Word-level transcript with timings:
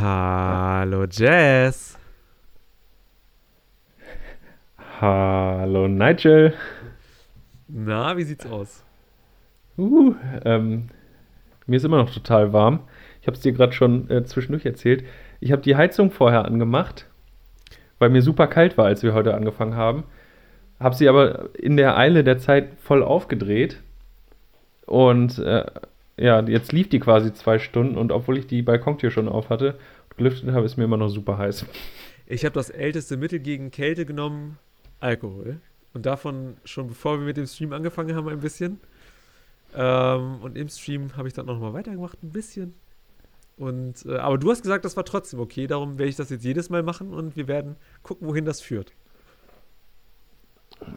Hallo 0.00 1.04
Jess. 1.04 1.98
Hallo 4.98 5.88
Nigel. 5.88 6.54
Na, 7.68 8.16
wie 8.16 8.22
sieht's 8.22 8.46
aus? 8.46 8.82
Uh, 9.76 10.14
ähm, 10.46 10.88
mir 11.66 11.76
ist 11.76 11.84
immer 11.84 11.98
noch 11.98 12.14
total 12.14 12.54
warm. 12.54 12.80
Ich 13.20 13.26
habe 13.26 13.36
es 13.36 13.42
dir 13.42 13.52
gerade 13.52 13.74
schon 13.74 14.08
äh, 14.08 14.24
zwischendurch 14.24 14.64
erzählt. 14.64 15.04
Ich 15.38 15.52
habe 15.52 15.60
die 15.60 15.76
Heizung 15.76 16.10
vorher 16.10 16.46
angemacht, 16.46 17.04
weil 17.98 18.08
mir 18.08 18.22
super 18.22 18.46
kalt 18.46 18.78
war, 18.78 18.86
als 18.86 19.02
wir 19.02 19.12
heute 19.12 19.34
angefangen 19.34 19.74
haben. 19.74 20.04
Habe 20.78 20.94
sie 20.94 21.10
aber 21.10 21.50
in 21.58 21.76
der 21.76 21.98
Eile 21.98 22.24
der 22.24 22.38
Zeit 22.38 22.70
voll 22.80 23.02
aufgedreht. 23.02 23.82
Und 24.86 25.38
äh, 25.40 25.66
ja, 26.20 26.40
jetzt 26.42 26.72
lief 26.72 26.90
die 26.90 27.00
quasi 27.00 27.32
zwei 27.32 27.58
Stunden 27.58 27.96
und 27.96 28.12
obwohl 28.12 28.36
ich 28.36 28.46
die 28.46 28.60
Balkontür 28.60 29.10
schon 29.10 29.26
auf 29.26 29.48
hatte 29.48 29.78
gelüftet 30.16 30.50
habe, 30.52 30.66
ist 30.66 30.76
mir 30.76 30.84
immer 30.84 30.96
noch 30.96 31.08
super 31.08 31.38
heiß. 31.38 31.66
Ich 32.26 32.44
habe 32.44 32.54
das 32.54 32.70
älteste 32.70 33.16
Mittel 33.16 33.40
gegen 33.40 33.70
Kälte 33.70 34.06
genommen, 34.06 34.58
Alkohol. 35.00 35.60
Und 35.92 36.06
davon 36.06 36.56
schon 36.64 36.88
bevor 36.88 37.18
wir 37.18 37.26
mit 37.26 37.36
dem 37.36 37.46
Stream 37.46 37.72
angefangen 37.72 38.14
haben, 38.14 38.28
ein 38.28 38.40
bisschen. 38.40 38.78
Ähm, 39.74 40.36
und 40.40 40.56
im 40.56 40.68
Stream 40.68 41.16
habe 41.16 41.28
ich 41.28 41.34
dann 41.34 41.46
noch 41.46 41.58
mal 41.58 41.72
weitergemacht, 41.72 42.22
ein 42.22 42.30
bisschen. 42.30 42.74
Und, 43.56 44.06
äh, 44.06 44.16
aber 44.16 44.38
du 44.38 44.50
hast 44.50 44.62
gesagt, 44.62 44.84
das 44.84 44.96
war 44.96 45.04
trotzdem 45.04 45.40
okay, 45.40 45.66
darum 45.66 45.98
werde 45.98 46.08
ich 46.08 46.16
das 46.16 46.30
jetzt 46.30 46.44
jedes 46.44 46.70
Mal 46.70 46.82
machen 46.82 47.12
und 47.12 47.36
wir 47.36 47.48
werden 47.48 47.76
gucken, 48.02 48.26
wohin 48.28 48.44
das 48.44 48.60
führt. 48.60 48.92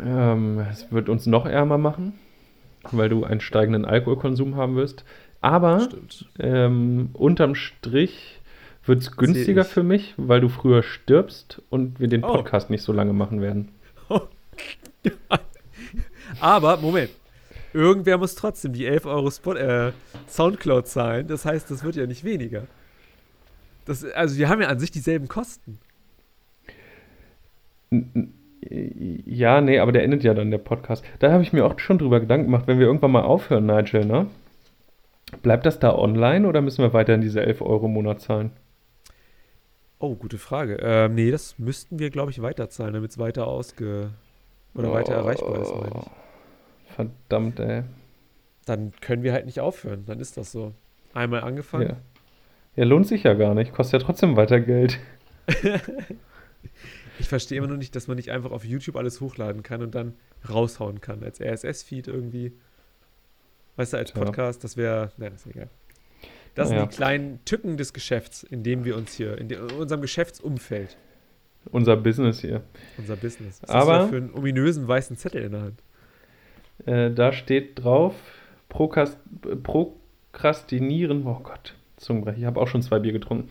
Ähm, 0.02 0.60
es 0.72 0.92
wird 0.92 1.10
uns 1.10 1.26
noch 1.26 1.46
ärmer 1.46 1.78
machen 1.78 2.14
weil 2.92 3.10
du 3.10 3.24
einen 3.24 3.42
steigenden 3.42 3.86
Alkoholkonsum 3.86 4.56
haben 4.56 4.76
wirst. 4.76 5.06
Aber 5.42 5.90
ähm, 6.40 7.10
unterm 7.14 7.56
Strich 7.56 8.40
wird 8.86 9.02
es 9.02 9.16
günstiger 9.16 9.66
für 9.66 9.84
mich, 9.84 10.14
weil 10.18 10.42
du 10.42 10.50
früher 10.50 10.84
stirbst 10.84 11.62
und 11.70 12.00
wir 12.00 12.08
den 12.08 12.24
oh. 12.24 12.34
Podcast 12.34 12.68
oh. 12.70 12.74
nicht 12.74 12.84
so 12.84 12.92
lange 12.92 13.14
machen 13.14 13.42
werden. 13.42 13.70
Aber, 16.40 16.78
Moment. 16.78 17.10
Irgendwer 17.74 18.18
muss 18.18 18.36
trotzdem 18.36 18.74
die 18.74 18.86
11 18.86 19.06
Euro 19.06 19.32
Spot, 19.32 19.56
äh, 19.56 19.94
Soundcloud 20.28 20.88
zahlen. 20.88 21.28
Das 21.28 21.46
heißt, 21.46 21.72
das 21.72 21.84
wird 21.84 21.96
ja 21.96 22.06
nicht 22.06 22.24
weniger. 22.24 22.68
Das, 23.86 24.04
also, 24.04 24.38
wir 24.38 24.48
haben 24.48 24.62
ja 24.62 24.68
an 24.68 24.80
sich 24.80 24.92
dieselben 24.92 25.28
Kosten. 25.28 25.80
Ja, 28.70 29.62
nee, 29.62 29.80
aber 29.80 29.92
der 29.92 30.04
endet 30.04 30.24
ja 30.24 30.34
dann, 30.34 30.52
der 30.52 30.60
Podcast. 30.60 31.04
Da 31.20 31.32
habe 31.32 31.44
ich 31.44 31.52
mir 31.52 31.66
auch 31.66 31.80
schon 31.80 31.98
drüber 31.98 32.20
Gedanken 32.20 32.46
gemacht, 32.46 32.68
wenn 32.68 32.80
wir 32.80 32.86
irgendwann 32.86 33.12
mal 33.12 33.24
aufhören, 33.24 33.66
Nigel, 33.66 34.06
ne? 34.06 34.28
Bleibt 35.42 35.66
das 35.66 35.80
da 35.80 35.96
online 35.96 36.48
oder 36.48 36.62
müssen 36.62 36.84
wir 36.84 36.94
weiterhin 36.94 37.22
diese 37.22 37.42
11 37.42 37.62
Euro 37.62 37.88
im 37.88 37.94
Monat 37.94 38.22
zahlen? 38.22 38.52
Oh, 40.04 40.16
gute 40.16 40.38
Frage. 40.38 40.80
Ähm, 40.82 41.16
nee, 41.16 41.32
das 41.32 41.58
müssten 41.58 41.98
wir, 41.98 42.10
glaube 42.10 42.30
ich, 42.30 42.42
weiterzahlen, 42.42 42.94
damit 42.94 43.12
es 43.12 43.18
weiter 43.18 43.48
ausge... 43.48 44.10
oder 44.76 44.92
oh, 44.92 44.94
weiter 44.94 45.14
erreichbar 45.14 45.62
ist, 45.62 45.74
meine 45.74 46.02
ich. 46.02 46.94
Verdammt, 46.94 47.58
ey. 47.62 47.84
Dann 48.66 48.92
können 49.00 49.24
wir 49.24 49.32
halt 49.32 49.46
nicht 49.46 49.62
aufhören, 49.62 50.04
dann 50.06 50.20
ist 50.20 50.36
das 50.36 50.52
so. 50.52 50.74
Einmal 51.14 51.40
angefangen. 51.44 51.88
Ja, 51.88 51.98
ja 52.76 52.84
lohnt 52.84 53.08
sich 53.08 53.24
ja 53.24 53.34
gar 53.34 53.54
nicht, 53.54 53.74
kostet 53.74 54.02
ja 54.02 54.06
trotzdem 54.06 54.36
weiter 54.36 54.60
Geld. 54.60 55.00
Ich 57.20 57.28
verstehe 57.28 57.60
immer 57.60 57.68
nur 57.68 57.78
nicht, 57.78 57.96
dass 57.96 58.08
man 58.08 58.18
nicht 58.18 58.32
einfach 58.32 58.50
auf 58.52 58.66
YouTube 58.66 58.96
alles 58.96 59.22
hochladen 59.22 59.62
kann 59.62 59.84
und 59.84 59.94
dann 59.94 60.16
raushauen 60.50 61.00
kann 61.00 61.24
als 61.24 61.40
RSS-Feed 61.40 62.08
irgendwie. 62.08 62.54
Weißt 63.76 63.94
du, 63.94 63.98
als 63.98 64.12
Podcast, 64.12 64.60
ja. 64.60 64.62
das 64.64 64.78
wäre, 64.78 65.12
nein, 65.18 65.32
das 65.32 65.46
ist 65.46 65.56
egal. 65.56 65.70
Das 66.56 66.70
ja. 66.70 66.80
sind 66.80 66.92
die 66.92 66.96
kleinen 66.96 67.46
Tücken 67.46 67.78
des 67.78 67.94
Geschäfts, 67.94 68.44
in 68.44 68.64
dem 68.64 68.86
wir 68.86 68.96
uns 68.96 69.14
hier, 69.14 69.38
in, 69.38 69.48
de, 69.48 69.58
in 69.58 69.76
unserem 69.76 70.02
Geschäftsumfeld. 70.02 70.98
Unser 71.72 71.96
Business 71.96 72.42
hier. 72.42 72.62
Unser 72.98 73.16
Business. 73.16 73.62
Was 73.62 73.70
Aber 73.70 73.94
hast 73.94 74.06
du 74.06 74.10
für 74.10 74.18
einen 74.18 74.34
ominösen 74.34 74.88
weißen 74.88 75.18
Zettel 75.18 75.44
in 75.44 75.52
der 75.52 75.62
Hand? 75.62 75.84
Äh, 76.86 77.12
da 77.12 77.32
steht 77.32 77.84
drauf, 77.84 78.14
Prokast, 78.70 79.18
Prokrastinieren, 79.64 81.26
oh 81.26 81.40
Gott, 81.42 81.76
Zungenbrecher, 81.98 82.38
ich 82.38 82.46
habe 82.46 82.60
auch 82.60 82.68
schon 82.68 82.82
zwei 82.82 83.00
Bier 83.00 83.14
getrunken. 83.14 83.50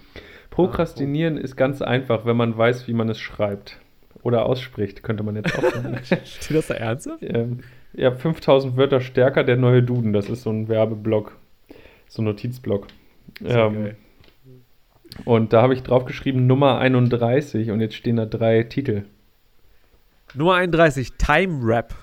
Prokrastinieren 0.51 1.39
ist 1.39 1.57
ganz 1.57 1.81
einfach, 1.81 2.27
wenn 2.27 2.37
man 2.37 2.57
weiß, 2.57 2.87
wie 2.87 2.93
man 2.93 3.09
es 3.09 3.19
schreibt. 3.19 3.79
Oder 4.23 4.47
ausspricht, 4.47 5.03
könnte 5.03 5.23
man 5.23 5.35
jetzt 5.37 5.57
auch 5.59 5.63
sagen. 5.63 5.99
Steht 6.25 6.57
das 6.57 6.67
da 6.69 6.75
ernsthaft? 6.75 7.23
Ähm, 7.23 7.61
ja, 7.93 8.13
5000 8.13 8.77
Wörter 8.77 9.01
stärker, 9.01 9.43
der 9.43 9.57
neue 9.57 9.83
Duden. 9.83 10.13
Das 10.13 10.29
ist 10.29 10.43
so 10.43 10.51
ein 10.51 10.69
Werbeblock. 10.69 11.37
So 12.13 12.21
ein 12.21 12.27
Notizblock. 12.27 12.89
Ähm, 13.43 13.93
und 15.25 15.55
da 15.55 15.63
habe 15.63 15.73
ich 15.73 15.83
draufgeschrieben 15.83 16.47
Nummer 16.47 16.79
31 16.79 17.71
und 17.71 17.81
jetzt 17.81 17.95
stehen 17.95 18.17
da 18.17 18.27
drei 18.27 18.65
Titel. 18.65 19.05
Nummer 20.35 20.57
31, 20.57 21.13
Time 21.15 21.61
Rap. 21.63 21.95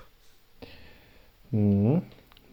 Mhm. 1.52 2.02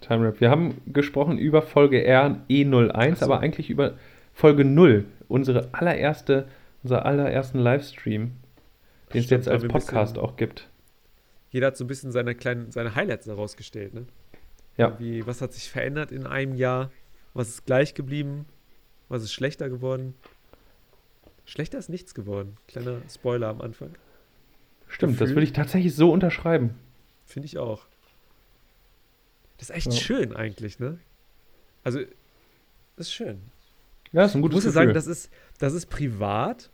Time 0.01 0.27
Rap. 0.27 0.39
Wir 0.39 0.51
haben 0.51 0.79
gesprochen 0.85 1.39
über 1.39 1.63
Folge 1.63 2.05
R 2.05 2.43
E01, 2.47 3.15
so. 3.15 3.25
aber 3.25 3.39
eigentlich 3.39 3.71
über 3.71 3.95
Folge 4.35 4.63
0 4.63 5.05
unsere 5.27 5.69
allererste, 5.71 6.47
unser 6.83 7.07
allerersten 7.07 7.57
Livestream, 7.57 8.33
den 9.15 9.19
es 9.19 9.31
jetzt 9.31 9.47
als 9.47 9.67
Podcast 9.67 10.13
bisschen, 10.13 10.29
auch 10.29 10.37
gibt. 10.37 10.69
Jeder 11.49 11.67
hat 11.67 11.77
so 11.77 11.85
ein 11.85 11.87
bisschen 11.87 12.11
seine 12.11 12.35
kleinen, 12.35 12.69
seine 12.69 12.93
Highlights 12.93 13.25
herausgestellt, 13.25 13.95
ne? 13.95 14.05
Ja. 14.77 14.89
Irgendwie, 14.89 15.25
was 15.25 15.41
hat 15.41 15.53
sich 15.53 15.71
verändert 15.71 16.11
in 16.11 16.27
einem 16.27 16.53
Jahr? 16.53 16.91
Was 17.37 17.49
ist 17.49 17.65
gleich 17.67 17.93
geblieben? 17.93 18.47
Was 19.09 19.21
ist 19.21 19.31
schlechter 19.31 19.69
geworden? 19.69 20.15
Schlechter 21.45 21.77
ist 21.77 21.87
nichts 21.87 22.15
geworden. 22.15 22.57
Kleiner 22.67 22.99
Spoiler 23.13 23.49
am 23.49 23.61
Anfang. 23.61 23.91
Stimmt, 24.87 25.13
Gefühl. 25.13 25.27
das 25.27 25.35
würde 25.35 25.43
ich 25.43 25.53
tatsächlich 25.53 25.93
so 25.93 26.11
unterschreiben. 26.11 26.71
Finde 27.25 27.45
ich 27.45 27.59
auch. 27.59 27.85
Das 29.59 29.69
ist 29.69 29.75
echt 29.75 29.93
ja. 29.93 29.99
schön 29.99 30.35
eigentlich, 30.35 30.79
ne? 30.79 30.97
Also, 31.83 31.99
das 32.95 33.05
ist 33.05 33.13
schön. 33.13 33.43
Ja, 34.13 34.25
ist 34.25 34.33
ein 34.33 34.41
gutes 34.41 34.57
Ich 34.57 34.65
muss 34.65 34.73
sagen, 34.73 34.95
das 34.95 35.05
ist, 35.05 35.29
das 35.59 35.73
ist 35.73 35.91
privat, 35.91 36.71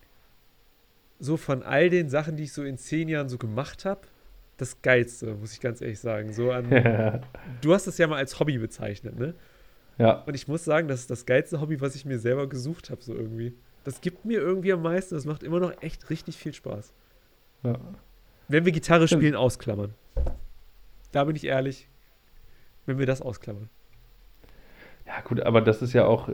so 1.19 1.35
von 1.35 1.62
all 1.63 1.90
den 1.90 2.07
Sachen, 2.07 2.38
die 2.38 2.44
ich 2.44 2.53
so 2.53 2.63
in 2.63 2.78
zehn 2.78 3.09
Jahren 3.09 3.28
so 3.28 3.38
gemacht 3.38 3.84
habe, 3.84 4.07
das 4.56 4.81
Geilste, 4.81 5.35
muss 5.35 5.51
ich 5.51 5.59
ganz 5.59 5.81
ehrlich 5.81 6.00
sagen. 6.00 6.31
So 6.31 6.51
an, 6.51 6.69
du 7.62 7.74
hast 7.74 7.85
das 7.85 7.97
ja 7.97 8.07
mal 8.07 8.16
als 8.16 8.40
Hobby 8.40 8.57
bezeichnet, 8.57 9.19
ne? 9.19 9.35
Ja. 9.98 10.24
Und 10.26 10.34
ich 10.34 10.48
muss 10.48 10.64
sagen, 10.64 10.88
das 10.88 11.02
ist 11.02 11.12
das 11.12 11.26
geilste 11.26 11.62
Hobby, 11.62 11.80
was 11.81 11.96
ich 11.96 12.06
mir 12.06 12.20
selber 12.20 12.48
gesucht 12.48 12.90
habe, 12.90 13.02
so 13.02 13.14
irgendwie. 13.14 13.54
Das 13.84 14.02
gibt 14.02 14.26
mir 14.26 14.40
irgendwie 14.40 14.74
am 14.74 14.81
meisten, 14.81 15.16
das 15.16 15.26
macht 15.26 15.44
immer 15.44 15.59
noch 15.59 15.81
echt 15.81 16.09
richtig 16.09 16.38
viel 16.38 16.54
Spaß. 16.54 16.94
Ja. 17.64 17.78
Wenn 18.48 18.66
wir 18.66 18.72
Gitarre 18.72 19.08
spielen, 19.08 19.36
ausklammern. 19.36 19.94
Da 21.12 21.24
bin 21.26 21.36
ich 21.36 21.46
ehrlich, 21.46 21.88
wenn 22.86 22.98
wir 22.98 23.06
das 23.06 23.22
ausklammern. 23.22 23.70
Ja, 25.06 25.22
gut, 25.22 25.42
aber 25.42 25.62
das 25.62 25.81
ist 25.81 25.94
ja 25.94 26.06
auch, 26.06 26.30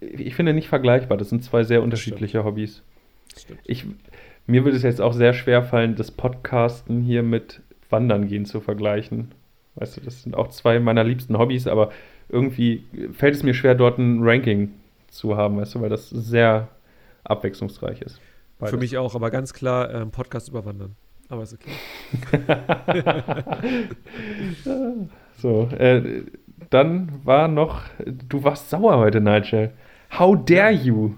ich 0.00 0.34
finde 0.34 0.54
nicht 0.54 0.68
vergleichbar. 0.68 1.18
Das 1.18 1.28
sind 1.28 1.42
zwei 1.42 1.64
sehr 1.64 1.82
unterschiedliche. 1.82 2.44
Hobbys. 2.44 2.82
Stimmt. 3.36 3.60
Ich, 3.64 3.84
mir 4.46 4.64
würde 4.64 4.76
es 4.76 4.82
jetzt 4.82 5.00
auch 5.00 5.12
sehr 5.12 5.34
schwer 5.34 5.62
fallen, 5.62 5.96
das 5.96 6.10
Podcasten 6.10 7.02
hier 7.02 7.22
mit 7.22 7.62
Wandern 7.90 8.28
gehen 8.28 8.46
zu 8.46 8.60
vergleichen. 8.60 9.32
Weißt 9.74 9.96
du, 9.96 10.00
das 10.00 10.22
sind 10.22 10.36
auch 10.36 10.48
zwei 10.48 10.78
meiner 10.78 11.04
liebsten 11.04 11.36
Hobbys, 11.36 11.66
aber 11.66 11.90
irgendwie 12.28 12.84
fällt 13.12 13.34
es 13.34 13.42
mir 13.42 13.54
schwer, 13.54 13.74
dort 13.74 13.98
ein 13.98 14.22
Ranking 14.22 14.72
zu 15.08 15.36
haben, 15.36 15.56
weißt 15.58 15.74
du, 15.74 15.80
weil 15.80 15.90
das 15.90 16.10
sehr 16.10 16.68
abwechslungsreich 17.24 18.02
ist. 18.02 18.20
Beides. 18.58 18.70
Für 18.70 18.78
mich 18.78 18.96
auch, 18.96 19.14
aber 19.14 19.30
ganz 19.30 19.52
klar 19.52 19.92
ähm, 19.92 20.10
Podcast 20.10 20.48
überwandern. 20.48 20.96
Aber 21.28 21.42
ist 21.42 21.54
okay. 21.54 21.72
so, 25.38 25.68
äh, 25.76 26.22
dann 26.70 27.20
war 27.24 27.48
noch, 27.48 27.82
du 28.06 28.44
warst 28.44 28.70
sauer 28.70 28.96
heute, 28.98 29.20
Nigel. 29.20 29.72
How 30.18 30.36
dare 30.36 30.72
ja. 30.72 30.82
you? 30.82 31.14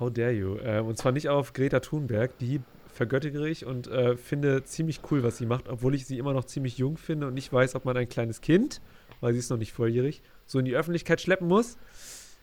How 0.00 0.12
dare 0.12 0.32
you? 0.32 0.56
Äh, 0.56 0.80
und 0.80 0.98
zwar 0.98 1.12
nicht 1.12 1.28
auf 1.28 1.52
Greta 1.52 1.80
Thunberg, 1.80 2.36
die 2.38 2.60
vergöttere 2.92 3.48
ich 3.48 3.64
und 3.64 3.86
äh, 3.86 4.16
finde 4.16 4.64
ziemlich 4.64 5.00
cool, 5.10 5.22
was 5.22 5.38
sie 5.38 5.46
macht, 5.46 5.68
obwohl 5.68 5.94
ich 5.94 6.06
sie 6.06 6.18
immer 6.18 6.34
noch 6.34 6.44
ziemlich 6.44 6.76
jung 6.76 6.98
finde 6.98 7.28
und 7.28 7.34
nicht 7.34 7.52
weiß, 7.52 7.74
ob 7.74 7.84
man 7.84 7.96
ein 7.96 8.08
kleines 8.08 8.40
Kind, 8.40 8.80
weil 9.20 9.32
sie 9.32 9.38
ist 9.38 9.50
noch 9.50 9.58
nicht 9.58 9.72
volljährig, 9.72 10.22
so 10.52 10.58
in 10.58 10.66
die 10.66 10.76
Öffentlichkeit 10.76 11.20
schleppen 11.20 11.48
muss. 11.48 11.78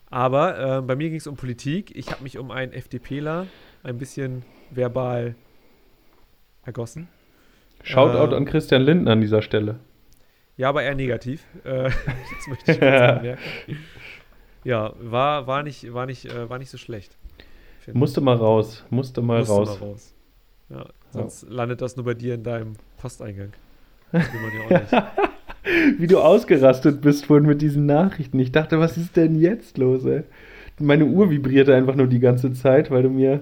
Aber 0.10 0.78
äh, 0.78 0.82
bei 0.82 0.96
mir 0.96 1.10
ging 1.10 1.20
es 1.20 1.28
um 1.28 1.38
Politik. 1.38 1.96
Ich 1.96 2.12
habe 2.12 2.24
mich 2.24 2.40
um 2.40 2.50
einen 2.50 2.74
FDPler 2.74 3.46
ein 3.84 4.00
bisschen 4.00 4.44
verbal 4.72 5.36
ergossen. 6.66 7.08
Shoutout 7.84 8.36
an 8.36 8.46
Christian 8.46 8.82
Lindner 8.82 9.12
an 9.12 9.22
dieser 9.22 9.44
Stelle. 9.44 9.80
Ja, 10.58 10.70
aber 10.70 10.84
eher 10.84 10.96
negativ. 10.96 11.46
Äh, 11.64 11.84
das 11.84 12.48
möchte 12.48 12.72
ich 12.72 12.82
anmerken. 12.82 13.40
Ja, 14.64 14.94
war, 15.00 15.48
war, 15.48 15.64
nicht, 15.64 15.94
war, 15.94 16.06
nicht, 16.08 16.26
äh, 16.26 16.50
war 16.50 16.58
nicht 16.58 16.72
so 16.72 16.78
schlecht. 16.78 17.16
Musste 17.94 18.22
mal 18.22 18.36
raus. 18.36 18.84
Musste 18.90 19.22
mal 19.22 19.40
Musste 19.40 19.54
raus. 19.54 19.80
Mal 19.80 19.88
raus. 19.88 20.16
Ja, 20.70 20.86
sonst 21.12 21.44
ja. 21.44 21.50
landet 21.50 21.82
das 21.82 21.96
nur 21.96 22.06
bei 22.06 22.14
dir 22.16 22.34
in 22.34 22.44
deinem 22.44 22.74
Posteingang. 22.98 23.54
Das 24.12 24.34
will 24.34 24.42
man 24.42 24.52
ja 24.52 24.66
auch 24.66 25.20
nicht. 25.22 25.39
Wie 25.98 26.08
du 26.08 26.20
ausgerastet 26.20 27.02
bist 27.02 27.26
vorhin 27.26 27.48
mit 27.48 27.62
diesen 27.62 27.86
Nachrichten. 27.86 28.40
Ich 28.40 28.52
dachte, 28.52 28.80
was 28.80 28.98
ist 28.98 29.16
denn 29.16 29.36
jetzt 29.36 29.78
los, 29.78 30.06
ey? 30.06 30.24
meine 30.80 31.06
Uhr 31.06 31.30
vibrierte 31.30 31.76
einfach 31.76 31.96
nur 31.96 32.08
die 32.08 32.20
ganze 32.20 32.54
Zeit, 32.54 32.90
weil 32.92 33.04
du 33.04 33.10
mir. 33.10 33.42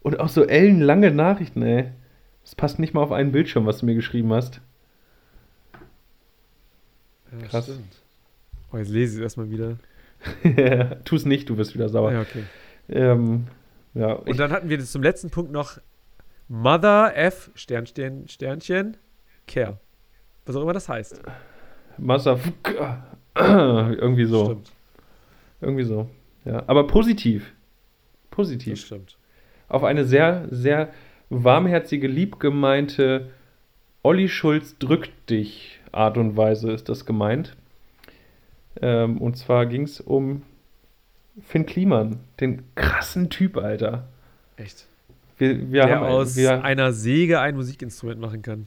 Und 0.00 0.20
auch 0.20 0.28
so 0.28 0.44
ellenlange 0.44 1.10
Nachrichten, 1.10 1.62
ey. 1.62 1.90
Das 2.42 2.54
passt 2.54 2.78
nicht 2.78 2.94
mal 2.94 3.02
auf 3.02 3.12
einen 3.12 3.32
Bildschirm, 3.32 3.66
was 3.66 3.78
du 3.78 3.86
mir 3.86 3.94
geschrieben 3.94 4.32
hast. 4.32 4.60
Ja, 7.32 7.46
Krass. 7.48 7.64
Stimmt. 7.64 8.02
Oh, 8.72 8.76
jetzt 8.78 8.90
lese 8.90 9.14
ich 9.14 9.18
es 9.18 9.22
erstmal 9.22 9.50
wieder. 9.50 9.76
tu 11.04 11.16
es 11.16 11.24
nicht, 11.24 11.48
du 11.48 11.56
wirst 11.56 11.74
wieder 11.74 11.88
sauer. 11.88 12.12
Ja, 12.12 12.20
okay. 12.22 12.44
Ähm, 12.88 13.46
ja, 13.94 14.12
Und 14.12 14.38
dann 14.38 14.50
hatten 14.50 14.68
wir 14.68 14.78
zum 14.80 15.02
letzten 15.02 15.30
Punkt 15.30 15.52
noch 15.52 15.78
Mother 16.48 17.16
F 17.16 17.50
Sternchen, 17.54 18.28
Sternchen 18.28 18.96
Care. 19.46 19.78
Was 20.46 20.56
auch 20.56 20.62
immer 20.62 20.72
das 20.72 20.88
heißt. 20.88 21.20
Motherfucker. 21.98 23.04
Irgendwie 23.36 24.24
so. 24.24 24.44
Stimmt. 24.46 24.72
Irgendwie 25.60 25.84
so. 25.84 26.08
Ja, 26.44 26.62
aber 26.66 26.86
positiv. 26.86 27.52
Das 28.22 28.30
Positiv. 28.30 28.80
stimmt. 28.80 29.16
Auf 29.68 29.84
eine 29.84 30.04
sehr, 30.04 30.46
sehr 30.50 30.90
warmherzige, 31.28 32.06
liebgemeinte 32.06 33.30
Olli 34.02 34.28
Schulz 34.28 34.78
drückt 34.78 35.28
dich 35.28 35.80
Art 35.92 36.16
und 36.16 36.36
Weise 36.36 36.70
ist 36.70 36.88
das 36.88 37.04
gemeint. 37.04 37.56
Ähm, 38.80 39.18
und 39.18 39.36
zwar 39.36 39.66
ging 39.66 39.82
es 39.82 40.00
um 40.00 40.42
Finn 41.42 41.66
Kliman, 41.66 42.20
den 42.40 42.62
krassen 42.74 43.30
Typ, 43.30 43.56
Alter. 43.56 44.08
Echt. 44.56 44.86
Wir, 45.36 45.70
wir 45.70 45.86
Der 45.86 45.96
haben 45.96 46.06
aus 46.06 46.36
wir, 46.36 46.64
einer 46.64 46.92
Säge 46.92 47.40
ein 47.40 47.56
Musikinstrument 47.56 48.20
machen 48.20 48.42
kann. 48.42 48.66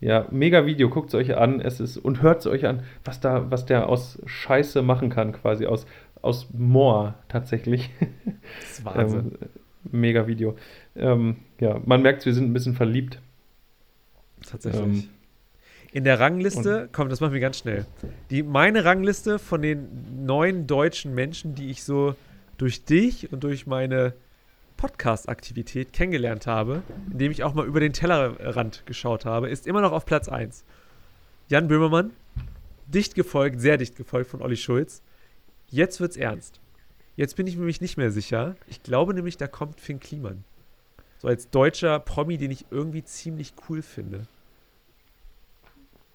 Ja, 0.00 0.26
mega 0.30 0.64
Video, 0.64 0.88
guckt 0.88 1.08
es 1.10 1.14
euch 1.14 1.36
an, 1.36 1.60
es 1.60 1.78
ist 1.78 1.98
und 1.98 2.22
hört 2.22 2.40
es 2.40 2.46
euch 2.46 2.66
an, 2.66 2.82
was 3.04 3.20
da, 3.20 3.50
was 3.50 3.66
der 3.66 3.88
aus 3.88 4.20
Scheiße 4.24 4.80
machen 4.82 5.10
kann, 5.10 5.32
quasi 5.32 5.66
aus, 5.66 5.86
aus 6.22 6.48
Moor 6.52 7.14
tatsächlich. 7.28 7.90
Das 8.60 8.70
ist 8.78 8.84
Wahnsinn. 8.84 9.32
ähm, 9.42 9.48
mega 9.92 10.26
Video. 10.26 10.56
Ähm, 10.96 11.36
ja, 11.60 11.80
man 11.84 12.00
merkt, 12.02 12.24
wir 12.24 12.32
sind 12.32 12.44
ein 12.50 12.52
bisschen 12.54 12.74
verliebt. 12.74 13.20
Tatsächlich. 14.48 14.82
ähm, 14.82 15.08
In 15.92 16.04
der 16.04 16.18
Rangliste, 16.18 16.88
komm, 16.92 17.10
das 17.10 17.20
machen 17.20 17.34
wir 17.34 17.40
ganz 17.40 17.58
schnell. 17.58 17.84
Die, 18.30 18.42
meine 18.42 18.86
Rangliste 18.86 19.38
von 19.38 19.60
den 19.60 20.24
neun 20.24 20.66
deutschen 20.66 21.14
Menschen, 21.14 21.54
die 21.54 21.70
ich 21.70 21.84
so 21.84 22.14
durch 22.56 22.84
dich 22.86 23.32
und 23.32 23.44
durch 23.44 23.66
meine 23.66 24.14
Podcast-Aktivität 24.80 25.92
kennengelernt 25.92 26.46
habe, 26.46 26.82
indem 27.12 27.30
ich 27.30 27.44
auch 27.44 27.52
mal 27.52 27.66
über 27.66 27.80
den 27.80 27.92
Tellerrand 27.92 28.86
geschaut 28.86 29.26
habe, 29.26 29.50
ist 29.50 29.66
immer 29.66 29.82
noch 29.82 29.92
auf 29.92 30.06
Platz 30.06 30.26
1. 30.28 30.64
Jan 31.48 31.68
Böhmermann, 31.68 32.12
dicht 32.86 33.14
gefolgt, 33.14 33.60
sehr 33.60 33.76
dicht 33.76 33.94
gefolgt 33.94 34.30
von 34.30 34.40
Olli 34.40 34.56
Schulz. 34.56 35.02
Jetzt 35.68 36.00
wird's 36.00 36.16
ernst. 36.16 36.60
Jetzt 37.14 37.36
bin 37.36 37.46
ich 37.46 37.58
mir 37.58 37.66
nicht 37.66 37.98
mehr 37.98 38.10
sicher. 38.10 38.56
Ich 38.68 38.82
glaube 38.82 39.12
nämlich, 39.12 39.36
da 39.36 39.46
kommt 39.46 39.80
Finn 39.80 40.00
Kliman. 40.00 40.44
So 41.18 41.28
als 41.28 41.50
deutscher 41.50 41.98
Promi, 41.98 42.38
den 42.38 42.50
ich 42.50 42.64
irgendwie 42.70 43.04
ziemlich 43.04 43.52
cool 43.68 43.82
finde. 43.82 44.22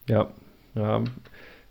Ja, 0.09 0.31
ja. 0.73 1.03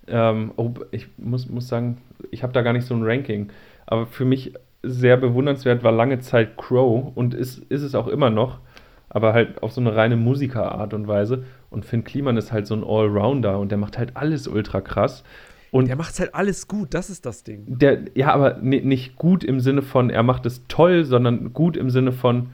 Ähm, 0.07 0.53
oh, 0.57 0.75
ich 0.93 1.09
muss, 1.17 1.49
muss 1.49 1.67
sagen, 1.67 2.01
ich 2.31 2.45
habe 2.45 2.53
da 2.53 2.63
gar 2.63 2.73
nicht 2.73 2.87
so 2.87 2.95
ein 2.95 3.03
Ranking. 3.03 3.51
Aber 3.87 4.07
für 4.07 4.25
mich 4.25 4.55
sehr 4.85 5.17
bewundernswert 5.17 5.83
war 5.83 5.93
lange 5.93 6.21
Zeit 6.21 6.57
Crow 6.57 7.13
und 7.15 7.35
ist, 7.35 7.59
ist 7.71 7.83
es 7.83 7.95
auch 7.95 8.07
immer 8.09 8.31
noch, 8.31 8.61
aber 9.09 9.33
halt 9.33 9.63
auf 9.63 9.73
so 9.73 9.81
eine 9.81 9.95
reine 9.95 10.17
Musikerart 10.17 10.95
und 10.95 11.07
Weise. 11.09 11.45
Und 11.71 11.85
Finn 11.85 12.05
Kliman 12.05 12.37
ist 12.37 12.53
halt 12.53 12.67
so 12.67 12.75
ein 12.75 12.85
Allrounder 12.85 13.59
und 13.59 13.71
der 13.71 13.79
macht 13.79 13.99
halt 13.99 14.17
alles 14.17 14.47
ultra 14.49 14.81
krass. 14.81 15.25
Und 15.71 15.89
Der 15.89 15.97
macht 15.97 16.19
halt 16.21 16.35
alles 16.35 16.69
gut, 16.69 16.95
das 16.95 17.11
ist 17.11 17.27
das 17.27 17.43
Ding. 17.43 17.65
der, 17.67 18.03
ja, 18.15 18.33
aber 18.33 18.59
ni- 18.63 18.81
nicht 18.81 19.17
gut 19.17 19.43
im 19.43 19.59
Sinne 19.59 19.83
von, 19.83 20.09
er 20.09 20.23
macht 20.23 20.47
es 20.47 20.63
toll, 20.69 21.05
sondern 21.05 21.53
gut 21.53 21.77
im 21.77 21.91
Sinne 21.91 22.13
von 22.13 22.51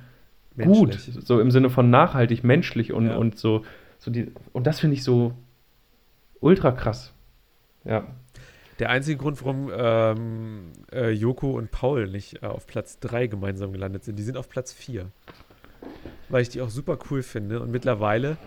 gut, 0.56 0.88
Menschlich. 0.88 1.18
so 1.26 1.38
im 1.38 1.50
Sinne 1.50 1.68
von 1.68 1.90
nachhaltig, 1.90 2.44
menschlich 2.44 2.92
und, 2.94 3.06
Ja. 3.08 3.16
und 3.16 3.38
so, 3.38 3.62
so 3.98 4.10
die, 4.10 4.32
und 4.54 4.66
das 4.66 4.80
finde 4.80 4.94
ich 4.94 5.04
so 5.04 5.32
ultra 6.40 6.72
krass. 6.72 7.12
Ja, 7.84 8.04
Der 8.80 8.88
einzige 8.88 9.18
Grund, 9.18 9.44
warum 9.44 9.70
ähm, 9.76 10.72
äh, 10.90 11.10
Joko 11.10 11.50
und 11.50 11.70
Paul 11.70 12.08
nicht 12.08 12.42
äh, 12.42 12.46
auf 12.46 12.66
Platz 12.66 12.98
3 13.00 13.26
gemeinsam 13.26 13.72
gelandet 13.72 14.04
sind, 14.04 14.18
die 14.18 14.22
sind 14.22 14.38
auf 14.38 14.48
Platz 14.48 14.72
4. 14.72 15.10
Weil 16.30 16.40
ich 16.40 16.48
die 16.48 16.62
auch 16.62 16.70
super 16.70 16.98
cool 17.10 17.22
finde. 17.22 17.60
Und 17.60 17.70
mittlerweile 17.70 18.38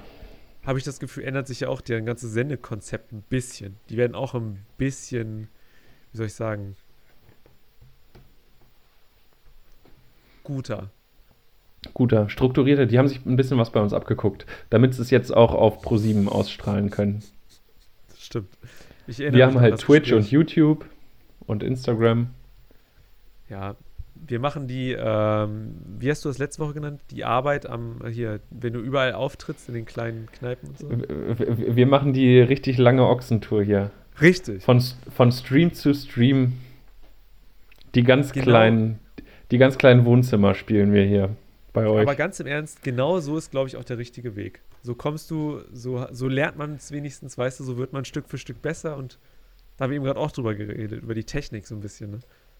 habe 0.66 0.80
ich 0.80 0.86
das 0.86 1.00
Gefühl, 1.00 1.26
ändert 1.26 1.46
sich 1.46 1.60
ja 1.60 1.70
auch 1.70 1.82
deren 1.82 2.08
ganzes 2.08 2.32
Sendekonzept 2.34 3.12
ein 3.12 3.22
bisschen. 3.30 3.76
Die 3.90 3.98
werden 3.98 4.16
auch 4.16 4.34
ein 4.34 4.66
bisschen, 4.80 5.50
wie 6.12 6.18
soll 6.18 6.26
ich 6.26 6.34
sagen, 6.34 6.76
guter. 10.44 10.90
guter, 11.94 12.28
strukturierter, 12.28 12.88
die 12.88 12.98
haben 12.98 13.08
sich 13.08 13.24
ein 13.24 13.36
bisschen 13.36 13.60
was 13.60 13.72
bei 13.72 13.82
uns 13.82 13.94
abgeguckt, 13.94 14.48
damit 14.72 14.96
sie 14.96 15.04
es 15.04 15.12
jetzt 15.12 15.32
auch 15.32 15.54
auf 15.54 15.86
Pro7 15.86 16.28
ausstrahlen 16.28 16.90
können. 16.90 17.24
Das 18.10 18.20
stimmt. 18.24 18.50
Wir 19.08 19.46
haben 19.46 19.60
halt 19.60 19.80
Twitch 19.80 20.12
und. 20.12 20.30
YouTube 20.32 20.86
und 21.46 21.64
Instagram. 21.64 22.30
Ja, 23.50 23.76
wir 24.16 24.40
machen 24.40 24.68
die, 24.68 24.94
ähm, 24.98 25.76
wie 26.00 26.10
hast 26.10 26.24
du 26.24 26.30
das 26.30 26.38
letzte 26.38 26.62
Woche 26.64 26.74
genannt? 26.74 27.02
Die 27.12 27.26
Arbeit 27.26 27.66
am, 27.66 27.98
hier, 28.10 28.40
wenn 28.50 28.74
du 28.74 28.80
überall 28.80 29.14
auftrittst 29.14 29.68
in 29.68 29.76
den 29.76 29.86
kleinen 29.86 30.28
Kneipen 30.32 30.70
und 30.70 30.80
so. 30.80 30.90
W- 30.90 30.98
w- 31.38 31.76
Wir 31.76 31.88
machen 31.88 32.14
die 32.14 32.40
richtig 32.40 32.78
lange 32.78 33.06
Ochsentour 33.06 33.64
hier. 33.64 33.92
Richtig. 34.22 34.64
Von, 34.64 34.80
von 35.14 35.32
Stream 35.32 35.74
zu 35.74 35.94
Stream. 35.94 36.54
Die 37.96 38.04
ganz 38.04 38.32
Genau. 38.32 38.46
kleinen, 38.46 39.00
die 39.52 39.58
ganz 39.58 39.78
kleinen 39.78 40.06
Wohnzimmer 40.06 40.56
spielen 40.56 40.94
wir 40.94 41.04
hier 41.04 41.30
bei 41.74 41.86
euch. 41.88 42.04
Aber 42.04 42.16
ganz 42.16 42.40
im 42.40 42.48
Ernst, 42.48 42.82
genau 42.84 43.20
so 43.20 43.38
ist, 43.38 43.52
glaube 43.52 43.68
ich, 43.68 43.76
auch 43.76 43.84
der 43.84 43.98
richtige 43.98 44.36
Weg. 44.36 44.62
So 44.84 44.96
kommst 44.96 45.32
du, 45.32 45.62
so, 45.72 46.06
so 46.12 46.28
lernt 46.28 46.58
man 46.58 46.76
es 46.76 46.92
wenigstens, 46.92 47.38
weißt 47.38 47.60
du, 47.60 47.64
so 47.64 47.78
wird 47.78 47.94
man 47.94 48.04
Stück 48.06 48.30
für 48.30 48.38
Stück 48.38 48.62
besser 48.62 48.98
und 48.98 49.18
da 49.78 49.84
haben 49.86 49.92
wir 49.92 49.96
eben 49.96 50.06
gerade 50.06 50.20
auch 50.20 50.32
drüber 50.32 50.54
geredet, 50.56 51.02
über 51.02 51.16
die 51.16 51.24
Technik 51.24 51.66
so 51.66 51.74
ein 51.74 51.82
bisschen. 51.82 52.12
Ne? 52.12 52.20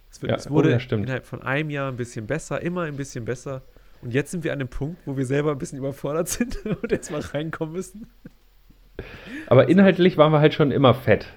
Es, 0.10 0.22
wird, 0.22 0.32
Ja, 0.32 0.38
es 0.38 0.50
wurde 0.50 0.70
oh, 0.76 0.96
innerhalb 0.96 1.26
von 1.26 1.42
einem 1.44 1.70
Jahr 1.70 1.92
ein 1.92 1.98
bisschen 1.98 2.26
besser, 2.26 2.62
immer 2.62 2.84
ein 2.84 2.96
bisschen 2.96 3.26
besser. 3.26 3.62
Und 4.02 4.14
jetzt 4.14 4.32
sind 4.32 4.44
wir 4.44 4.54
an 4.54 4.60
dem 4.60 4.68
Punkt, 4.70 5.02
wo 5.06 5.16
wir 5.18 5.26
selber 5.26 5.52
ein 5.52 5.58
bisschen 5.58 5.78
überfordert 5.78 6.30
sind 6.30 6.66
und 6.66 6.92
jetzt 6.92 7.12
mal 7.12 7.22
reinkommen 7.22 7.74
müssen. 7.74 8.08
Aber 9.48 9.70
inhaltlich 9.70 10.18
waren 10.18 10.32
wir 10.32 10.40
halt 10.40 10.54
schon 10.54 10.72
immer 10.72 10.94
fett. 10.94 11.28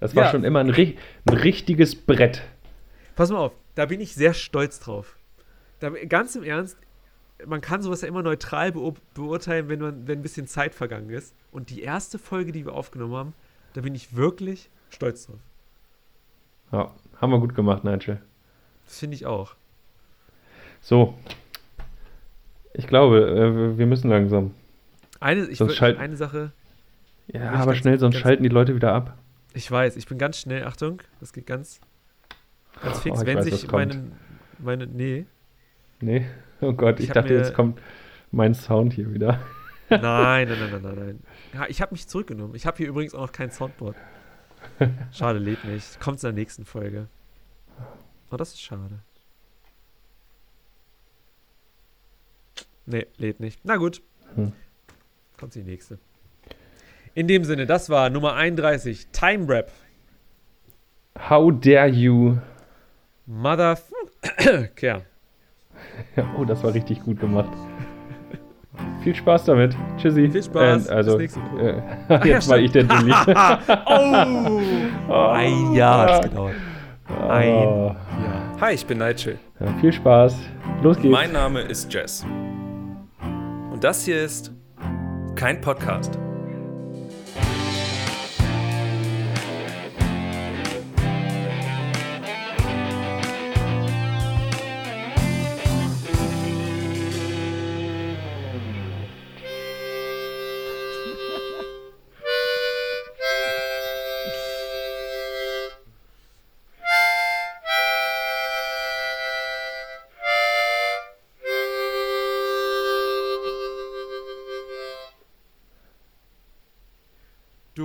Das 0.00 0.16
war 0.16 0.24
Ja. 0.24 0.30
schon 0.30 0.42
immer 0.44 0.60
ein, 0.60 0.70
ein 0.70 1.34
richtiges 1.36 1.94
Brett. 1.94 2.42
Pass 3.14 3.30
mal 3.30 3.38
auf, 3.38 3.52
da 3.76 3.86
bin 3.86 4.00
ich 4.00 4.14
sehr 4.14 4.34
stolz 4.34 4.80
drauf. 4.80 5.16
Da, 5.78 5.90
ganz 5.90 6.34
im 6.34 6.42
Ernst, 6.42 6.76
man 7.46 7.60
kann 7.60 7.82
sowas 7.82 8.00
ja 8.02 8.08
immer 8.08 8.22
neutral 8.22 8.72
beur 8.72 8.94
beurteilen, 9.14 9.68
wenn, 9.68 9.80
man, 9.80 10.06
wenn 10.06 10.18
ein 10.20 10.22
bisschen 10.22 10.46
Zeit 10.46 10.74
vergangen 10.74 11.10
ist. 11.10 11.34
Und 11.50 11.70
die 11.70 11.82
erste 11.82 12.18
Folge, 12.18 12.52
die 12.52 12.64
wir 12.64 12.72
aufgenommen 12.74 13.14
haben, 13.14 13.32
da 13.74 13.80
bin 13.80 13.94
ich 13.94 14.14
wirklich 14.16 14.70
stolz 14.90 15.26
drauf. 15.26 15.38
Ja, 16.72 16.90
haben 17.20 17.30
wir 17.32 17.38
gut 17.40 17.54
gemacht, 17.54 17.84
Nigel. 17.84 18.20
Das 18.86 18.98
finde 18.98 19.14
ich 19.16 19.26
auch. 19.26 19.54
So. 20.80 21.14
Ich 22.74 22.86
glaube, 22.86 23.20
äh, 23.74 23.78
wir 23.78 23.86
müssen 23.86 24.08
langsam. 24.10 24.54
Eine, 25.20 25.46
ich 25.46 25.58
Sonst 25.58 25.80
würd- 25.80 25.96
eine 25.98 26.16
Sache, 26.16 26.52
Ja, 27.28 27.50
aber 27.52 27.74
schnell, 27.74 27.98
sonst 27.98 28.16
schalten 28.18 28.42
die 28.42 28.48
Leute 28.48 28.74
wieder 28.74 28.92
ab. 28.92 29.16
ich 29.54 29.70
weiß, 29.70 29.96
ich 29.96 30.06
bin 30.06 30.18
ganz 30.18 30.38
schnell, 30.38 30.64
Achtung, 30.64 31.00
das 31.20 31.32
geht 31.32 31.46
ganz, 31.46 31.80
ganz 32.82 33.00
fix. 33.00 33.20
Oh, 33.20 33.26
wenn 33.26 33.38
weiß, 33.38 33.44
sich 33.44 33.70
meine, 33.70 34.10
meine, 34.58 34.86
nee, 34.86 35.26
Nee. 36.00 36.26
Oh 36.62 36.72
Gott, 36.72 36.98
ich, 37.00 37.06
Ich 37.06 37.12
dachte, 37.12 37.32
mir- 37.32 37.38
jetzt 37.40 37.54
kommt 37.54 37.80
mein 38.30 38.54
Sound 38.54 38.92
hier 38.94 39.12
wieder. 39.12 39.38
nein, 39.90 40.00
nein, 40.00 40.48
nein, 40.48 40.70
nein, 40.70 40.82
nein, 40.82 40.94
nein. 40.96 41.20
Ja, 41.54 41.66
ich 41.68 41.82
habe 41.82 41.92
mich 41.92 42.08
zurückgenommen. 42.08 42.54
Ich 42.54 42.64
habe 42.66 42.78
hier 42.78 42.88
übrigens 42.88 43.14
auch 43.14 43.20
noch 43.26 43.32
kein 43.32 43.50
Soundboard. 43.50 43.96
Schade, 45.12 45.38
lädt 45.38 45.64
nicht. 45.64 46.00
Kommt 46.00 46.18
in 46.18 46.28
der 46.28 46.32
nächsten 46.32 46.64
Folge. 46.64 47.08
Oh, 48.30 48.36
das 48.36 48.54
ist 48.54 48.62
schade. 48.62 49.00
Nee, 52.86 53.06
lädt 53.18 53.40
nicht. 53.40 53.60
Na 53.64 53.76
gut. 53.76 54.02
Hm. 54.34 54.52
Kommt 55.38 55.54
die 55.54 55.62
nächste. 55.62 55.98
In 57.14 57.28
dem 57.28 57.44
Sinne, 57.44 57.66
das 57.66 57.90
war 57.90 58.08
Nummer 58.10 58.34
31, 58.34 59.08
Time 59.12 59.48
Rap. 59.48 59.70
How 61.28 61.52
dare 61.52 61.88
you? 61.88 62.38
Mother. 63.26 63.78
Care. 64.76 65.04
Oh, 66.38 66.44
das 66.44 66.62
war 66.62 66.74
richtig 66.74 67.02
gut 67.02 67.20
gemacht. 67.20 67.50
Viel 69.02 69.14
Spaß 69.14 69.44
damit. 69.44 69.76
Tschüssi. 69.98 70.28
Viel 70.30 70.42
Spaß. 70.42 70.88
Äh, 70.88 70.92
also, 70.92 71.18
Bis 71.18 71.36
nächste 71.36 71.40
Woche. 71.52 71.68
äh, 71.70 71.82
Ach 72.08 72.24
ja, 72.24 72.32
jetzt 72.34 72.48
war 72.48 72.58
ich 72.58 72.70
der 72.72 72.84
Dulli. 72.84 73.12
oh! 73.86 75.12
Ein 75.32 75.72
Jahr 75.74 76.06
hat's 76.06 76.28
gedauert. 76.28 76.54
Ein 77.28 77.48
Oh. 77.54 77.86
Jahr. 78.24 78.60
Hi, 78.60 78.74
ich 78.74 78.86
bin 78.86 78.98
Nigel. 78.98 79.38
Ja, 79.60 79.66
viel 79.80 79.92
Spaß. 79.92 80.36
Los 80.82 80.96
geht's. 80.98 81.10
Mein 81.12 81.32
Name 81.32 81.60
ist 81.60 81.92
Jess. 81.92 82.24
Und 83.70 83.82
das 83.82 84.04
hier 84.04 84.22
ist 84.22 84.52
kein 85.34 85.60
Podcast. 85.60 86.18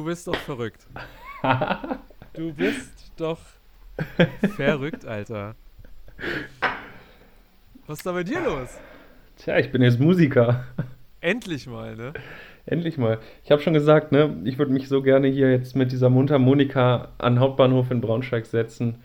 Bist 0.07 0.27
doch 0.27 0.35
verrückt. 0.35 0.87
Du 2.33 2.53
bist 2.53 3.11
doch 3.17 3.39
verrückt, 4.55 5.05
Alter. 5.05 5.55
Was 7.87 7.97
ist 7.97 8.05
da 8.05 8.11
bei 8.11 8.23
dir 8.23 8.41
los? 8.41 8.77
Tja, 9.37 9.57
ich 9.57 9.71
bin 9.71 9.81
jetzt 9.81 9.99
Musiker. 9.99 10.65
Endlich 11.19 11.65
mal, 11.65 11.95
ne? 11.95 12.13
Endlich 12.67 12.99
mal. 12.99 13.17
Ich 13.43 13.49
habe 13.49 13.59
schon 13.63 13.73
gesagt, 13.73 14.11
ne, 14.11 14.39
ich 14.43 14.59
würde 14.59 14.71
mich 14.71 14.87
so 14.87 15.01
gerne 15.01 15.27
hier 15.29 15.49
jetzt 15.51 15.75
mit 15.75 15.91
dieser 15.91 16.11
Mundharmonika 16.11 17.09
an 17.17 17.39
Hauptbahnhof 17.39 17.89
in 17.89 18.01
Braunschweig 18.01 18.45
setzen, 18.45 19.01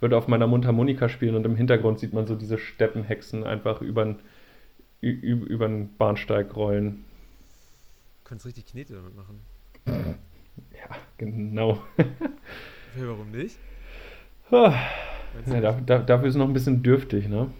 würde 0.00 0.16
auf 0.16 0.26
meiner 0.26 0.48
Mundharmonika 0.48 1.08
spielen 1.08 1.36
und 1.36 1.46
im 1.46 1.54
Hintergrund 1.54 2.00
sieht 2.00 2.12
man 2.12 2.26
so 2.26 2.34
diese 2.34 2.58
Steppenhexen 2.58 3.44
einfach 3.44 3.80
über 3.80 4.16
den 5.00 5.90
Bahnsteig 5.98 6.56
rollen. 6.56 7.04
Du 8.24 8.28
könntest 8.28 8.46
richtig 8.46 8.66
Knete 8.66 8.94
damit 8.94 9.14
machen. 9.14 10.18
Ja, 11.22 11.30
genau. 11.30 11.82
Okay, 12.94 13.08
warum 13.08 13.30
nicht? 13.30 13.56
Ah, 14.50 14.74
ja, 15.46 15.60
da, 15.62 15.72
da, 15.72 15.98
dafür 16.00 16.28
ist 16.28 16.34
es 16.34 16.38
noch 16.38 16.46
ein 16.46 16.52
bisschen 16.52 16.82
dürftig, 16.82 17.26
ne? 17.26 17.50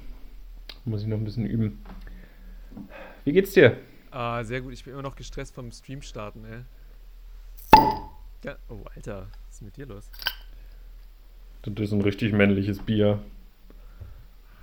Muss 0.84 1.00
ich 1.00 1.06
noch 1.06 1.16
ein 1.16 1.24
bisschen 1.24 1.46
üben. 1.46 1.82
Wie 3.24 3.32
geht's 3.32 3.52
dir? 3.52 3.78
Ah, 4.10 4.44
sehr 4.44 4.60
gut. 4.60 4.74
Ich 4.74 4.84
bin 4.84 4.92
immer 4.92 5.02
noch 5.02 5.16
gestresst 5.16 5.54
vom 5.54 5.72
Stream 5.72 6.02
starten, 6.02 6.44
ey. 6.44 6.60
Ja, 8.44 8.56
oh, 8.68 8.84
Alter. 8.94 9.28
Was 9.46 9.54
ist 9.54 9.62
mit 9.62 9.74
dir 9.78 9.86
los? 9.86 10.10
Das 11.62 11.82
ist 11.82 11.92
ein 11.92 12.02
richtig 12.02 12.32
männliches 12.32 12.80
Bier. 12.80 13.18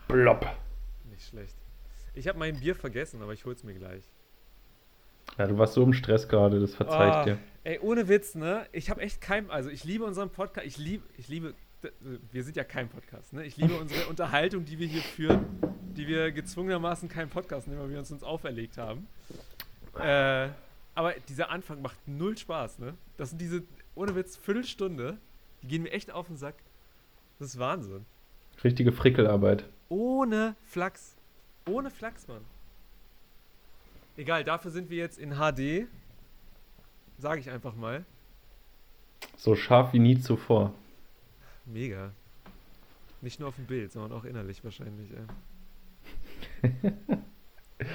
Blopp. 0.07 0.45
Nicht 1.09 1.27
schlecht. 1.29 1.55
Ich 2.13 2.27
habe 2.27 2.37
mein 2.37 2.59
Bier 2.59 2.75
vergessen, 2.75 3.23
aber 3.23 3.33
ich 3.33 3.43
hol's 3.43 3.63
mir 3.63 3.73
gleich. 3.73 4.03
Ja, 5.37 5.47
du 5.47 5.57
warst 5.57 5.73
so 5.73 5.83
im 5.83 5.93
Stress 5.93 6.27
gerade, 6.27 6.59
das 6.59 6.75
verzeih 6.75 7.07
ich 7.07 7.13
Ah, 7.13 7.23
dir. 7.23 7.37
Ey, 7.63 7.79
ohne 7.79 8.07
Witz, 8.07 8.35
ne? 8.35 8.65
Ich 8.71 8.89
habe 8.89 9.01
echt 9.01 9.21
kein, 9.21 9.49
also 9.51 9.69
ich 9.69 9.83
liebe 9.83 10.03
unseren 10.03 10.29
Podcast, 10.29 10.65
ich 10.67 10.77
liebe, 10.77 11.03
ich 11.17 11.27
liebe, 11.27 11.53
wir 12.31 12.43
sind 12.43 12.55
ja 12.57 12.63
kein 12.63 12.89
Podcast, 12.89 13.33
ne? 13.33 13.45
Ich 13.45 13.57
liebe 13.57 13.73
unsere 13.79 14.07
Unterhaltung, 14.07 14.65
die 14.65 14.79
wir 14.79 14.87
hier 14.87 15.01
führen, 15.01 15.45
die 15.95 16.07
wir 16.07 16.31
gezwungenermaßen 16.31 17.07
keinen 17.09 17.29
Podcast 17.29 17.67
nehmen, 17.67 17.81
weil 17.81 17.89
wir 17.89 17.99
uns 17.99 18.11
uns 18.11 18.23
auferlegt 18.23 18.77
haben. 18.77 19.07
Äh, 19.97 20.49
aber 20.95 21.13
dieser 21.29 21.49
Anfang 21.49 21.81
macht 21.81 21.97
null 22.07 22.37
Spaß, 22.37 22.79
ne? 22.79 22.95
Das 23.17 23.29
sind 23.29 23.39
diese, 23.39 23.63
ohne 23.95 24.15
Witz, 24.15 24.35
Viertelstunde, 24.37 25.17
die 25.61 25.67
gehen 25.67 25.83
mir 25.83 25.91
echt 25.91 26.11
auf 26.11 26.27
den 26.27 26.37
Sack. 26.37 26.55
Das 27.37 27.49
ist 27.49 27.59
Wahnsinn. 27.59 28.05
Richtige 28.63 28.91
Frickelarbeit. 28.91 29.63
Ohne 29.87 30.55
Flachs. 30.65 31.15
Ohne 31.69 31.89
Flachs, 31.89 32.27
Mann. 32.27 32.41
Egal, 34.19 34.43
dafür 34.43 34.69
sind 34.69 34.89
wir 34.89 34.97
jetzt 34.97 35.17
in 35.17 35.35
HD. 35.35 35.87
Sage 37.17 37.39
ich 37.39 37.49
einfach 37.49 37.73
mal. 37.73 38.03
So 39.37 39.55
scharf 39.55 39.93
wie 39.93 39.99
nie 39.99 40.19
zuvor. 40.19 40.73
Mega. 41.65 42.11
Nicht 43.21 43.39
nur 43.39 43.47
auf 43.47 43.55
dem 43.55 43.65
Bild, 43.65 43.93
sondern 43.93 44.11
auch 44.11 44.25
innerlich 44.25 44.61
wahrscheinlich. 44.65 45.09
Ey. 46.61 46.73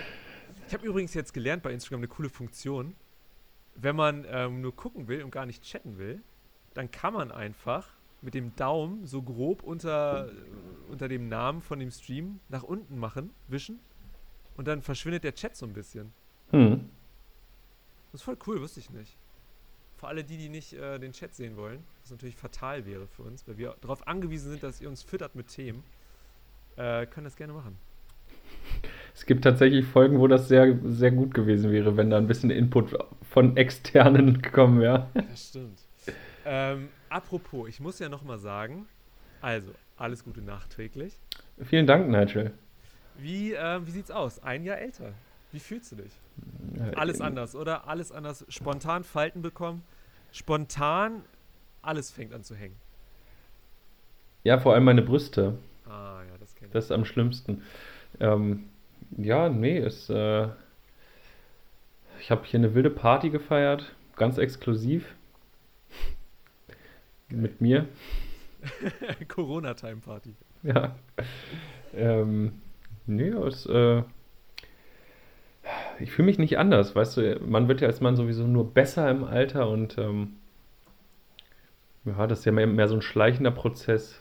ich 0.67 0.73
habe 0.73 0.87
übrigens 0.87 1.13
jetzt 1.13 1.35
gelernt 1.35 1.63
bei 1.63 1.75
Instagram 1.75 2.01
eine 2.01 2.09
coole 2.09 2.31
Funktion. 2.31 2.95
Wenn 3.75 3.95
man 3.95 4.25
ähm, 4.27 4.63
nur 4.63 4.75
gucken 4.75 5.09
will 5.09 5.25
und 5.25 5.31
gar 5.31 5.45
nicht 5.45 5.63
chatten 5.63 5.99
will, 5.99 6.23
dann 6.73 6.91
kann 6.91 7.13
man 7.13 7.33
einfach 7.33 7.87
mit 8.23 8.33
dem 8.33 8.57
Daumen 8.57 9.05
so 9.05 9.21
grob 9.21 9.63
unter, 9.63 10.29
äh, 10.29 10.33
unter 10.89 11.07
dem 11.07 11.29
Namen 11.29 11.61
von 11.61 11.79
dem 11.79 11.91
Stream 11.91 12.41
nach 12.49 12.63
unten 12.63 12.99
machen, 12.99 13.29
wischen. 13.47 13.79
Und 14.57 14.69
dann 14.69 14.83
verschwindet 14.83 15.25
der 15.25 15.35
Chat 15.35 15.57
so 15.57 15.67
ein 15.67 15.73
bisschen. 15.73 16.13
Hm. 16.51 16.89
Das 18.13 18.21
ist 18.21 18.25
voll 18.25 18.37
cool, 18.47 18.61
wusste 18.61 18.81
ich 18.81 18.91
nicht. 18.91 19.17
Für 19.97 20.09
alle 20.09 20.23
die, 20.23 20.37
die 20.37 20.49
nicht 20.49 20.73
äh, 20.75 20.99
den 20.99 21.13
Chat 21.13 21.35
sehen 21.35 21.57
wollen, 21.57 21.83
was 22.03 22.11
natürlich 22.11 22.37
fatal 22.37 22.87
wäre 22.87 23.07
für 23.07 23.23
uns, 23.23 23.47
weil 23.49 23.59
wir 23.59 23.77
darauf 23.81 24.07
angewiesen 24.07 24.51
sind, 24.51 24.63
dass 24.63 24.81
ihr 24.81 24.89
uns 24.89 25.03
füttert 25.03 25.35
mit 25.35 25.49
Themen, 25.49 25.83
äh, 26.77 27.07
können 27.07 27.25
das 27.25 27.37
gerne 27.37 27.53
machen. 27.53 27.77
Es 29.15 29.27
gibt 29.27 29.45
tatsächlich 29.45 29.87
Folgen, 29.87 30.19
wo 30.19 30.27
das 30.27 30.49
sehr, 30.49 30.77
sehr 30.85 31.13
gut 31.13 31.35
gewesen 31.35 31.71
wäre, 31.71 31.97
wenn 31.97 32.11
da 32.11 32.19
ein 32.19 32.27
bisschen 32.27 32.51
Input 32.51 32.97
von 33.31 33.57
Externen 33.57 34.43
gekommen 34.43 34.81
wäre. 34.81 35.09
Das 35.15 35.49
stimmt. 35.49 35.79
ähm, 36.45 36.89
apropos, 37.09 37.69
ich 37.69 37.81
muss 37.81 37.99
ja 37.99 38.09
nochmal 38.09 38.39
sagen, 38.39 38.87
also, 39.41 39.71
alles 39.97 40.25
Gute 40.25 40.41
nachträglich. 40.41 41.19
Vielen 41.63 41.87
Dank, 41.87 42.09
Nigel. 42.09 42.53
Wie, 43.17 43.53
ähm, 43.53 43.87
wie 43.87 43.91
sieht's 43.91 44.11
aus? 44.11 44.43
Ein 44.43 44.65
Jahr 44.65 44.79
älter. 44.79 45.13
Wie 45.53 45.61
fühlst 45.61 45.93
du 45.93 45.97
dich? 45.97 46.13
Alles 46.97 47.21
anders, 47.21 47.55
oder? 47.55 47.87
Alles 47.87 48.11
anders. 48.11 48.45
Spontan 48.49 49.05
Falten 49.05 49.41
bekommen. 49.41 49.83
Spontan 50.33 51.23
alles 51.81 52.11
fängt 52.11 52.33
an 52.33 52.43
zu 52.43 52.57
hängen. 52.57 52.77
Ja, 54.43 54.59
vor 54.59 54.75
allem 54.75 54.85
meine 54.85 55.03
Brüste. 55.03 55.59
Ah, 55.87 56.23
ja, 56.29 56.39
das 56.39 56.55
kennt 56.55 56.75
Das 56.75 56.87
ist 56.87 56.91
am 56.91 57.05
schlimmsten. 57.05 57.63
Ähm, 58.21 58.65
ja, 59.17 59.49
nee, 59.49 59.79
es, 59.79 60.09
äh, 60.11 60.49
ich 62.21 62.31
habe 62.31 62.45
hier 62.45 62.59
eine 62.59 62.75
wilde 62.75 62.91
Party 62.91 63.31
gefeiert, 63.31 63.95
ganz 64.17 64.39
exklusiv. 64.39 65.15
Mit 67.29 67.61
mir. 67.61 67.87
ich. 69.19 69.29
Corona-Time-Party. 69.29 70.35
Ja. 70.63 70.95
Ähm, 71.95 72.61
nee, 73.07 73.29
es, 73.29 73.67
äh, 73.67 74.03
ich 76.01 76.11
fühle 76.11 76.27
mich 76.27 76.39
nicht 76.39 76.59
anders, 76.59 76.95
weißt 76.95 77.17
du, 77.17 77.41
man 77.47 77.69
wird 77.69 77.81
ja 77.81 77.89
als 77.89 78.01
Mann 78.01 78.17
sowieso 78.17 78.47
nur 78.47 78.73
besser 78.73 79.11
im 79.11 79.25
Alter 79.25 79.69
und 79.69 79.97
ähm, 79.99 80.37
ja, 82.05 82.27
das 82.27 82.41
ist 82.41 82.45
ja 82.45 82.53
mehr, 82.53 82.67
mehr 82.67 82.89
so 82.89 82.95
ein 82.95 83.03
schleichender 83.03 83.51
Prozess. 83.51 84.21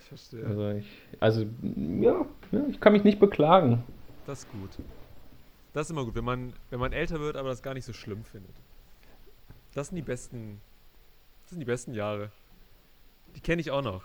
Ich 0.00 0.08
verstehe. 0.08 0.46
Also 0.46 0.70
ich, 0.70 0.86
also 1.20 1.46
ja, 2.00 2.24
ja, 2.52 2.64
ich 2.68 2.80
kann 2.80 2.92
mich 2.92 3.04
nicht 3.04 3.18
beklagen. 3.18 3.82
Das 4.26 4.40
ist 4.40 4.52
gut. 4.52 4.70
Das 5.72 5.86
ist 5.86 5.90
immer 5.90 6.04
gut, 6.04 6.14
wenn 6.14 6.24
man, 6.24 6.52
wenn 6.70 6.78
man 6.78 6.92
älter 6.92 7.18
wird, 7.20 7.36
aber 7.36 7.48
das 7.48 7.62
gar 7.62 7.74
nicht 7.74 7.84
so 7.84 7.92
schlimm 7.92 8.24
findet. 8.24 8.54
Das 9.74 9.88
sind 9.88 9.96
die 9.96 10.02
besten, 10.02 10.60
das 11.42 11.50
sind 11.50 11.60
die 11.60 11.66
besten 11.66 11.94
Jahre. 11.94 12.30
Die 13.34 13.40
kenne 13.40 13.60
ich 13.60 13.72
auch 13.72 13.82
noch. 13.82 14.04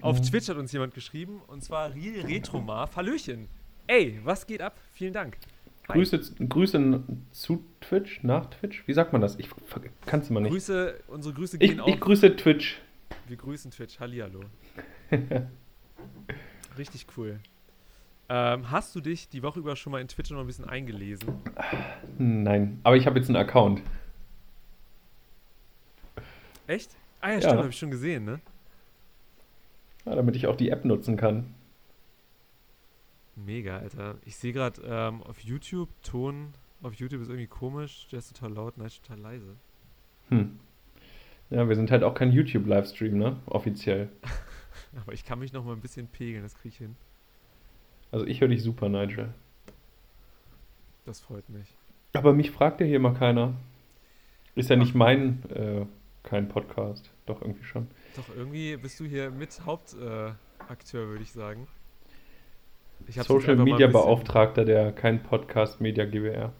Auf. 0.00 0.20
Twitch 0.20 0.48
hat 0.48 0.56
uns 0.56 0.72
jemand 0.72 0.94
geschrieben, 0.94 1.40
und 1.46 1.62
zwar 1.64 1.94
Real 1.94 2.24
Retromar. 2.26 2.90
Hallöchen. 2.94 3.48
Ey, 3.86 4.20
was 4.24 4.46
geht 4.46 4.62
ab? 4.62 4.76
Vielen 4.94 5.12
Dank. 5.12 5.36
Hi. 5.88 5.94
Grüße, 5.94 6.18
Grüße 6.48 7.02
zu 7.30 7.64
Twitch, 7.80 8.22
nach 8.24 8.46
Twitch. 8.46 8.82
Wie 8.88 8.92
sagt 8.92 9.12
man 9.12 9.20
das? 9.22 9.38
Ich 9.38 9.48
kann 10.04 10.20
es 10.20 10.30
immer 10.30 10.40
nicht. 10.40 10.50
Grüße, 10.50 11.00
unsere 11.06 11.34
Grüße 11.34 11.58
gehen 11.58 11.74
Ich, 11.74 11.80
auf. 11.80 11.88
ich 11.88 12.00
grüße 12.00 12.34
Twitch. 12.36 12.80
Wir 13.28 13.36
grüßen 13.36 13.70
Twitch. 13.70 14.00
Hallihallo. 14.00 14.40
Richtig 16.78 17.06
cool. 17.16 17.38
Ähm, 18.28 18.70
hast 18.72 18.94
du 18.96 19.00
dich 19.00 19.28
die 19.28 19.42
Woche 19.44 19.60
über 19.60 19.76
schon 19.76 19.92
mal 19.92 20.00
in 20.00 20.08
Twitch 20.08 20.30
noch 20.32 20.40
ein 20.40 20.46
bisschen 20.46 20.64
eingelesen? 20.68 21.32
Nein, 22.18 22.80
aber 22.82 22.96
ich 22.96 23.06
habe 23.06 23.18
jetzt 23.20 23.28
einen 23.28 23.36
Account. 23.36 23.80
Echt? 26.66 26.90
Ah 27.20 27.28
ja, 27.28 27.34
Ja. 27.34 27.40
stimmt, 27.42 27.58
habe 27.58 27.68
ich 27.68 27.78
schon 27.78 27.92
gesehen, 27.92 28.24
ne? 28.24 28.40
Ja, 30.06 30.14
damit 30.14 30.36
ich 30.36 30.46
auch 30.46 30.56
die 30.56 30.70
App 30.70 30.84
nutzen 30.84 31.16
kann. 31.16 31.54
Mega, 33.34 33.78
Alter. 33.78 34.16
Ich 34.24 34.36
sehe 34.36 34.52
gerade 34.52 34.80
ähm, 34.86 35.22
auf 35.22 35.40
YouTube, 35.40 35.90
Ton 36.02 36.54
auf 36.82 36.94
YouTube 36.94 37.22
ist 37.22 37.28
irgendwie 37.28 37.46
komisch. 37.46 38.06
Der 38.10 38.18
ist 38.18 38.34
total 38.34 38.52
laut, 38.52 38.78
nein, 38.78 38.88
total 39.02 39.18
leise. 39.18 39.56
Hm. 40.28 40.58
Ja, 41.50 41.68
wir 41.68 41.76
sind 41.76 41.90
halt 41.90 42.02
auch 42.02 42.14
kein 42.14 42.32
YouTube-Livestream, 42.32 43.16
ne? 43.16 43.36
Offiziell. 43.46 44.08
Aber 45.02 45.12
ich 45.12 45.24
kann 45.24 45.38
mich 45.38 45.52
noch 45.52 45.64
mal 45.64 45.72
ein 45.72 45.80
bisschen 45.80 46.06
pegeln, 46.08 46.42
das 46.42 46.54
kriege 46.54 46.68
ich 46.68 46.78
hin. 46.78 46.96
Also 48.10 48.26
ich 48.26 48.40
höre 48.40 48.48
dich 48.48 48.62
super, 48.62 48.88
Nigel. 48.88 49.32
Das 51.04 51.20
freut 51.20 51.48
mich. 51.48 51.66
Aber 52.12 52.32
mich 52.32 52.50
fragt 52.50 52.80
ja 52.80 52.86
hier 52.86 52.98
mal 52.98 53.14
keiner. 53.14 53.54
Ist 54.54 54.70
ja 54.70 54.76
nicht 54.76 54.94
mein, 54.94 55.42
äh, 55.50 55.86
kein 56.22 56.48
Podcast. 56.48 57.10
Doch, 57.26 57.42
irgendwie 57.42 57.64
schon. 57.64 57.88
Doch, 58.16 58.34
irgendwie 58.34 58.76
bist 58.76 58.98
du 58.98 59.04
hier 59.04 59.30
mit 59.30 59.60
Hauptakteur, 59.64 61.04
äh, 61.04 61.08
würde 61.08 61.22
ich 61.22 61.32
sagen. 61.32 61.66
Ich 63.06 63.16
Social 63.16 63.56
Media 63.56 63.86
Beauftragter 63.88 64.64
der 64.64 64.90
kein 64.90 65.22
Podcast 65.22 65.82
Media 65.82 66.06
GWR. 66.06 66.52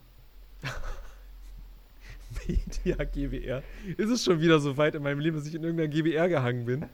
Media 2.47 3.05
GWR. 3.05 3.63
Ist 3.97 4.11
es 4.11 4.25
schon 4.25 4.41
wieder 4.41 4.59
so 4.59 4.77
weit 4.77 4.95
in 4.95 5.03
meinem 5.03 5.19
Leben, 5.21 5.37
dass 5.37 5.47
ich 5.47 5.55
in 5.55 5.63
irgendeiner 5.65 5.89
GWR 5.89 6.29
gehangen 6.29 6.67
bin? 6.67 6.87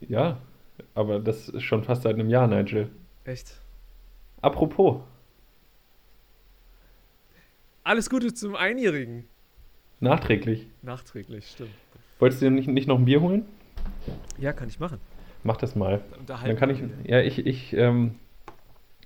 Ja, 0.00 0.40
aber 0.94 1.20
das 1.20 1.48
ist 1.48 1.62
schon 1.62 1.84
fast 1.84 2.02
seit 2.02 2.14
einem 2.14 2.28
Jahr, 2.28 2.48
Nigel. 2.48 2.90
Echt? 3.24 3.60
Apropos, 4.42 5.00
Alles 7.84 8.10
Gute 8.10 8.34
zum 8.34 8.56
Einjährigen. 8.56 9.28
nachträglich. 10.00 10.66
Nachträglich, 10.82 11.48
stimmt. 11.52 11.70
Wolltest 12.18 12.42
du 12.42 12.46
dir 12.46 12.50
nicht, 12.50 12.68
nicht 12.68 12.88
noch 12.88 12.98
ein 12.98 13.04
Bier 13.04 13.20
holen? 13.20 13.46
Ja, 14.38 14.52
kann 14.52 14.68
ich 14.68 14.80
machen. 14.80 14.98
Mach 15.44 15.56
das 15.56 15.76
mal. 15.76 16.00
Unterhalten 16.18 16.48
Dann 16.48 16.56
kann 16.56 16.70
ich, 16.70 17.08
ja, 17.08 17.20
ich, 17.20 17.46
ich 17.46 17.72
ähm, 17.74 18.16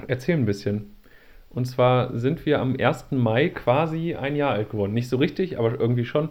erzähle 0.07 0.39
ein 0.39 0.47
bisschen. 0.47 0.97
Und 1.51 1.67
zwar 1.67 2.17
sind 2.17 2.47
wir 2.47 2.61
am 2.61 2.77
1. 2.79 3.07
Mai 3.11 3.49
quasi 3.49 4.15
ein 4.15 4.37
Jahr 4.37 4.53
alt 4.53 4.71
geworden. 4.71 4.95
Nicht 4.95 5.09
so 5.09 5.17
richtig, 5.17 5.59
aber 5.59 5.79
irgendwie 5.79 6.05
schon. 6.05 6.31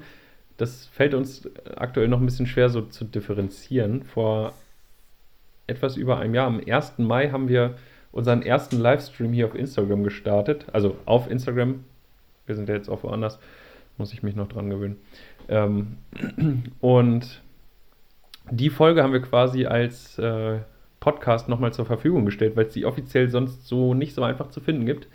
Das 0.58 0.88
fällt 0.88 1.14
uns 1.14 1.50
aktuell 1.76 2.08
noch 2.08 2.20
ein 2.20 2.26
bisschen 2.26 2.48
schwer 2.48 2.70
so 2.70 2.82
zu 2.82 3.06
differenzieren. 3.06 4.04
Vor 4.04 4.54
etwas 5.68 5.98
über 5.98 6.20
einem 6.20 6.34
Jahr, 6.34 6.48
am 6.48 6.62
1. 6.66 6.98
Mai, 6.98 7.30
haben 7.30 7.48
wir 7.50 7.76
unseren 8.12 8.42
ersten 8.42 8.80
Livestream 8.80 9.34
hier 9.34 9.46
auf 9.46 9.56
Instagram 9.56 10.04
gestartet. 10.04 10.66
Also 10.72 10.98
auf 11.06 11.30
Instagram. 11.30 11.84
Wir 12.46 12.56
sind 12.56 12.68
ja 12.70 12.76
jetzt 12.76 12.90
auch 12.90 13.04
woanders. 13.04 13.40
Muss 13.98 14.14
ich 14.14 14.24
mich 14.24 14.36
noch 14.36 14.48
dran 14.48 14.70
gewöhnen. 14.70 14.98
Ähm, 15.50 15.98
und 16.80 17.42
die 18.52 18.70
Folge 18.70 19.04
haben 19.04 19.14
wir 19.14 19.22
quasi 19.22 19.66
als 19.66 20.18
äh, 20.20 20.60
Podcast 21.00 21.50
nochmal 21.50 21.74
zur 21.74 21.86
Verfügung 21.86 22.26
gestellt, 22.26 22.56
weil 22.56 22.66
es 22.66 22.74
die 22.74 22.86
offiziell 22.86 23.30
sonst 23.30 23.68
so 23.68 23.94
nicht 23.94 24.14
so 24.14 24.24
einfach 24.24 24.50
zu 24.50 24.62
finden 24.62 24.86
gibt. 24.86 25.08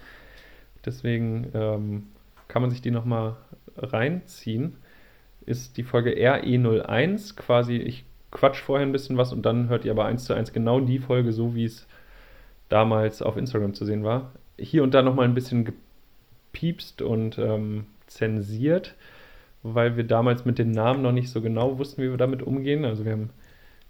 Deswegen 0.84 1.50
ähm, 1.54 2.06
kann 2.48 2.62
man 2.62 2.70
sich 2.70 2.82
die 2.82 2.90
nochmal 2.90 3.36
reinziehen. 3.76 4.76
Ist 5.46 5.76
die 5.76 5.82
Folge 5.82 6.12
RE01 6.12 7.36
quasi, 7.36 7.76
ich 7.76 8.04
quatsch 8.30 8.60
vorher 8.60 8.86
ein 8.86 8.92
bisschen 8.92 9.16
was 9.16 9.32
und 9.32 9.44
dann 9.46 9.68
hört 9.68 9.84
ihr 9.84 9.92
aber 9.92 10.06
eins 10.06 10.24
zu 10.24 10.34
eins 10.34 10.52
genau 10.52 10.80
die 10.80 10.98
Folge, 10.98 11.32
so 11.32 11.54
wie 11.54 11.64
es 11.64 11.86
damals 12.68 13.22
auf 13.22 13.36
Instagram 13.36 13.74
zu 13.74 13.84
sehen 13.84 14.04
war. 14.04 14.32
Hier 14.58 14.82
und 14.82 14.94
da 14.94 15.02
nochmal 15.02 15.26
ein 15.26 15.34
bisschen 15.34 15.64
gepiepst 15.64 17.02
und 17.02 17.38
ähm, 17.38 17.86
zensiert, 18.06 18.94
weil 19.64 19.96
wir 19.96 20.04
damals 20.04 20.44
mit 20.44 20.58
den 20.58 20.70
Namen 20.70 21.02
noch 21.02 21.10
nicht 21.10 21.30
so 21.30 21.40
genau 21.40 21.78
wussten, 21.78 22.02
wie 22.02 22.10
wir 22.10 22.18
damit 22.18 22.42
umgehen. 22.42 22.84
Also 22.84 23.04
wir 23.06 23.12
haben 23.12 23.30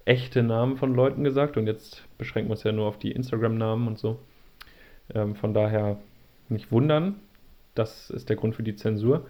echte 0.04 0.42
Namen 0.42 0.76
von 0.76 0.94
Leuten 0.94 1.24
gesagt 1.24 1.56
und 1.56 1.66
jetzt 1.66 2.04
beschränken 2.16 2.48
wir 2.48 2.52
uns 2.52 2.62
ja 2.62 2.70
nur 2.72 2.86
auf 2.86 2.98
die 2.98 3.10
Instagram-Namen 3.10 3.88
und 3.88 3.98
so. 3.98 4.20
Ähm, 5.12 5.34
von 5.34 5.52
daher 5.52 5.98
nicht 6.48 6.70
wundern, 6.70 7.16
das 7.74 8.08
ist 8.10 8.28
der 8.28 8.36
Grund 8.36 8.54
für 8.54 8.62
die 8.62 8.76
Zensur. 8.76 9.26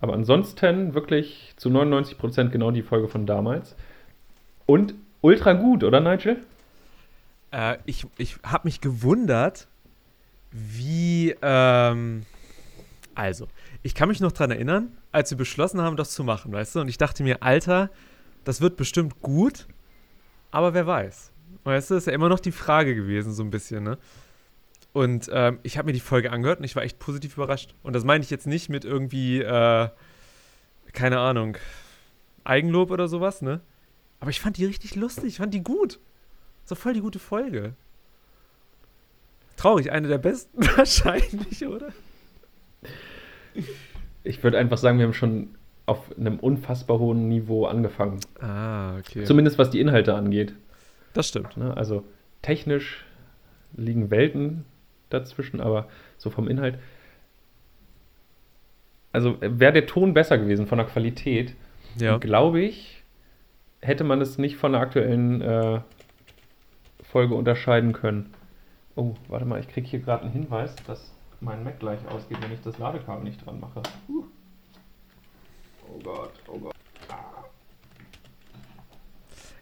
Aber 0.00 0.14
ansonsten 0.14 0.94
wirklich 0.94 1.52
zu 1.56 1.68
99% 1.68 2.48
genau 2.48 2.70
die 2.70 2.82
Folge 2.82 3.08
von 3.08 3.26
damals. 3.26 3.76
Und 4.64 4.94
ultra 5.20 5.52
gut, 5.52 5.84
oder 5.84 6.00
Nigel? 6.00 6.38
Äh, 7.50 7.76
ich 7.84 8.06
ich 8.16 8.38
habe 8.42 8.66
mich 8.66 8.80
gewundert, 8.80 9.68
wie. 10.50 11.36
Ähm, 11.42 12.24
also, 13.14 13.48
ich 13.82 13.94
kann 13.94 14.08
mich 14.08 14.20
noch 14.20 14.32
daran 14.32 14.50
erinnern, 14.50 14.96
als 15.10 15.30
wir 15.30 15.38
beschlossen 15.38 15.80
haben, 15.80 15.96
das 15.96 16.12
zu 16.12 16.24
machen, 16.24 16.52
weißt 16.52 16.76
du? 16.76 16.80
Und 16.80 16.88
ich 16.88 16.98
dachte 16.98 17.22
mir, 17.22 17.42
Alter, 17.42 17.90
das 18.44 18.60
wird 18.60 18.76
bestimmt 18.76 19.20
gut, 19.20 19.66
aber 20.50 20.74
wer 20.74 20.86
weiß. 20.86 21.32
Weißt 21.64 21.90
du, 21.90 21.94
ist 21.94 22.06
ja 22.06 22.12
immer 22.12 22.28
noch 22.28 22.40
die 22.40 22.52
Frage 22.52 22.94
gewesen, 22.94 23.32
so 23.32 23.42
ein 23.42 23.50
bisschen, 23.50 23.84
ne? 23.84 23.98
Und 24.92 25.30
ähm, 25.32 25.58
ich 25.62 25.78
habe 25.78 25.86
mir 25.86 25.92
die 25.92 26.00
Folge 26.00 26.30
angehört 26.30 26.58
und 26.58 26.64
ich 26.64 26.76
war 26.76 26.82
echt 26.82 26.98
positiv 26.98 27.36
überrascht. 27.36 27.74
Und 27.82 27.94
das 27.94 28.04
meine 28.04 28.22
ich 28.22 28.30
jetzt 28.30 28.46
nicht 28.46 28.68
mit 28.68 28.84
irgendwie, 28.84 29.40
äh, 29.40 29.88
keine 30.92 31.18
Ahnung, 31.18 31.56
Eigenlob 32.44 32.90
oder 32.90 33.08
sowas, 33.08 33.42
ne? 33.42 33.60
Aber 34.20 34.30
ich 34.30 34.40
fand 34.40 34.56
die 34.56 34.66
richtig 34.66 34.94
lustig, 34.94 35.24
ich 35.24 35.36
fand 35.38 35.54
die 35.54 35.62
gut. 35.62 35.98
So 36.64 36.74
voll 36.74 36.94
die 36.94 37.00
gute 37.00 37.18
Folge. 37.18 37.74
Traurig, 39.56 39.90
eine 39.90 40.08
der 40.08 40.18
besten 40.18 40.64
wahrscheinlich, 40.76 41.66
oder? 41.66 41.92
Ich 44.24 44.42
würde 44.42 44.58
einfach 44.58 44.78
sagen, 44.78 44.98
wir 44.98 45.06
haben 45.06 45.14
schon 45.14 45.50
auf 45.86 46.16
einem 46.16 46.38
unfassbar 46.38 46.98
hohen 46.98 47.28
Niveau 47.28 47.66
angefangen. 47.66 48.20
Ah, 48.40 48.96
okay. 48.98 49.24
Zumindest 49.24 49.58
was 49.58 49.70
die 49.70 49.80
Inhalte 49.80 50.14
angeht. 50.14 50.54
Das 51.12 51.28
stimmt. 51.28 51.56
Ne? 51.56 51.76
Also 51.76 52.04
technisch 52.40 53.04
liegen 53.76 54.10
Welten 54.10 54.64
dazwischen, 55.10 55.60
aber 55.60 55.88
so 56.18 56.30
vom 56.30 56.48
Inhalt. 56.48 56.78
Also 59.12 59.36
wäre 59.40 59.72
der 59.72 59.86
Ton 59.86 60.14
besser 60.14 60.38
gewesen 60.38 60.66
von 60.66 60.78
der 60.78 60.86
Qualität, 60.86 61.54
Ja. 61.98 62.16
glaube 62.18 62.60
ich, 62.60 63.02
hätte 63.80 64.04
man 64.04 64.20
es 64.20 64.38
nicht 64.38 64.56
von 64.56 64.72
der 64.72 64.80
aktuellen 64.80 65.42
äh, 65.42 65.80
Folge 67.02 67.34
unterscheiden 67.34 67.92
können. 67.92 68.32
Oh, 68.94 69.14
warte 69.28 69.44
mal, 69.44 69.60
ich 69.60 69.68
kriege 69.68 69.86
hier 69.86 70.00
gerade 70.00 70.22
einen 70.24 70.32
Hinweis, 70.32 70.74
dass 70.86 71.12
mein 71.42 71.64
Mac 71.64 71.78
gleich 71.80 72.00
ausgeht, 72.08 72.38
wenn 72.40 72.52
ich 72.52 72.60
das 72.62 72.78
Ladekabel 72.78 73.24
nicht 73.24 73.44
dran 73.44 73.60
mache. 73.60 73.82
Uh. 74.08 74.24
Oh 75.88 75.98
Gott, 76.02 76.32
oh 76.48 76.58
Gott. 76.58 76.74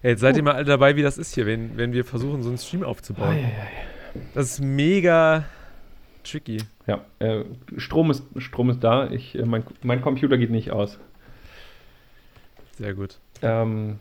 Ja, 0.03 0.09
jetzt 0.09 0.21
seid 0.21 0.37
ihr 0.37 0.43
mal 0.43 0.53
alle 0.53 0.65
dabei, 0.65 0.95
wie 0.95 1.03
das 1.03 1.17
ist 1.17 1.35
hier, 1.35 1.45
wenn, 1.45 1.77
wenn 1.77 1.93
wir 1.93 2.05
versuchen, 2.05 2.41
so 2.41 2.49
einen 2.49 2.57
Stream 2.57 2.83
aufzubauen. 2.83 3.37
Das 4.33 4.51
ist 4.51 4.59
mega 4.61 5.45
tricky. 6.23 6.57
Ja, 6.87 7.05
äh, 7.19 7.43
Strom, 7.77 8.09
ist, 8.11 8.23
Strom 8.37 8.69
ist 8.69 8.83
da. 8.83 9.09
Ich, 9.11 9.37
äh, 9.37 9.45
mein, 9.45 9.63
mein 9.83 10.01
Computer 10.01 10.37
geht 10.37 10.49
nicht 10.49 10.71
aus. 10.71 10.99
Sehr 12.77 12.93
gut. 12.93 13.19
Ähm, 13.41 13.99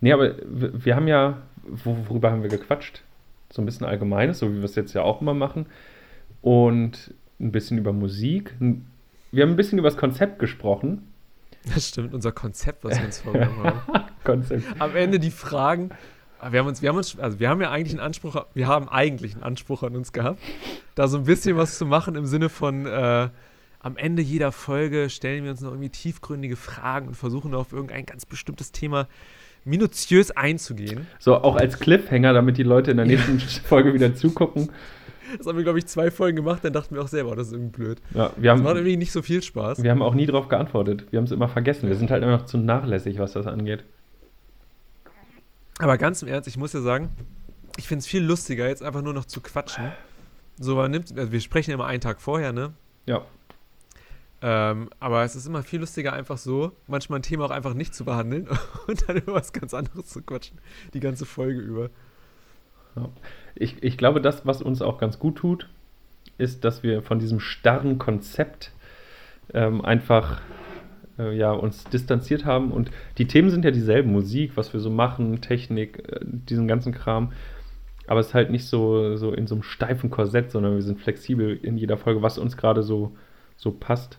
nee, 0.00 0.12
aber 0.12 0.36
wir, 0.44 0.84
wir 0.84 0.96
haben 0.96 1.08
ja, 1.08 1.38
wo, 1.64 1.96
worüber 2.08 2.30
haben 2.30 2.42
wir 2.42 2.50
gequatscht? 2.50 3.02
So 3.50 3.62
ein 3.62 3.66
bisschen 3.66 3.86
Allgemeines, 3.86 4.38
so 4.38 4.52
wie 4.52 4.58
wir 4.58 4.64
es 4.64 4.74
jetzt 4.74 4.92
ja 4.92 5.02
auch 5.02 5.20
immer 5.20 5.34
machen. 5.34 5.66
Und 6.46 7.12
ein 7.40 7.50
bisschen 7.50 7.76
über 7.76 7.92
Musik. 7.92 8.54
Wir 8.60 9.42
haben 9.42 9.50
ein 9.50 9.56
bisschen 9.56 9.80
über 9.80 9.88
das 9.88 9.96
Konzept 9.96 10.38
gesprochen. 10.38 11.12
Das 11.74 11.88
stimmt, 11.88 12.14
unser 12.14 12.30
Konzept, 12.30 12.84
was 12.84 12.96
wir 13.00 13.04
uns 13.04 13.18
vorgenommen 13.18 13.64
haben. 13.64 14.04
Konzept. 14.24 14.62
Am 14.78 14.94
Ende 14.94 15.18
die 15.18 15.32
Fragen. 15.32 15.90
Wir 16.48 16.60
haben 16.60 16.68
uns, 16.68 16.82
wir 16.82 16.90
haben 16.90 16.98
uns, 16.98 17.18
also 17.18 17.40
wir 17.40 17.48
haben 17.48 17.60
ja 17.60 17.72
eigentlich 17.72 17.94
einen 17.94 18.06
Anspruch, 18.06 18.46
wir 18.54 18.68
haben 18.68 18.88
eigentlich 18.88 19.34
einen 19.34 19.42
Anspruch 19.42 19.82
an 19.82 19.96
uns 19.96 20.12
gehabt, 20.12 20.38
da 20.94 21.08
so 21.08 21.18
ein 21.18 21.24
bisschen 21.24 21.56
was 21.56 21.78
zu 21.78 21.84
machen 21.84 22.14
im 22.14 22.26
Sinne 22.26 22.48
von, 22.48 22.86
äh, 22.86 23.28
am 23.80 23.96
Ende 23.96 24.22
jeder 24.22 24.52
Folge 24.52 25.10
stellen 25.10 25.42
wir 25.42 25.50
uns 25.50 25.62
noch 25.62 25.72
irgendwie 25.72 25.90
tiefgründige 25.90 26.54
Fragen 26.54 27.08
und 27.08 27.16
versuchen 27.16 27.56
auf 27.56 27.72
irgendein 27.72 28.06
ganz 28.06 28.24
bestimmtes 28.24 28.70
Thema 28.70 29.08
minutiös 29.64 30.30
einzugehen. 30.30 31.08
So, 31.18 31.34
auch 31.34 31.56
als 31.56 31.80
Cliffhanger, 31.80 32.32
damit 32.34 32.56
die 32.56 32.62
Leute 32.62 32.92
in 32.92 32.98
der 32.98 33.06
nächsten 33.06 33.40
Folge 33.40 33.94
wieder 33.94 34.14
zugucken. 34.14 34.70
Das 35.38 35.46
haben 35.46 35.56
wir, 35.56 35.64
glaube 35.64 35.78
ich, 35.78 35.86
zwei 35.86 36.10
Folgen 36.10 36.36
gemacht, 36.36 36.64
dann 36.64 36.72
dachten 36.72 36.94
wir 36.94 37.02
auch 37.02 37.08
selber, 37.08 37.30
oh, 37.30 37.34
das 37.34 37.48
ist 37.48 37.52
irgendwie 37.54 37.76
blöd. 37.76 38.02
Ja, 38.14 38.30
wir 38.36 38.50
Das 38.52 38.60
macht 38.60 38.70
haben, 38.70 38.76
irgendwie 38.78 38.96
nicht 38.96 39.12
so 39.12 39.22
viel 39.22 39.42
Spaß. 39.42 39.82
wir 39.82 39.90
haben 39.90 40.02
auch 40.02 40.14
nie 40.14 40.26
drauf 40.26 40.48
geantwortet. 40.48 41.06
Wir 41.10 41.18
haben 41.18 41.24
es 41.24 41.32
immer 41.32 41.48
vergessen. 41.48 41.88
Wir 41.88 41.96
sind 41.96 42.10
halt 42.10 42.22
immer 42.22 42.32
noch 42.38 42.46
zu 42.46 42.58
nachlässig, 42.58 43.18
was 43.18 43.32
das 43.32 43.46
angeht. 43.46 43.84
Aber 45.78 45.98
ganz 45.98 46.22
im 46.22 46.28
Ernst, 46.28 46.48
ich 46.48 46.56
muss 46.56 46.72
ja 46.72 46.80
sagen, 46.80 47.10
ich 47.76 47.86
finde 47.86 48.00
es 48.00 48.06
viel 48.06 48.22
lustiger, 48.22 48.66
jetzt 48.66 48.82
einfach 48.82 49.02
nur 49.02 49.12
noch 49.12 49.26
zu 49.26 49.40
quatschen. 49.40 49.92
So, 50.58 50.76
man 50.76 50.90
nimmt, 50.90 51.16
also 51.18 51.32
wir 51.32 51.40
sprechen 51.40 51.70
ja 51.70 51.74
immer 51.74 51.86
einen 51.86 52.00
Tag 52.00 52.20
vorher, 52.22 52.52
ne? 52.52 52.72
Ja, 53.06 53.22
Ähm, 54.42 54.90
aber 55.00 55.22
es 55.24 55.34
ist 55.34 55.46
immer 55.46 55.62
viel 55.62 55.80
lustiger, 55.80 56.12
einfach 56.12 56.36
so, 56.38 56.72
manchmal 56.86 57.18
ein 57.20 57.22
Thema 57.22 57.44
auch 57.46 57.50
einfach 57.50 57.72
nicht 57.74 57.94
zu 57.94 58.04
behandeln 58.04 58.48
und 58.86 59.08
dann 59.08 59.16
über 59.16 59.34
was 59.34 59.52
ganz 59.52 59.72
anderes 59.74 60.06
zu 60.06 60.22
quatschen. 60.22 60.58
Die 60.94 61.00
ganze 61.00 61.24
Folge 61.26 61.60
über. 61.60 61.90
Ich, 63.54 63.82
ich 63.82 63.96
glaube, 63.96 64.20
das, 64.20 64.46
was 64.46 64.62
uns 64.62 64.82
auch 64.82 64.98
ganz 64.98 65.18
gut 65.18 65.36
tut, 65.36 65.68
ist, 66.38 66.64
dass 66.64 66.82
wir 66.82 67.02
von 67.02 67.18
diesem 67.18 67.40
starren 67.40 67.98
Konzept 67.98 68.72
ähm, 69.54 69.84
einfach 69.84 70.40
äh, 71.18 71.36
ja, 71.36 71.52
uns 71.52 71.84
distanziert 71.84 72.44
haben. 72.44 72.72
Und 72.72 72.90
die 73.18 73.26
Themen 73.26 73.50
sind 73.50 73.64
ja 73.64 73.70
dieselben: 73.70 74.12
Musik, 74.12 74.52
was 74.56 74.72
wir 74.72 74.80
so 74.80 74.90
machen, 74.90 75.40
Technik, 75.40 76.02
äh, 76.10 76.20
diesen 76.22 76.68
ganzen 76.68 76.92
Kram. 76.92 77.32
Aber 78.06 78.20
es 78.20 78.28
ist 78.28 78.34
halt 78.34 78.50
nicht 78.50 78.66
so, 78.66 79.16
so 79.16 79.32
in 79.32 79.46
so 79.46 79.56
einem 79.56 79.62
steifen 79.62 80.10
Korsett, 80.10 80.50
sondern 80.50 80.74
wir 80.74 80.82
sind 80.82 81.00
flexibel 81.00 81.58
in 81.60 81.76
jeder 81.76 81.96
Folge, 81.96 82.22
was 82.22 82.38
uns 82.38 82.56
gerade 82.56 82.82
so, 82.82 83.16
so 83.56 83.72
passt. 83.72 84.18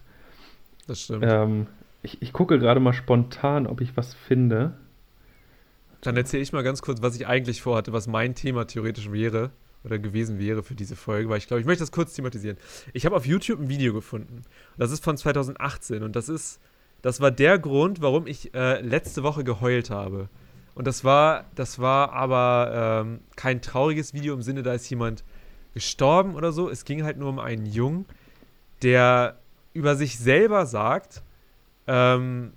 Das 0.88 1.04
stimmt. 1.04 1.24
Ähm, 1.26 1.68
ich, 2.02 2.22
ich 2.22 2.34
gucke 2.34 2.60
gerade 2.60 2.80
mal 2.80 2.94
spontan, 2.94 3.66
ob 3.66 3.82
ich 3.82 3.96
was 3.96 4.14
finde. 4.14 4.74
Dann 6.02 6.16
erzähle 6.16 6.44
ich 6.44 6.54
mal 6.54 6.64
ganz 6.64 6.82
kurz, 6.82 7.02
was 7.02 7.16
ich 7.16 7.28
eigentlich 7.28 7.62
vorhatte, 7.62 7.94
was 7.94 8.08
mein 8.08 8.36
Thema 8.36 8.66
theoretisch 8.66 9.12
wäre 9.12 9.52
oder 9.84 10.00
gewesen 10.00 10.40
wäre 10.40 10.64
für 10.64 10.76
diese 10.76 10.96
Folge, 10.96 11.30
weil 11.30 11.38
ich 11.38 11.48
glaube, 11.48 11.62
ich 11.62 11.66
möchte 11.66 11.84
das 11.84 11.92
kurz 11.92 12.14
thematisieren. 12.14 12.58
Ich 12.94 13.06
habe 13.06 13.16
auf 13.16 13.26
YouTube 13.26 13.60
ein 13.60 13.70
Video 13.70 13.94
gefunden. 13.94 14.44
Das 14.78 14.92
ist 14.92 15.04
von 15.04 15.18
2018 15.18 16.04
und 16.04 16.16
das 16.16 16.30
ist, 16.30 16.60
das 17.02 17.22
war 17.22 17.32
der 17.32 17.58
Grund, 17.58 18.02
warum 18.02 18.28
ich 18.28 18.54
äh, 18.54 18.82
letzte 18.82 19.24
Woche 19.24 19.44
geheult 19.44 19.90
habe. 19.90 20.30
Und 20.76 20.86
das 20.86 21.04
war, 21.04 21.46
das 21.56 21.80
war 21.80 22.14
aber 22.14 23.04
ähm, 23.04 23.22
kein 23.36 23.62
trauriges 23.62 24.14
Video 24.14 24.34
im 24.34 24.42
Sinne, 24.44 24.62
da 24.62 24.74
ist 24.74 24.90
jemand 24.90 25.24
gestorben 25.74 26.36
oder 26.36 26.52
so. 26.52 26.70
Es 26.70 26.86
ging 26.86 27.04
halt 27.04 27.18
nur 27.18 27.30
um 27.30 27.40
einen 27.40 27.66
Jungen, 27.66 28.06
der 28.84 29.40
über 29.74 29.96
sich 29.96 30.20
selber 30.20 30.66
sagt, 30.66 31.24
ähm, 31.88 32.54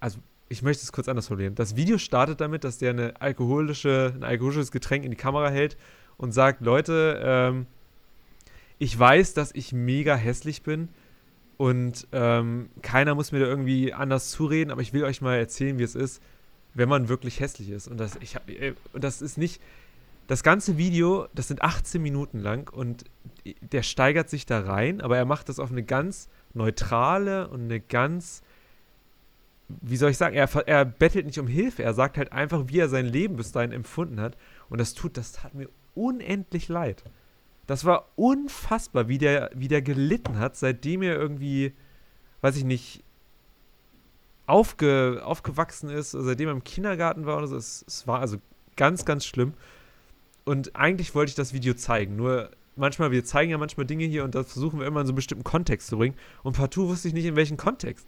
also 0.00 0.18
ich 0.48 0.62
möchte 0.62 0.82
es 0.82 0.92
kurz 0.92 1.08
anders 1.08 1.28
formulieren. 1.28 1.54
Das 1.54 1.76
Video 1.76 1.98
startet 1.98 2.40
damit, 2.40 2.64
dass 2.64 2.78
der 2.78 2.90
eine 2.90 3.20
alkoholische, 3.20 4.12
ein 4.14 4.24
alkoholisches 4.24 4.70
Getränk 4.70 5.04
in 5.04 5.10
die 5.10 5.16
Kamera 5.16 5.50
hält 5.50 5.76
und 6.16 6.32
sagt, 6.32 6.60
Leute, 6.60 7.20
ähm, 7.24 7.66
ich 8.78 8.98
weiß, 8.98 9.34
dass 9.34 9.52
ich 9.52 9.72
mega 9.72 10.14
hässlich 10.14 10.62
bin 10.62 10.88
und 11.56 12.06
ähm, 12.12 12.68
keiner 12.82 13.14
muss 13.14 13.32
mir 13.32 13.40
da 13.40 13.46
irgendwie 13.46 13.92
anders 13.92 14.30
zureden, 14.30 14.70
aber 14.70 14.82
ich 14.82 14.92
will 14.92 15.04
euch 15.04 15.20
mal 15.20 15.36
erzählen, 15.36 15.78
wie 15.78 15.84
es 15.84 15.94
ist, 15.94 16.22
wenn 16.74 16.88
man 16.88 17.08
wirklich 17.08 17.40
hässlich 17.40 17.70
ist. 17.70 17.88
Und 17.88 17.98
das, 17.98 18.16
ich 18.20 18.36
äh, 18.48 18.74
und 18.92 19.02
das 19.02 19.22
ist 19.22 19.38
nicht, 19.38 19.60
das 20.26 20.42
ganze 20.42 20.76
Video, 20.76 21.28
das 21.34 21.48
sind 21.48 21.62
18 21.62 22.02
Minuten 22.02 22.40
lang 22.40 22.70
und 22.72 23.04
der 23.60 23.82
steigert 23.82 24.28
sich 24.28 24.44
da 24.44 24.60
rein, 24.60 25.00
aber 25.00 25.16
er 25.16 25.24
macht 25.24 25.48
das 25.48 25.58
auf 25.58 25.70
eine 25.70 25.84
ganz 25.84 26.28
neutrale 26.52 27.48
und 27.48 27.62
eine 27.62 27.80
ganz, 27.80 28.42
wie 29.68 29.96
soll 29.96 30.10
ich 30.10 30.16
sagen, 30.16 30.36
er, 30.36 30.48
er 30.66 30.84
bettelt 30.84 31.26
nicht 31.26 31.38
um 31.38 31.48
Hilfe, 31.48 31.82
er 31.82 31.94
sagt 31.94 32.18
halt 32.18 32.32
einfach, 32.32 32.64
wie 32.68 32.78
er 32.78 32.88
sein 32.88 33.06
Leben 33.06 33.36
bis 33.36 33.52
dahin 33.52 33.72
empfunden 33.72 34.20
hat. 34.20 34.36
Und 34.68 34.78
das 34.80 34.94
tut, 34.94 35.16
das 35.16 35.32
tat 35.32 35.54
mir 35.54 35.68
unendlich 35.94 36.68
leid. 36.68 37.02
Das 37.66 37.84
war 37.84 38.10
unfassbar, 38.14 39.08
wie 39.08 39.18
der, 39.18 39.50
wie 39.54 39.68
der 39.68 39.82
gelitten 39.82 40.38
hat, 40.38 40.56
seitdem 40.56 41.02
er 41.02 41.16
irgendwie, 41.16 41.72
weiß 42.42 42.56
ich 42.56 42.64
nicht, 42.64 43.02
aufge, 44.46 45.20
aufgewachsen 45.24 45.90
ist, 45.90 46.12
seitdem 46.12 46.48
er 46.48 46.54
im 46.54 46.62
Kindergarten 46.62 47.26
war 47.26 47.38
oder 47.38 47.48
so. 47.48 47.56
Es, 47.56 47.84
es 47.88 48.06
war 48.06 48.20
also 48.20 48.36
ganz, 48.76 49.04
ganz 49.04 49.26
schlimm. 49.26 49.54
Und 50.44 50.76
eigentlich 50.76 51.14
wollte 51.16 51.30
ich 51.30 51.34
das 51.34 51.52
Video 51.52 51.74
zeigen, 51.74 52.14
nur 52.14 52.50
manchmal, 52.76 53.10
wir 53.10 53.24
zeigen 53.24 53.50
ja 53.50 53.58
manchmal 53.58 53.86
Dinge 53.86 54.04
hier 54.04 54.22
und 54.22 54.36
das 54.36 54.52
versuchen 54.52 54.78
wir 54.78 54.86
immer 54.86 55.00
in 55.00 55.06
so 55.06 55.10
einen 55.10 55.16
bestimmten 55.16 55.42
Kontext 55.42 55.88
zu 55.88 55.96
bringen. 55.96 56.14
Und 56.44 56.56
partout 56.56 56.88
wusste 56.88 57.08
ich 57.08 57.14
nicht, 57.14 57.24
in 57.24 57.34
welchen 57.34 57.56
Kontext. 57.56 58.06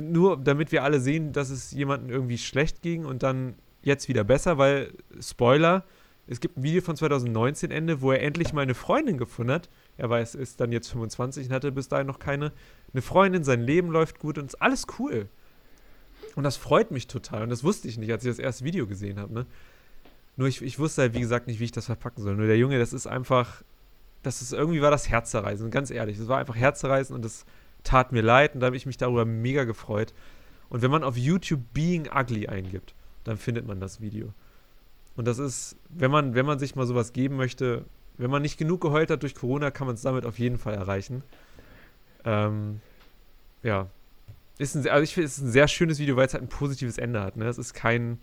Nur 0.00 0.38
damit 0.38 0.72
wir 0.72 0.84
alle 0.84 1.00
sehen, 1.00 1.32
dass 1.32 1.50
es 1.50 1.70
jemandem 1.72 2.10
irgendwie 2.10 2.38
schlecht 2.38 2.82
ging 2.82 3.04
und 3.04 3.22
dann 3.22 3.54
jetzt 3.82 4.08
wieder 4.08 4.24
besser, 4.24 4.58
weil, 4.58 4.92
Spoiler, 5.20 5.84
es 6.26 6.40
gibt 6.40 6.56
ein 6.56 6.62
Video 6.62 6.80
von 6.80 6.96
2019 6.96 7.70
Ende, 7.70 8.00
wo 8.00 8.12
er 8.12 8.22
endlich 8.22 8.52
mal 8.52 8.62
eine 8.62 8.74
Freundin 8.74 9.18
gefunden 9.18 9.52
hat. 9.52 9.68
Er 9.96 10.08
weiß, 10.08 10.34
ist 10.34 10.60
dann 10.60 10.72
jetzt 10.72 10.88
25 10.90 11.48
und 11.48 11.52
hatte 11.52 11.72
bis 11.72 11.88
dahin 11.88 12.06
noch 12.06 12.20
keine. 12.20 12.52
Eine 12.92 13.02
Freundin, 13.02 13.42
sein 13.44 13.60
Leben 13.60 13.90
läuft 13.90 14.18
gut 14.18 14.38
und 14.38 14.46
ist 14.46 14.62
alles 14.62 14.86
cool. 14.98 15.28
Und 16.36 16.44
das 16.44 16.56
freut 16.56 16.90
mich 16.90 17.08
total. 17.08 17.42
Und 17.42 17.50
das 17.50 17.64
wusste 17.64 17.88
ich 17.88 17.98
nicht, 17.98 18.12
als 18.12 18.24
ich 18.24 18.30
das 18.30 18.38
erste 18.38 18.64
Video 18.64 18.86
gesehen 18.86 19.18
habe. 19.18 19.34
Ne? 19.34 19.46
Nur 20.36 20.48
ich, 20.48 20.62
ich 20.62 20.78
wusste 20.78 21.02
halt, 21.02 21.14
wie 21.14 21.20
gesagt, 21.20 21.48
nicht, 21.48 21.60
wie 21.60 21.64
ich 21.64 21.72
das 21.72 21.86
verpacken 21.86 22.22
soll. 22.22 22.36
Nur 22.36 22.46
der 22.46 22.56
Junge, 22.56 22.78
das 22.78 22.92
ist 22.92 23.06
einfach, 23.06 23.62
das 24.22 24.40
ist 24.40 24.52
irgendwie 24.52 24.80
war 24.80 24.90
das 24.90 25.10
Herzzerreißen, 25.10 25.70
ganz 25.70 25.90
ehrlich. 25.90 26.18
Das 26.18 26.28
war 26.28 26.38
einfach 26.38 26.56
Herzzerreißen 26.56 27.14
und 27.14 27.24
das 27.24 27.44
tat 27.84 28.12
mir 28.12 28.22
leid 28.22 28.54
und 28.54 28.60
da 28.60 28.66
habe 28.66 28.76
ich 28.76 28.86
mich 28.86 28.96
darüber 28.96 29.24
mega 29.24 29.64
gefreut. 29.64 30.14
Und 30.68 30.82
wenn 30.82 30.90
man 30.90 31.04
auf 31.04 31.16
YouTube 31.16 31.60
Being 31.74 32.08
Ugly 32.12 32.48
eingibt, 32.48 32.94
dann 33.24 33.36
findet 33.36 33.66
man 33.66 33.80
das 33.80 34.00
Video. 34.00 34.32
Und 35.16 35.26
das 35.26 35.38
ist, 35.38 35.76
wenn 35.90 36.10
man, 36.10 36.34
wenn 36.34 36.46
man 36.46 36.58
sich 36.58 36.74
mal 36.74 36.86
sowas 36.86 37.12
geben 37.12 37.36
möchte, 37.36 37.84
wenn 38.16 38.30
man 38.30 38.42
nicht 38.42 38.58
genug 38.58 38.80
geheult 38.80 39.10
hat 39.10 39.22
durch 39.22 39.34
Corona, 39.34 39.70
kann 39.70 39.86
man 39.86 39.94
es 39.94 40.02
damit 40.02 40.24
auf 40.24 40.38
jeden 40.38 40.58
Fall 40.58 40.74
erreichen. 40.74 41.22
Ähm, 42.24 42.80
ja. 43.62 43.88
Ist 44.58 44.74
ein, 44.74 44.88
also 44.88 45.02
ich 45.02 45.14
finde, 45.14 45.26
es 45.26 45.38
ist 45.38 45.44
ein 45.44 45.50
sehr 45.50 45.68
schönes 45.68 45.98
Video, 45.98 46.16
weil 46.16 46.26
es 46.26 46.34
halt 46.34 46.44
ein 46.44 46.48
positives 46.48 46.98
Ende 46.98 47.20
hat. 47.20 47.36
Ne? 47.36 47.46
Es 47.46 47.58
ist 47.58 47.74
kein, 47.74 48.18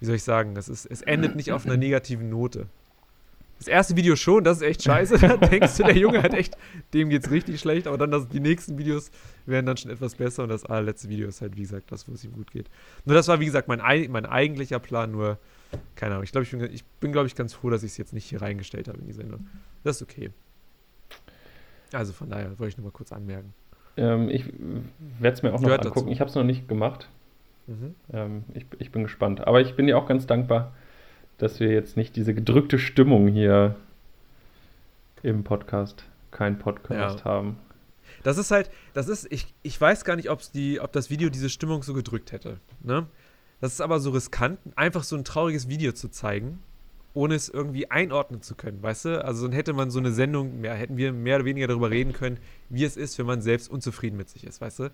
wie 0.00 0.06
soll 0.06 0.16
ich 0.16 0.24
sagen, 0.24 0.56
es, 0.56 0.68
ist, 0.68 0.86
es 0.86 1.02
endet 1.02 1.36
nicht 1.36 1.52
auf 1.52 1.66
einer 1.66 1.76
negativen 1.76 2.28
Note. 2.30 2.66
Das 3.58 3.68
erste 3.68 3.96
Video 3.96 4.16
schon, 4.16 4.44
das 4.44 4.58
ist 4.58 4.62
echt 4.62 4.82
scheiße. 4.82 5.18
Da 5.20 5.36
denkst 5.36 5.76
du, 5.76 5.84
der 5.84 5.96
Junge 5.96 6.22
hat 6.22 6.34
echt, 6.34 6.56
dem 6.92 7.08
geht's 7.08 7.30
richtig 7.30 7.60
schlecht, 7.60 7.86
aber 7.86 7.96
dann 7.96 8.10
das, 8.10 8.28
die 8.28 8.40
nächsten 8.40 8.76
Videos 8.78 9.10
werden 9.46 9.66
dann 9.66 9.76
schon 9.76 9.90
etwas 9.90 10.14
besser 10.14 10.42
und 10.42 10.48
das 10.48 10.64
allerletzte 10.64 11.08
Video 11.08 11.28
ist 11.28 11.40
halt, 11.40 11.56
wie 11.56 11.62
gesagt, 11.62 11.90
das, 11.92 12.08
wo 12.08 12.12
es 12.12 12.24
ihm 12.24 12.32
gut 12.32 12.50
geht. 12.50 12.68
Nur 13.04 13.14
das 13.14 13.28
war, 13.28 13.40
wie 13.40 13.46
gesagt, 13.46 13.68
mein, 13.68 13.80
mein 14.10 14.26
eigentlicher 14.26 14.78
Plan, 14.78 15.12
nur, 15.12 15.38
keine 15.94 16.12
Ahnung, 16.12 16.24
ich 16.24 16.32
glaube, 16.32 16.44
ich 16.44 16.50
bin, 16.50 16.62
ich 16.72 16.84
bin 17.00 17.12
glaube 17.12 17.26
ich, 17.26 17.34
ganz 17.34 17.54
froh, 17.54 17.70
dass 17.70 17.82
ich 17.82 17.92
es 17.92 17.96
jetzt 17.96 18.12
nicht 18.12 18.26
hier 18.26 18.42
reingestellt 18.42 18.88
habe 18.88 18.98
in 18.98 19.06
die 19.06 19.12
Sendung. 19.12 19.46
Das 19.82 19.96
ist 19.96 20.02
okay. 20.02 20.30
Also 21.92 22.12
von 22.12 22.28
daher 22.28 22.58
wollte 22.58 22.68
ich 22.68 22.76
nur 22.76 22.84
mal 22.84 22.92
kurz 22.92 23.12
anmerken. 23.12 23.54
Ähm, 23.96 24.28
ich 24.28 24.46
werde 25.20 25.34
es 25.36 25.42
mir 25.42 25.50
auch 25.50 25.60
noch 25.60 25.64
Gehört 25.64 25.86
angucken. 25.86 26.06
Dazu. 26.06 26.12
Ich 26.12 26.20
habe 26.20 26.28
es 26.28 26.34
noch 26.34 26.44
nicht 26.44 26.68
gemacht. 26.68 27.08
Mhm. 27.66 27.94
Ähm, 28.12 28.44
ich, 28.54 28.66
ich 28.78 28.90
bin 28.90 29.04
gespannt. 29.04 29.46
Aber 29.46 29.60
ich 29.60 29.76
bin 29.76 29.86
dir 29.86 29.96
auch 29.96 30.06
ganz 30.06 30.26
dankbar, 30.26 30.72
dass 31.38 31.60
wir 31.60 31.70
jetzt 31.70 31.96
nicht 31.96 32.16
diese 32.16 32.34
gedrückte 32.34 32.78
Stimmung 32.78 33.28
hier 33.28 33.76
im 35.22 35.44
Podcast, 35.44 36.04
kein 36.30 36.58
Podcast 36.58 37.20
ja. 37.20 37.24
haben. 37.24 37.56
Das 38.22 38.38
ist 38.38 38.50
halt, 38.50 38.70
das 38.92 39.08
ist, 39.08 39.26
ich, 39.30 39.54
ich 39.62 39.80
weiß 39.80 40.04
gar 40.04 40.16
nicht, 40.16 40.30
ob's 40.30 40.50
die, 40.50 40.80
ob 40.80 40.92
das 40.92 41.10
Video 41.10 41.28
diese 41.28 41.50
Stimmung 41.50 41.82
so 41.82 41.94
gedrückt 41.94 42.32
hätte. 42.32 42.58
Ne? 42.82 43.06
Das 43.60 43.72
ist 43.72 43.80
aber 43.80 44.00
so 44.00 44.10
riskant, 44.10 44.58
einfach 44.76 45.04
so 45.04 45.16
ein 45.16 45.24
trauriges 45.24 45.68
Video 45.68 45.92
zu 45.92 46.08
zeigen, 46.08 46.60
ohne 47.14 47.34
es 47.34 47.48
irgendwie 47.48 47.90
einordnen 47.90 48.42
zu 48.42 48.54
können, 48.54 48.82
weißt 48.82 49.04
du? 49.06 49.24
Also 49.24 49.46
dann 49.46 49.54
hätte 49.54 49.72
man 49.72 49.90
so 49.90 49.98
eine 49.98 50.12
Sendung, 50.12 50.60
mehr, 50.60 50.74
hätten 50.74 50.96
wir 50.96 51.12
mehr 51.12 51.36
oder 51.36 51.44
weniger 51.44 51.66
darüber 51.66 51.90
reden 51.90 52.12
können, 52.12 52.38
wie 52.68 52.84
es 52.84 52.96
ist, 52.96 53.18
wenn 53.18 53.26
man 53.26 53.40
selbst 53.40 53.70
unzufrieden 53.70 54.16
mit 54.16 54.28
sich 54.28 54.44
ist, 54.44 54.60
weißt 54.60 54.80
du? 54.80 54.90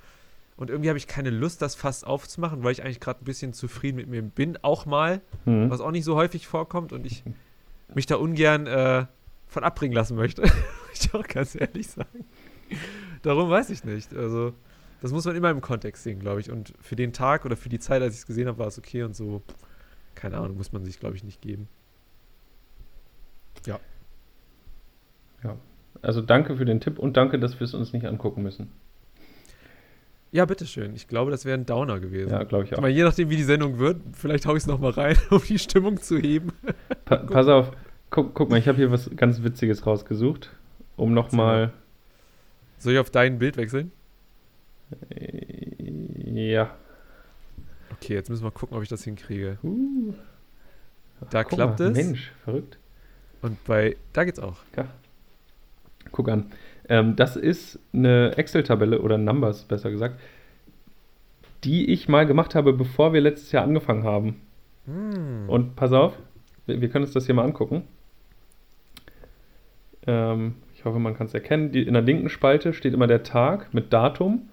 Und 0.61 0.69
irgendwie 0.69 0.91
habe 0.91 0.99
ich 0.99 1.07
keine 1.07 1.31
Lust, 1.31 1.63
das 1.63 1.75
fast 1.75 2.07
aufzumachen, 2.07 2.63
weil 2.63 2.73
ich 2.73 2.85
eigentlich 2.85 3.01
gerade 3.01 3.23
ein 3.23 3.25
bisschen 3.25 3.55
zufrieden 3.55 3.97
mit 3.97 4.09
mir 4.09 4.21
bin, 4.21 4.59
auch 4.61 4.85
mal, 4.85 5.23
mhm. 5.47 5.71
was 5.71 5.81
auch 5.81 5.91
nicht 5.91 6.05
so 6.05 6.17
häufig 6.17 6.47
vorkommt 6.47 6.93
und 6.93 7.07
ich 7.07 7.25
mich 7.95 8.05
da 8.05 8.17
ungern 8.17 8.67
äh, 8.67 9.07
von 9.47 9.65
abbringen 9.65 9.95
lassen 9.95 10.17
möchte. 10.17 10.43
Muss 10.91 11.07
ich 11.07 11.15
auch 11.15 11.27
ganz 11.27 11.55
ehrlich 11.55 11.87
sagen. 11.89 12.27
Darum 13.23 13.49
weiß 13.49 13.71
ich 13.71 13.85
nicht. 13.85 14.15
Also, 14.15 14.53
das 15.01 15.13
muss 15.13 15.25
man 15.25 15.35
immer 15.35 15.49
im 15.49 15.63
Kontext 15.63 16.03
sehen, 16.03 16.21
glaube 16.21 16.41
ich. 16.41 16.51
Und 16.51 16.75
für 16.79 16.95
den 16.95 17.15
Tag 17.15 17.47
oder 17.47 17.57
für 17.57 17.71
die 17.71 17.79
Zeit, 17.79 18.03
als 18.03 18.13
ich 18.13 18.21
es 18.21 18.27
gesehen 18.27 18.47
habe, 18.47 18.59
war 18.59 18.67
es 18.67 18.79
okay 18.79 19.03
und 19.03 19.17
so. 19.17 19.43
Keine 20.15 20.37
Ahnung, 20.37 20.59
muss 20.59 20.73
man 20.73 20.85
sich, 20.85 21.01
glaube 21.01 21.17
ich, 21.17 21.25
nicht 21.25 21.41
geben. 21.41 21.69
Ja. 23.65 23.81
Ja. 25.43 25.57
Also 26.03 26.21
danke 26.21 26.57
für 26.57 26.67
den 26.67 26.81
Tipp 26.81 26.99
und 26.99 27.17
danke, 27.17 27.39
dass 27.39 27.59
wir 27.59 27.65
es 27.65 27.73
uns 27.73 27.95
nicht 27.95 28.05
angucken 28.05 28.43
müssen. 28.43 28.71
Ja, 30.33 30.45
bitteschön. 30.45 30.95
Ich 30.95 31.09
glaube, 31.09 31.31
das 31.31 31.45
wäre 31.45 31.59
ein 31.59 31.67
Downer 31.67 31.99
gewesen. 31.99 32.31
Ja, 32.31 32.45
glaube 32.45 32.65
ich 32.65 32.75
auch. 32.75 32.79
Aber 32.79 32.89
je 32.89 33.03
nachdem, 33.03 33.31
wie 33.31 33.37
die 33.37 33.43
Sendung 33.43 33.79
wird, 33.79 34.01
vielleicht 34.13 34.47
haue 34.47 34.57
ich 34.57 34.63
es 34.63 34.67
nochmal 34.67 34.93
rein, 34.93 35.17
um 35.31 35.43
die 35.43 35.59
Stimmung 35.59 36.01
zu 36.01 36.19
heben. 36.19 36.53
Pa 37.05 37.17
pass 37.17 37.49
auf, 37.49 37.73
guck, 38.11 38.35
guck, 38.35 38.51
mal, 38.51 38.59
ich 38.59 38.69
habe 38.69 38.79
hier 38.79 38.93
was 38.93 39.11
ganz 39.17 39.43
Witziges 39.43 39.87
rausgesucht, 39.87 40.51
um 40.97 41.13
nochmal. 41.13 41.73
Soll 42.79 42.95
ich 42.95 42.99
auf 42.99 43.11
dein 43.11 43.39
Bild 43.39 43.57
wechseln? 43.57 43.93
Ja. 46.25 46.75
Okay, 47.97 48.15
jetzt 48.15 48.31
müssen 48.31 48.45
wir 48.45 48.51
gucken, 48.51 48.77
ob 48.77 48.83
ich 48.83 48.89
das 48.89 49.05
hinkriege. 49.05 49.59
Uh. 49.63 50.15
Da 51.29 51.45
Guck 51.45 51.59
klappt 51.59 51.81
mal, 51.81 51.91
es. 51.91 51.97
Mensch, 51.97 52.33
verrückt. 52.45 52.79
Und 53.43 53.63
bei, 53.65 53.97
da 54.13 54.25
geht's 54.25 54.39
auch. 54.39 54.57
Ja. 54.77 54.87
Guck 56.13 56.29
an. 56.29 56.51
Ähm, 56.91 57.15
das 57.15 57.37
ist 57.37 57.79
eine 57.95 58.37
Excel-Tabelle 58.37 59.01
oder 59.01 59.17
Numbers, 59.17 59.65
besser 59.65 59.93
gesagt, 59.93 60.21
die 61.63 61.89
ich 61.89 62.09
mal 62.09 62.27
gemacht 62.27 62.57
habe, 62.57 62.73
bevor 62.73 63.13
wir 63.13 63.21
letztes 63.21 63.53
Jahr 63.53 63.63
angefangen 63.63 64.03
haben. 64.03 64.41
Hm. 64.87 65.49
Und 65.49 65.77
pass 65.77 65.93
auf, 65.93 66.19
wir, 66.67 66.81
wir, 66.81 66.89
können 66.91 67.05
uns 67.05 67.15
das 67.15 67.27
hier 67.27 67.35
mal 67.35 67.45
angucken. 67.45 67.85
Ähm, 70.05 70.57
ich 70.75 70.85
hoffe, 70.85 70.99
man 70.99 71.17
kann 71.17 71.29
es 71.29 71.35
erkennen. 71.35 71.71
Die, 71.71 71.83
in 71.83 71.93
der 71.93 72.03
linken 72.03 72.29
Spalte 72.29 72.73
steht 72.73 72.93
immer 72.93 73.07
der 73.07 73.23
Tag 73.23 73.73
mit 73.73 73.93
Datum. 73.93 74.49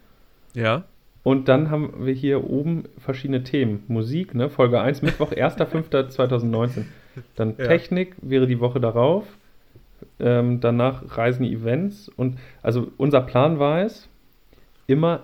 Ja. 0.54 0.84
Und 1.23 1.50
dann 1.50 1.71
haben 1.71 2.06
wir 2.06 2.13
hier 2.13 2.47
oben 2.47 2.84
verschiedene 3.00 3.43
Themen. 3.43 3.84
Musik, 3.88 4.36
ne? 4.36 4.50
Folge 4.50 4.80
1, 4.80 5.02
Mittwoch, 5.02 5.32
1.5.2019. 5.32 6.84
Dann 7.36 7.56
ja. 7.58 7.65
Technik 7.65 8.15
wäre 8.21 8.45
die 8.45 8.60
Woche 8.60 8.80
darauf 8.80 9.26
ähm, 10.20 10.60
danach 10.60 11.18
reisen 11.18 11.46
Events 11.46 12.10
und 12.10 12.38
also 12.62 12.92
unser 12.98 13.22
Plan 13.22 13.60
war 13.60 13.84
es, 13.84 14.10
immer 14.88 15.24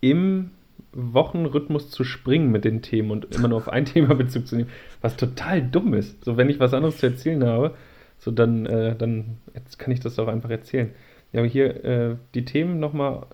im 0.00 0.50
Wochenrhythmus 0.92 1.90
zu 1.90 2.04
springen 2.04 2.50
mit 2.50 2.64
den 2.64 2.82
Themen 2.82 3.10
und 3.10 3.34
immer 3.34 3.48
nur 3.48 3.58
auf 3.58 3.68
ein 3.68 3.84
Thema 3.86 4.14
Bezug 4.14 4.46
zu 4.46 4.56
nehmen, 4.56 4.70
was 5.00 5.16
total 5.16 5.62
dumm 5.62 5.94
ist. 5.94 6.24
So, 6.24 6.36
wenn 6.36 6.50
ich 6.50 6.60
was 6.60 6.74
anderes 6.74 6.98
zu 6.98 7.06
erzählen 7.06 7.44
habe, 7.44 7.74
so 8.18 8.30
dann, 8.30 8.66
äh, 8.66 8.94
dann 8.94 9.38
kann 9.78 9.92
ich 9.92 10.00
das 10.00 10.16
doch 10.16 10.28
einfach 10.28 10.50
erzählen. 10.50 10.90
Ja, 11.32 11.40
aber 11.40 11.48
hier 11.48 11.84
äh, 11.84 12.16
die 12.34 12.44
Themen 12.44 12.78
nochmal. 12.78 13.26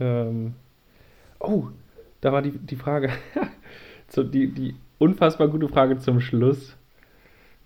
Ähm, 0.00 0.54
oh, 1.38 1.68
da 2.20 2.32
war 2.32 2.40
die, 2.40 2.52
die 2.52 2.76
Frage, 2.76 3.10
so 4.08 4.24
die, 4.24 4.48
die 4.48 4.74
unfassbar 4.98 5.48
gute 5.48 5.68
Frage 5.68 5.98
zum 5.98 6.20
Schluss 6.20 6.76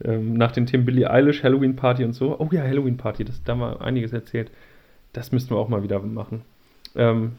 ähm, 0.04 0.34
nach 0.34 0.52
den 0.52 0.66
Themen 0.66 0.84
Billie 0.84 1.10
Eilish, 1.10 1.42
Halloween 1.42 1.76
Party 1.76 2.04
und 2.04 2.12
so. 2.12 2.38
Oh 2.38 2.48
ja, 2.52 2.62
Halloween 2.62 2.96
Party, 2.96 3.24
das, 3.24 3.42
da 3.42 3.52
haben 3.52 3.60
wir 3.60 3.80
einiges 3.80 4.12
erzählt. 4.12 4.50
Das 5.12 5.32
müssten 5.32 5.50
wir 5.50 5.58
auch 5.58 5.68
mal 5.68 5.82
wieder 5.82 6.00
machen. 6.00 6.42
Ähm, 6.94 7.32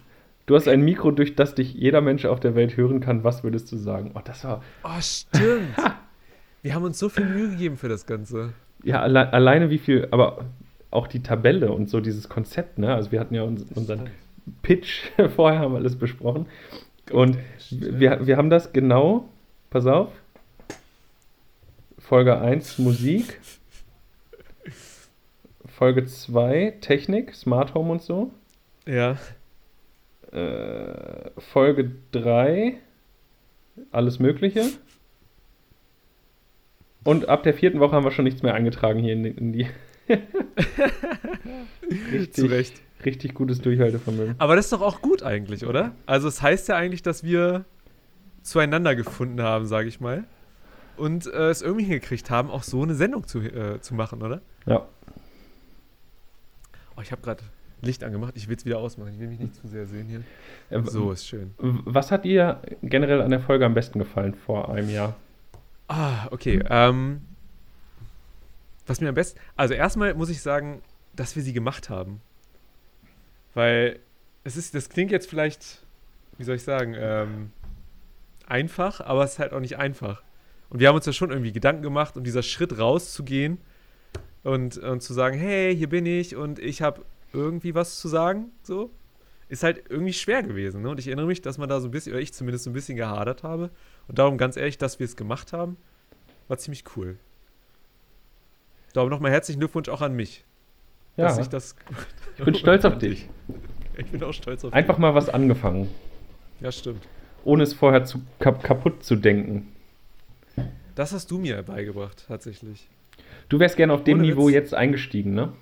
du 0.46 0.56
hast 0.56 0.68
ein 0.68 0.82
Mikro, 0.82 1.12
durch 1.12 1.36
das 1.36 1.56
dich 1.56 1.74
jeder 1.74 2.02
Mensch 2.02 2.26
auf 2.26 2.40
der 2.40 2.56
Welt 2.56 2.76
hören 2.78 3.00
kann. 3.00 3.24
Was 3.24 3.44
würdest 3.44 3.72
du 3.72 3.78
sagen? 3.78 4.12
Oh, 4.16 4.22
das 4.24 4.44
war. 4.44 4.62
Oh, 4.84 5.00
stimmt. 5.00 5.76
wir 6.62 6.76
haben 6.76 6.84
uns 6.84 7.00
so 7.00 7.10
viel 7.10 7.26
Mühe 7.26 7.50
gegeben 7.50 7.78
für 7.78 7.90
das 7.90 8.06
Ganze. 8.06 8.54
Ja, 8.84 9.02
alle, 9.02 9.32
alleine 9.34 9.70
wie 9.70 9.78
viel, 9.78 10.08
aber 10.12 10.46
auch 10.92 11.08
die 11.08 11.22
Tabelle 11.22 11.72
und 11.72 11.90
so 11.90 12.00
dieses 12.00 12.30
Konzept, 12.30 12.80
ne? 12.80 12.94
Also 12.94 13.12
wir 13.12 13.20
hatten 13.20 13.36
ja 13.36 13.44
uns, 13.44 13.64
unseren 13.76 14.10
Pitch 14.62 15.04
vorher, 15.36 15.60
haben 15.60 15.74
wir 15.74 15.78
alles 15.80 15.96
besprochen. 15.96 16.48
Und 17.12 17.38
wir, 17.70 18.26
wir 18.26 18.38
haben 18.38 18.50
das 18.50 18.74
genau, 18.74 19.30
pass 19.70 19.86
auf, 19.86 20.10
Folge 22.10 22.42
1 22.42 22.80
Musik. 22.80 23.40
Folge 25.68 26.06
2 26.06 26.78
Technik, 26.82 27.36
Smart 27.36 27.76
Home 27.76 27.92
und 27.92 28.02
so. 28.02 28.32
Ja. 28.88 29.16
Äh, 30.32 31.30
Folge 31.38 31.92
3 32.12 32.78
alles 33.92 34.18
Mögliche. 34.18 34.72
Und 37.04 37.30
ab 37.30 37.44
der 37.44 37.54
vierten 37.54 37.80
Woche 37.80 37.96
haben 37.96 38.06
wir 38.06 38.12
schon 38.12 38.26
nichts 38.26 38.42
mehr 38.42 38.56
eingetragen 38.56 39.02
hier 39.02 39.14
in, 39.14 39.26
in 39.26 39.54
die. 39.54 39.68
richtig, 42.12 42.34
Zu 42.34 42.48
Recht. 42.48 42.82
richtig 43.06 43.36
gutes 43.36 43.62
Durchhaltevermögen. 43.62 44.34
Aber 44.40 44.56
das 44.56 44.66
ist 44.66 44.74
doch 44.74 44.82
auch 44.82 45.04
gut 45.04 45.22
eigentlich, 45.22 45.64
oder? 45.64 45.94
Also 46.08 46.28
es 46.28 46.42
heißt 46.42 46.70
ja 46.70 46.76
eigentlich, 46.76 47.04
dass 47.04 47.24
wir 47.24 47.66
zueinander 48.42 48.96
gefunden 48.96 49.44
haben, 49.44 49.68
sage 49.68 49.88
ich 49.88 50.00
mal. 50.00 50.26
Und 51.00 51.28
äh, 51.28 51.50
es 51.50 51.62
irgendwie 51.62 51.86
hingekriegt 51.86 52.30
haben, 52.30 52.50
auch 52.50 52.64
so 52.64 52.84
eine 52.84 52.94
Sendung 52.96 53.26
zu, 53.26 53.40
äh, 53.40 53.80
zu 53.82 53.96
machen, 53.96 54.22
oder? 54.22 54.42
Ja. 54.66 54.88
Oh, 56.98 57.02
ich 57.02 57.12
habe 57.12 57.22
gerade 57.22 57.44
Licht 57.82 58.04
angemacht. 58.04 58.34
Ich 58.36 58.48
will 58.50 58.58
es 58.58 58.66
wieder 58.66 58.78
ausmachen. 58.80 59.14
Ich 59.14 59.20
will 59.20 59.28
mich 59.28 59.40
nicht 59.40 59.56
zu 59.56 59.68
sehr 59.68 59.86
sehen 59.86 60.08
hier. 60.08 60.24
Äh, 60.70 60.84
So 60.84 61.12
ist 61.12 61.26
schön. 61.26 61.54
Was 61.58 62.12
hat 62.12 62.26
dir 62.26 62.62
generell 62.84 63.22
an 63.22 63.32
der 63.32 63.40
Folge 63.40 63.66
am 63.66 63.74
besten 63.74 64.00
gefallen 64.00 64.36
vor 64.36 64.70
einem 64.70 64.90
Jahr? 64.90 65.16
Ah, 65.88 66.28
okay. 66.32 66.62
Ähm, 66.70 67.22
was 68.86 69.00
mir 69.00 69.10
am 69.10 69.16
besten. 69.16 69.40
Also 69.56 69.74
erstmal 69.74 70.14
muss 70.14 70.30
ich 70.30 70.42
sagen, 70.42 70.82
dass 71.16 71.36
wir 71.36 71.44
sie 71.44 71.54
gemacht 71.54 71.90
haben. 71.90 72.22
Weil 73.54 74.00
es 74.44 74.58
ist, 74.58 74.76
das 74.76 74.90
klingt 74.90 75.12
jetzt 75.12 75.30
vielleicht, 75.30 75.84
wie 76.38 76.44
soll 76.44 76.56
ich 76.56 76.64
sagen, 76.64 76.96
ähm, 76.98 77.52
einfach, 78.46 79.00
aber 79.02 79.24
es 79.24 79.34
ist 79.34 79.40
halt 79.40 79.54
auch 79.54 79.60
nicht 79.60 79.78
einfach. 79.78 80.22
Und 80.70 80.80
wir 80.80 80.88
haben 80.88 80.96
uns 80.96 81.06
ja 81.06 81.14
schon 81.14 81.30
irgendwie 81.32 81.52
Gedanken 81.52 81.82
gemacht 81.82 82.16
und 82.18 82.24
dieser 82.26 82.44
Schritt 82.44 82.78
rauszugehen 82.78 83.58
und, 84.44 84.78
und 84.78 85.02
zu 85.02 85.14
sagen, 85.14 85.38
hey, 85.38 85.76
hier 85.76 85.90
bin 85.90 86.06
ich 86.06 86.36
und 86.36 86.60
ich 86.60 86.82
habe 86.82 87.04
irgendwie 87.34 87.76
was 87.76 88.00
zu 88.00 88.08
sagen, 88.08 88.52
so, 88.64 88.92
ist 89.50 89.64
halt 89.64 89.84
irgendwie 89.90 90.14
schwer 90.14 90.44
gewesen. 90.44 90.84
Ne? 90.84 90.90
Und 90.90 91.00
ich 91.00 91.08
erinnere 91.08 91.26
mich, 91.26 91.42
dass 91.42 91.58
man 91.58 91.68
da 91.70 91.80
so 91.80 91.88
ein 91.88 91.92
bisschen, 91.92 92.14
oder 92.14 92.22
ich 92.22 92.34
zumindest 92.34 92.66
so 92.66 92.70
ein 92.70 92.74
bisschen 92.74 92.96
gehadert 92.98 93.42
habe. 93.44 93.72
Und 94.08 94.20
darum 94.20 94.38
ganz 94.38 94.58
ehrlich, 94.58 94.78
dass 94.78 95.00
wir 95.00 95.06
es 95.06 95.16
gemacht 95.16 95.54
haben, 95.54 95.76
war 96.48 96.58
ziemlich 96.58 96.84
cool. 96.96 97.18
Darum 98.94 99.10
nochmal 99.10 99.32
herzlichen 99.32 99.60
Glückwunsch 99.60 99.90
auch 99.90 100.02
an 100.02 100.16
mich. 100.16 100.44
Ja, 101.18 101.26
dass 101.26 101.40
ich 101.40 101.48
das. 101.50 101.76
ich 102.38 102.46
bin 102.46 102.56
stolz 102.56 102.86
auf 102.86 102.98
dich. 102.98 103.28
Ich 103.98 104.06
bin 104.12 104.24
auch 104.24 104.34
stolz 104.34 104.64
auf 104.64 104.74
Einfach 104.74 104.96
dich. 104.96 105.02
mal 105.02 105.14
was 105.16 105.30
angefangen, 105.30 105.90
Ja, 106.62 106.72
stimmt. 106.72 107.08
ohne 107.44 107.64
es 107.64 107.74
vorher 107.74 108.06
zu 108.06 108.22
kap 108.40 108.64
kaputt 108.64 109.04
zu 109.04 109.16
denken. 109.16 109.68
Das 111.00 111.14
hast 111.14 111.32
du 111.32 111.38
mir 111.38 111.64
beigebracht, 111.64 112.26
tatsächlich. 112.28 112.90
Du 113.48 113.58
wärst 113.58 113.78
gerne 113.78 113.94
auf 113.94 114.04
dem 114.04 114.18
Ohne 114.18 114.28
Niveau 114.28 114.48
Witz. 114.48 114.54
jetzt 114.54 114.74
eingestiegen, 114.74 115.34
ne? 115.34 115.54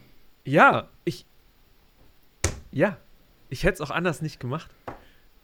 Ja, 0.45 0.89
ich. 1.05 1.27
Ja, 2.71 2.97
ich 3.47 3.63
hätte 3.63 3.75
es 3.75 3.81
auch 3.81 3.91
anders 3.91 4.23
nicht 4.23 4.39
gemacht. 4.39 4.71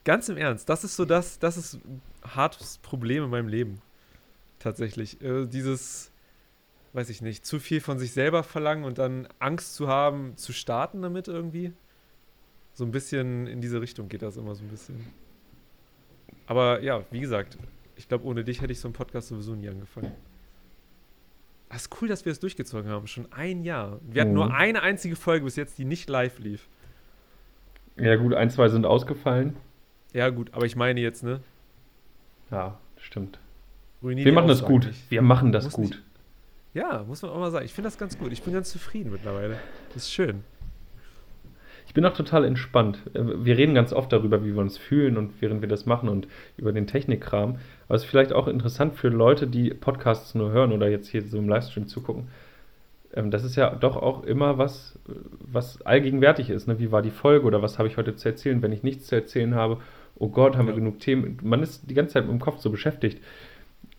Ganz 0.03 0.29
im 0.29 0.37
Ernst, 0.37 0.67
das 0.67 0.83
ist 0.83 0.95
so 0.95 1.05
das, 1.05 1.37
das 1.37 1.57
ist 1.57 1.75
ein 1.75 2.01
hartes 2.23 2.79
Problem 2.79 3.25
in 3.25 3.29
meinem 3.29 3.47
Leben. 3.47 3.81
Tatsächlich. 4.57 5.21
Äh, 5.21 5.45
dieses, 5.45 6.11
weiß 6.93 7.11
ich 7.11 7.21
nicht, 7.21 7.45
zu 7.45 7.59
viel 7.59 7.79
von 7.79 7.99
sich 7.99 8.13
selber 8.13 8.41
verlangen 8.41 8.85
und 8.85 8.97
dann 8.97 9.27
Angst 9.37 9.75
zu 9.75 9.89
haben, 9.89 10.35
zu 10.37 10.53
starten 10.53 11.03
damit 11.03 11.27
irgendwie. 11.27 11.71
So 12.73 12.83
ein 12.83 12.89
bisschen 12.89 13.45
in 13.45 13.61
diese 13.61 13.79
Richtung 13.79 14.09
geht 14.09 14.23
das 14.23 14.37
immer 14.37 14.55
so 14.55 14.63
ein 14.63 14.69
bisschen. 14.69 15.05
Aber 16.47 16.81
ja, 16.81 17.05
wie 17.11 17.19
gesagt, 17.19 17.59
ich 17.95 18.07
glaube, 18.07 18.25
ohne 18.25 18.43
dich 18.43 18.61
hätte 18.61 18.71
ich 18.73 18.79
so 18.79 18.87
einen 18.87 18.93
Podcast 18.93 19.27
sowieso 19.29 19.55
nie 19.55 19.69
angefangen. 19.69 20.11
Das 21.69 21.83
ist 21.83 22.01
cool, 22.01 22.07
dass 22.07 22.23
wir 22.25 22.31
es 22.31 22.39
durchgezogen 22.39 22.89
haben. 22.89 23.07
Schon 23.07 23.31
ein 23.31 23.63
Jahr. 23.63 23.99
Wir 24.03 24.21
hatten 24.21 24.31
Mhm. 24.31 24.35
nur 24.35 24.53
eine 24.53 24.81
einzige 24.83 25.15
Folge 25.15 25.45
bis 25.45 25.55
jetzt, 25.55 25.77
die 25.79 25.85
nicht 25.85 26.07
live 26.09 26.37
lief. 26.39 26.67
Ja, 27.97 28.15
gut, 28.15 28.33
ein, 28.33 28.49
zwei 28.49 28.69
sind 28.69 28.85
ausgefallen. 28.85 29.55
Ja, 30.13 30.29
gut, 30.29 30.53
aber 30.53 30.65
ich 30.65 30.75
meine 30.75 30.99
jetzt, 30.99 31.23
ne? 31.23 31.39
Ja, 32.51 32.77
stimmt. 32.97 33.39
Ruinier 34.03 34.25
Wir 34.25 34.33
machen 34.33 34.47
das 34.47 34.63
gut. 34.63 34.85
nicht. 34.85 35.09
Wir 35.09 35.21
machen 35.21 35.51
das 35.51 35.63
Muss 35.65 35.73
gut. 35.73 35.85
nicht- 35.85 36.03
Ja, 36.75 37.03
muss 37.07 37.21
man 37.21 37.31
auch 37.31 37.39
mal 37.39 37.51
sagen. 37.51 37.65
Ich 37.65 37.73
finde 37.73 37.87
das 37.87 37.97
ganz 37.97 38.17
gut. 38.17 38.31
Ich 38.31 38.41
bin 38.43 38.53
ganz 38.53 38.69
zufrieden 38.71 39.11
mittlerweile. 39.11 39.59
Das 39.93 40.03
ist 40.03 40.11
schön. 40.11 40.43
Ich 41.93 41.95
bin 41.95 42.05
auch 42.07 42.15
total 42.15 42.43
entspannt. 42.43 42.97
Äh, 43.13 43.19
Wir 43.45 43.55
reden 43.55 43.75
ganz 43.75 43.93
oft 43.93 44.11
darüber, 44.11 44.43
wie 44.43 44.55
wir 44.55 44.61
uns 44.61 44.79
fühlen 44.79 45.15
und 45.15 45.39
während 45.41 45.61
wir 45.61 45.69
das 45.69 45.85
machen 45.85 46.09
und 46.09 46.27
über 46.57 46.71
den 46.71 46.87
Technikkram. 46.87 47.57
Aber 47.87 47.95
es 47.95 48.01
ist 48.03 48.09
vielleicht 48.09 48.33
auch 48.33 48.47
interessant 48.47 48.95
für 48.95 49.09
Leute, 49.09 49.45
die 49.45 49.69
Podcasts 49.75 50.33
nur 50.33 50.51
hören 50.51 50.71
oder 50.71 50.89
jetzt 50.89 51.07
hier 51.07 51.21
so 51.21 51.37
im 51.37 51.47
Livestream 51.47 51.85
zugucken. 51.85 52.29
Ähm, 53.13 53.29
Das 53.29 53.43
ist 53.43 53.55
ja 53.55 53.69
doch 53.75 53.95
auch 53.95 54.23
immer 54.23 54.57
was, 54.57 54.97
was 55.39 55.83
allgegenwärtig 55.83 56.49
ist. 56.49 56.67
Ne? 56.67 56.79
Wie 56.79 56.91
war 56.91 57.03
die 57.03 57.11
Folge 57.11 57.45
oder 57.45 57.61
was 57.61 57.77
habe 57.77 57.87
ich 57.87 57.95
heute 57.97 58.15
zu 58.15 58.27
erzählen? 58.27 58.63
Wenn 58.63 58.71
ich 58.73 58.81
nichts 58.81 59.05
zu 59.05 59.13
erzählen 59.13 59.53
habe, 59.53 59.77
oh 60.17 60.29
Gott, 60.29 60.57
haben 60.57 60.65
wir 60.65 60.73
Ja. 60.73 60.79
genug 60.79 60.99
Themen. 60.99 61.37
Man 61.43 61.61
ist 61.61 61.87
die 61.91 61.93
ganze 61.93 62.13
Zeit 62.13 62.27
im 62.27 62.39
Kopf 62.39 62.57
so 62.57 62.71
beschäftigt. 62.71 63.21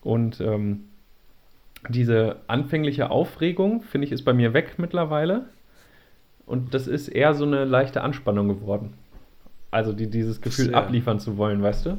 Und 0.03 0.41
ähm, 0.41 0.87
diese 1.89 2.39
anfängliche 2.49 3.11
Aufregung, 3.11 3.83
finde 3.83 4.07
ich, 4.09 4.13
ist 4.13 4.23
bei 4.25 4.33
mir 4.33 4.53
weg 4.53 4.79
mittlerweile. 4.79 5.45
Und 6.47 6.75
das 6.75 6.87
ist 6.87 7.09
eher 7.09 7.35
so 7.35 7.45
eine 7.45 7.65
leichte 7.65 8.03
Anspannung 8.03 8.49
geworden. 8.49 8.95
Also 9.71 9.93
die, 9.93 10.09
dieses 10.09 10.41
Gefühl 10.41 10.67
Verstehe. 10.67 10.77
abliefern 10.77 11.21
zu 11.21 11.37
wollen, 11.37 11.63
weißt 11.63 11.87
du? 11.87 11.99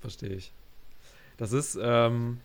Verstehe 0.00 0.34
ich. 0.34 0.52
Das 1.36 1.52
ist, 1.52 1.76
ähm, 1.82 2.38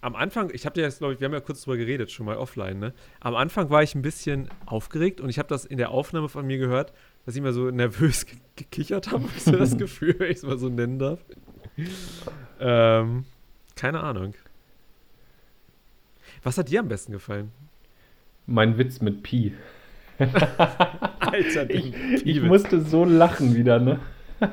am 0.00 0.16
Anfang, 0.16 0.50
ich 0.54 0.64
habe 0.64 0.74
dir 0.74 0.82
jetzt, 0.82 0.98
glaube 0.98 1.12
ich, 1.12 1.20
wir 1.20 1.26
haben 1.26 1.34
ja 1.34 1.40
kurz 1.40 1.62
drüber 1.62 1.76
geredet, 1.76 2.10
schon 2.10 2.24
mal 2.26 2.36
offline, 2.36 2.78
ne? 2.78 2.94
Am 3.20 3.34
Anfang 3.34 3.68
war 3.68 3.82
ich 3.82 3.94
ein 3.94 4.00
bisschen 4.00 4.48
aufgeregt 4.64 5.20
und 5.20 5.28
ich 5.28 5.38
habe 5.38 5.48
das 5.48 5.64
in 5.64 5.76
der 5.76 5.90
Aufnahme 5.90 6.28
von 6.28 6.46
mir 6.46 6.58
gehört, 6.58 6.92
dass 7.26 7.34
ich 7.34 7.40
immer 7.40 7.52
so 7.52 7.70
nervös 7.70 8.24
ge 8.24 8.38
gekichert 8.56 9.12
habe, 9.12 9.24
so 9.38 9.52
das 9.52 9.76
Gefühl, 9.76 10.14
wenn 10.18 10.30
ich 10.30 10.38
es 10.38 10.42
mal 10.44 10.58
so 10.58 10.68
nennen 10.68 10.98
darf. 10.98 11.20
ähm, 12.58 13.24
keine 13.76 14.00
Ahnung. 14.00 14.34
Was 16.42 16.56
hat 16.58 16.70
dir 16.70 16.80
am 16.80 16.88
besten 16.88 17.12
gefallen? 17.12 17.52
Mein 18.46 18.78
Witz 18.78 19.00
mit 19.00 19.22
Pi. 19.22 19.52
Alter, 21.20 21.70
Ich, 21.70 21.94
ich 22.26 22.42
musste 22.42 22.80
so 22.80 23.04
lachen 23.04 23.54
wieder, 23.54 23.78
ne? 23.78 24.00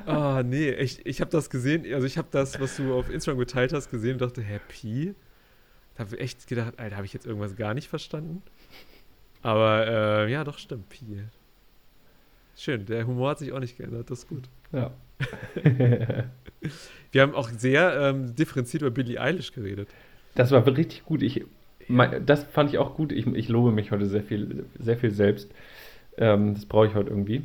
Ah, 0.06 0.42
nee, 0.44 0.72
ich, 0.72 1.06
ich 1.06 1.22
habe 1.22 1.32
das 1.32 1.50
gesehen, 1.50 1.86
also 1.94 2.08
ich 2.08 2.18
habe 2.18 2.28
das, 2.32 2.60
was 2.60 2.78
du 2.78 2.96
auf 2.96 3.10
Instagram 3.10 3.40
geteilt 3.40 3.74
hast, 3.74 3.92
gesehen 3.92 4.14
und 4.14 4.22
dachte, 4.22 4.42
hä, 4.42 4.60
Pi? 4.68 5.14
Da 5.96 6.04
habe 6.04 6.16
ich 6.16 6.22
echt 6.22 6.48
gedacht, 6.48 6.74
Alter, 6.78 6.96
habe 6.98 7.06
ich 7.06 7.14
jetzt 7.14 7.26
irgendwas 7.26 7.56
gar 7.56 7.74
nicht 7.74 7.88
verstanden? 7.88 8.42
Aber 9.44 9.88
äh, 9.88 10.32
ja, 10.32 10.44
doch, 10.44 10.58
stimmt, 10.58 10.90
Pi. 10.90 11.24
Schön, 12.58 12.86
der 12.86 13.06
Humor 13.06 13.32
hat 13.32 13.40
sich 13.40 13.52
auch 13.52 13.60
nicht 13.60 13.78
geändert, 13.78 14.10
das 14.10 14.20
ist 14.20 14.28
gut. 14.28 14.50
Ja. 14.72 14.92
Wir 17.12 17.22
haben 17.22 17.36
auch 17.36 17.50
sehr 17.50 17.96
ähm, 18.00 18.36
differenziert 18.36 18.82
über 18.82 18.92
Billie 18.92 19.22
Eilish 19.22 19.54
geredet. 19.54 19.88
Das 20.34 20.52
war 20.52 20.66
richtig 20.66 21.06
gut. 21.06 21.22
Ich, 21.22 21.46
das 22.26 22.44
fand 22.46 22.70
ich 22.72 22.78
auch 22.78 22.96
gut. 22.96 23.12
Ich, 23.12 23.28
ich 23.28 23.50
lobe 23.50 23.72
mich 23.72 23.92
heute 23.92 24.06
sehr 24.06 24.24
viel, 24.24 24.66
sehr 24.80 24.98
viel 24.98 25.12
selbst. 25.12 25.52
Ähm, 26.18 26.54
das 26.54 26.66
brauche 26.66 26.88
ich 26.88 26.96
heute 26.96 27.10
irgendwie. 27.10 27.44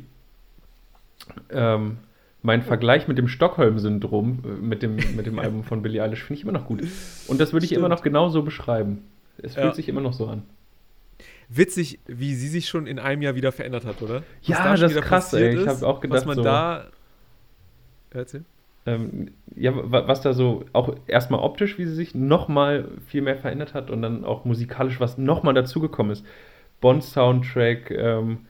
Ähm, 1.49 1.97
mein 2.41 2.63
Vergleich 2.63 3.07
mit 3.07 3.17
dem 3.17 3.27
Stockholm-Syndrom, 3.27 4.39
äh, 4.43 4.47
mit 4.61 4.81
dem, 4.81 4.95
mit 5.15 5.25
dem 5.25 5.37
Album 5.39 5.63
von 5.63 5.81
Billie 5.81 6.01
Eilish, 6.01 6.23
finde 6.23 6.39
ich 6.39 6.43
immer 6.43 6.53
noch 6.53 6.65
gut. 6.65 6.81
Und 7.27 7.39
das 7.39 7.53
würde 7.53 7.65
ich 7.65 7.71
immer 7.73 7.89
noch 7.89 8.01
genauso 8.01 8.41
beschreiben. 8.41 9.03
Es 9.37 9.55
Ja. 9.55 9.63
fühlt 9.63 9.75
sich 9.75 9.89
immer 9.89 10.01
noch 10.01 10.13
so 10.13 10.27
an. 10.27 10.43
Witzig, 11.49 11.99
wie 12.07 12.33
sie 12.33 12.47
sich 12.47 12.69
schon 12.69 12.87
in 12.87 12.97
einem 12.97 13.21
Jahr 13.21 13.35
wieder 13.35 13.51
verändert 13.51 13.85
hat, 13.85 14.01
oder? 14.01 14.23
Was 14.39 14.47
Ja, 14.47 14.63
da 14.63 14.75
das 14.77 14.93
ist 14.93 15.01
krass, 15.01 15.33
ey. 15.33 15.59
Ich 15.59 15.67
habe 15.67 15.85
auch 15.85 15.99
gedacht, 15.99 16.19
was 16.19 16.25
man 16.25 16.35
so, 16.37 16.43
da. 16.43 16.87
Erzähl. 18.11 18.45
Ähm, 18.85 19.31
ja, 19.55 19.71
wa- 19.75 20.07
was 20.07 20.21
da 20.21 20.33
so 20.33 20.65
auch 20.73 20.95
erstmal 21.07 21.41
optisch, 21.41 21.77
wie 21.77 21.85
sie 21.85 21.93
sich 21.95 22.15
nochmal 22.15 22.89
viel 23.07 23.21
mehr 23.21 23.37
verändert 23.37 23.73
hat 23.73 23.89
und 23.89 24.01
dann 24.01 24.23
auch 24.25 24.45
musikalisch, 24.45 24.99
was 24.99 25.17
nochmal 25.17 25.53
dazugekommen 25.53 26.11
ist. 26.11 26.25
Bond-Soundtrack, 26.81 27.91
ähm, 27.91 28.45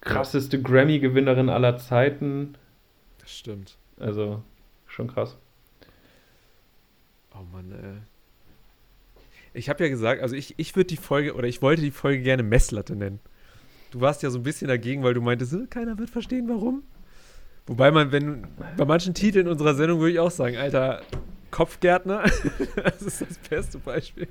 krasseste 0.00 0.60
Grammy-Gewinnerin 0.62 1.48
aller 1.50 1.76
Zeiten. 1.76 2.54
Das 3.18 3.30
stimmt. 3.36 3.76
Also 3.98 4.42
schon 4.86 5.08
krass. 5.08 5.36
Oh 7.34 7.44
Mann, 7.52 7.70
ey. 7.72 7.98
Ich 9.52 9.68
habe 9.68 9.82
ja 9.84 9.90
gesagt, 9.90 10.22
also 10.22 10.34
ich, 10.36 10.54
ich 10.58 10.74
würde 10.76 10.86
die 10.88 10.96
Folge, 10.96 11.34
oder 11.34 11.48
ich 11.48 11.60
wollte 11.60 11.82
die 11.82 11.90
Folge 11.90 12.22
gerne 12.22 12.42
Messlatte 12.42 12.94
nennen. 12.96 13.18
Du 13.90 14.00
warst 14.00 14.22
ja 14.22 14.30
so 14.30 14.38
ein 14.38 14.42
bisschen 14.44 14.68
dagegen, 14.68 15.02
weil 15.02 15.14
du 15.14 15.20
meintest, 15.20 15.52
"Äh, 15.52 15.66
keiner 15.68 15.98
wird 15.98 16.08
verstehen, 16.10 16.48
warum. 16.48 16.82
Wobei 17.70 17.92
man, 17.92 18.10
wenn, 18.10 18.48
bei 18.76 18.84
manchen 18.84 19.14
Titeln 19.14 19.46
unserer 19.46 19.74
Sendung 19.76 20.00
würde 20.00 20.10
ich 20.14 20.18
auch 20.18 20.32
sagen, 20.32 20.56
Alter, 20.56 21.02
Kopfgärtner, 21.52 22.24
das 22.82 23.00
ist 23.02 23.20
das 23.20 23.38
beste 23.48 23.78
Beispiel. 23.78 24.26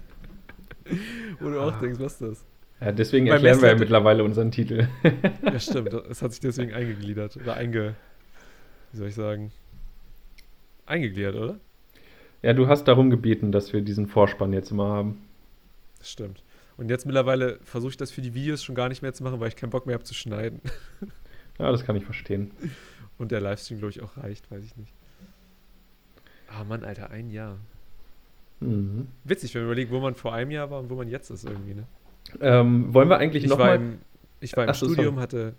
Wo 1.39 1.49
du 1.49 1.57
auch 1.61 1.71
Ah. 1.71 1.79
denkst, 1.79 1.99
was 2.01 2.13
ist 2.13 2.21
das? 2.21 2.45
Ja, 2.81 2.91
deswegen 2.91 3.27
Bei 3.27 3.33
erklären 3.35 3.61
wir 3.61 3.69
ja 3.69 3.75
mittlerweile 3.77 4.25
unseren 4.25 4.51
Titel. 4.51 4.89
Ja, 5.41 5.57
stimmt, 5.57 5.93
es 5.93 6.21
hat 6.21 6.31
sich 6.31 6.41
deswegen 6.41 6.73
eingegliedert. 6.73 7.37
Oder 7.37 7.53
einge, 7.53 7.95
wie 8.91 8.97
soll 8.97 9.07
ich 9.07 9.15
sagen, 9.15 9.53
eingegliedert, 10.85 11.35
oder? 11.35 11.59
ja, 12.41 12.51
du 12.53 12.67
hast 12.67 12.85
darum 12.89 13.09
gebeten, 13.09 13.53
dass 13.53 13.71
wir 13.71 13.79
diesen 13.81 14.07
Vorspann 14.07 14.51
jetzt 14.51 14.71
immer 14.71 14.87
haben. 14.89 15.21
Das 15.99 16.09
stimmt. 16.11 16.43
Und 16.75 16.89
jetzt 16.89 17.05
mittlerweile 17.05 17.59
versuche 17.63 17.91
ich 17.91 17.97
das 17.97 18.11
für 18.11 18.21
die 18.21 18.33
Videos 18.33 18.63
schon 18.65 18.75
gar 18.75 18.89
nicht 18.89 19.01
mehr 19.01 19.13
zu 19.13 19.23
machen, 19.23 19.39
weil 19.39 19.47
ich 19.47 19.55
keinen 19.55 19.69
Bock 19.69 19.85
mehr 19.85 19.93
habe 19.95 20.03
zu 20.03 20.13
schneiden. 20.13 20.59
Ja, 21.57 21.71
das 21.71 21.85
kann 21.85 21.95
ich 21.97 22.03
verstehen. 22.05 22.51
Und 23.19 23.31
der 23.31 23.41
Livestream, 23.41 23.77
glaube 23.79 23.91
ich, 23.91 24.01
auch 24.01 24.17
reicht, 24.17 24.49
weiß 24.49 24.63
ich 24.63 24.75
nicht. 24.77 24.91
Ah 26.47 26.63
Mann, 26.63 26.83
Alter, 26.83 27.11
ein 27.11 27.29
Jahr. 27.29 27.57
Mhm. 28.59 29.07
Witzig, 29.23 29.53
wenn 29.53 29.61
man 29.61 29.67
überlegt, 29.67 29.91
wo 29.91 29.99
man 29.99 30.15
vor 30.15 30.33
einem 30.33 30.51
Jahr 30.51 30.71
war 30.71 30.79
und 30.79 30.89
wo 30.89 30.95
man 30.95 31.07
jetzt 31.07 31.29
ist 31.29 31.43
irgendwie, 31.45 31.75
ne? 31.75 31.83
Ähm, 32.41 32.93
wollen 32.93 33.09
wir 33.09 33.17
eigentlich 33.17 33.43
Ich 33.43 33.49
war, 33.51 33.57
nochmal. 33.57 33.75
im, 33.75 33.99
ich 34.39 34.55
war 34.57 34.63
im 34.63 34.69
Ach 34.71 34.75
so, 34.75 34.87
Studium, 34.87 35.15
sorry. 35.15 35.21
hatte 35.23 35.53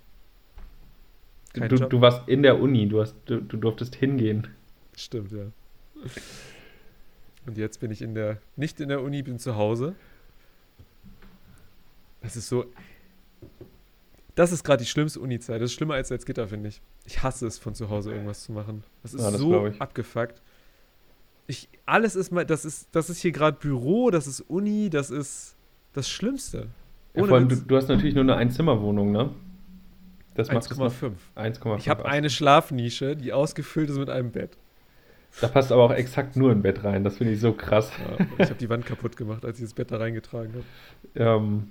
Du, 1.53 1.65
Job. 1.65 1.91
du 1.91 2.01
warst 2.01 2.29
in 2.29 2.43
der 2.43 2.61
Uni, 2.61 2.89
du, 2.89 3.01
hast, 3.01 3.17
du, 3.27 3.41
du 3.41 3.57
durftest 3.57 3.97
hingehen. 3.97 4.47
Stimmt, 4.97 5.33
ja. 5.33 5.47
Und 7.47 7.59
jetzt 7.59 7.81
bin 7.81 7.91
ich 7.91 8.03
in 8.03 8.15
der, 8.15 8.39
nicht 8.55 8.79
in 8.81 8.89
der 8.89 9.03
Uni, 9.03 9.23
bin 9.23 9.39
zu 9.41 9.57
Hause. 9.57 9.95
Das 12.23 12.37
ist 12.37 12.49
so. 12.49 12.67
Das 14.41 14.53
ist 14.53 14.65
gerade 14.65 14.83
die 14.83 14.89
schlimmste 14.89 15.21
Uni-Zeit. 15.21 15.61
Das 15.61 15.69
ist 15.71 15.75
schlimmer 15.75 15.93
als 15.93 16.09
Salzgitter, 16.09 16.49
finde 16.49 16.71
ich. 16.71 16.81
Ich 17.05 17.23
hasse 17.23 17.47
es, 17.47 17.59
von 17.59 17.75
zu 17.75 17.91
Hause 17.91 18.13
irgendwas 18.13 18.43
zu 18.43 18.53
machen. 18.53 18.85
Das 19.03 19.13
ist 19.13 19.21
Ja, 19.21 19.31
das 19.31 19.39
so 19.39 19.67
abgefuckt. 19.79 20.41
Ich, 21.47 21.69
alles 21.85 22.17
ist 22.17 22.33
mal, 22.33 22.47
das 22.47 22.65
ist, 22.65 22.89
das 22.93 23.11
ist 23.11 23.21
hier 23.21 23.33
gerade 23.33 23.59
Büro, 23.61 24.09
das 24.11 24.27
ist 24.27 24.41
Uni, 24.41 24.89
das 24.89 25.11
ist 25.11 25.57
das 25.93 26.09
Schlimmste. 26.09 26.69
Ja, 27.15 27.25
vor 27.27 27.37
allem, 27.37 27.51
du, 27.51 27.57
du 27.57 27.77
hast 27.77 27.89
natürlich 27.89 28.15
nur 28.15 28.23
eine 28.23 28.35
Einzimmerwohnung, 28.35 29.13
ne? 29.13 29.29
Das 30.37 30.51
macht 30.51 30.71
es 30.71 30.79
noch 30.79 30.91
1,5. 30.91 31.13
1,5. 31.37 31.77
Ich 31.77 31.91
habe 31.91 32.07
eine 32.07 32.31
Schlafnische, 32.31 33.17
die 33.17 33.35
ausgefüllt 33.35 33.91
ist 33.91 33.99
mit 33.99 34.09
einem 34.09 34.31
Bett. 34.31 34.57
Da 35.43 35.49
passt 35.49 35.71
aber 35.71 35.83
auch 35.83 35.93
exakt 35.93 36.37
nur 36.37 36.51
ein 36.51 36.63
Bett 36.63 36.83
rein. 36.83 37.05
Das 37.05 37.19
finde 37.19 37.35
ich 37.35 37.41
so 37.41 37.53
krass. 37.53 37.93
Ja, 38.19 38.27
ich 38.39 38.49
habe 38.49 38.59
die 38.59 38.71
Wand 38.71 38.87
kaputt 38.87 39.19
gemacht, 39.19 39.45
als 39.45 39.59
ich 39.59 39.67
das 39.67 39.75
Bett 39.75 39.91
da 39.91 39.99
reingetragen 39.99 40.55
habe. 40.55 40.65
Ähm, 41.15 41.69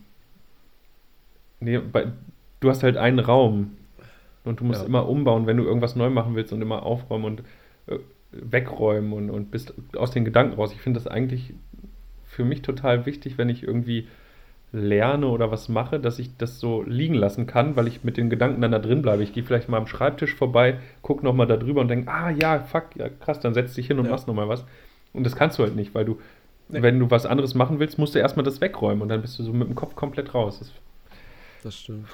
nee, 1.61 1.79
bei, 1.79 2.11
du 2.59 2.69
hast 2.69 2.83
halt 2.83 2.97
einen 2.97 3.19
Raum 3.19 3.71
und 4.43 4.59
du 4.59 4.63
musst 4.65 4.81
Ja. 4.81 4.87
immer 4.87 5.07
umbauen, 5.07 5.47
wenn 5.47 5.57
du 5.57 5.63
irgendwas 5.63 5.95
neu 5.95 6.09
machen 6.09 6.35
willst 6.35 6.53
und 6.53 6.61
immer 6.61 6.83
aufräumen 6.83 7.25
und 7.25 7.39
äh, 7.87 7.99
wegräumen 8.31 9.13
und, 9.13 9.29
und 9.29 9.51
bist 9.51 9.73
aus 9.95 10.11
den 10.11 10.25
Gedanken 10.25 10.55
raus. 10.55 10.71
Ich 10.73 10.81
finde 10.81 10.99
das 10.99 11.07
eigentlich 11.07 11.53
für 12.25 12.43
mich 12.45 12.61
total 12.61 13.05
wichtig, 13.05 13.37
wenn 13.37 13.49
ich 13.49 13.63
irgendwie 13.63 14.07
lerne 14.71 15.27
oder 15.27 15.49
was 15.49 15.67
mache, 15.67 15.99
dass 15.99 16.19
ich 16.19 16.37
das 16.37 16.59
so 16.59 16.83
liegen 16.83 17.15
lassen 17.15 17.47
kann, 17.47 17.75
weil 17.75 17.87
ich 17.87 18.03
mit 18.03 18.17
den 18.17 18.29
Gedanken 18.29 18.61
dann 18.61 18.71
da 18.71 18.77
drin 18.77 19.01
bleibe. 19.01 19.23
Ich 19.23 19.33
gehe 19.33 19.43
vielleicht 19.43 19.67
mal 19.67 19.77
am 19.77 19.87
Schreibtisch 19.87 20.35
vorbei, 20.35 20.77
gucke 21.01 21.25
nochmal 21.25 21.47
da 21.47 21.57
drüber 21.57 21.81
und 21.81 21.87
denke, 21.87 22.11
ah 22.11 22.29
ja, 22.29 22.59
fuck, 22.59 22.95
ja 22.95 23.09
krass, 23.09 23.39
dann 23.39 23.55
setz 23.55 23.73
dich 23.73 23.87
hin 23.87 23.97
und 23.97 24.05
Ja. 24.05 24.11
machst 24.11 24.27
nochmal 24.27 24.47
was. 24.47 24.63
Und 25.11 25.23
das 25.25 25.35
kannst 25.35 25.57
du 25.57 25.63
halt 25.63 25.75
nicht, 25.75 25.95
weil 25.95 26.05
du, 26.05 26.19
Nee. 26.71 26.83
wenn 26.83 26.99
du 26.99 27.09
was 27.09 27.25
anderes 27.25 27.55
machen 27.55 27.79
willst, 27.79 27.97
musst 27.97 28.13
du 28.13 28.19
erstmal 28.19 28.43
das 28.45 28.61
wegräumen 28.61 29.01
und 29.01 29.09
dann 29.09 29.21
bist 29.23 29.39
du 29.39 29.43
so 29.43 29.51
mit 29.53 29.67
dem 29.67 29.73
Kopf 29.73 29.95
komplett 29.95 30.35
raus. 30.35 30.59
Das 30.59 30.71
Das 31.63 31.75
stimmt. 31.79 32.07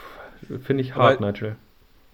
Finde 0.63 0.83
ich 0.83 0.93
Aber- 0.93 1.03
hart, 1.03 1.21
Nigel. 1.21 1.55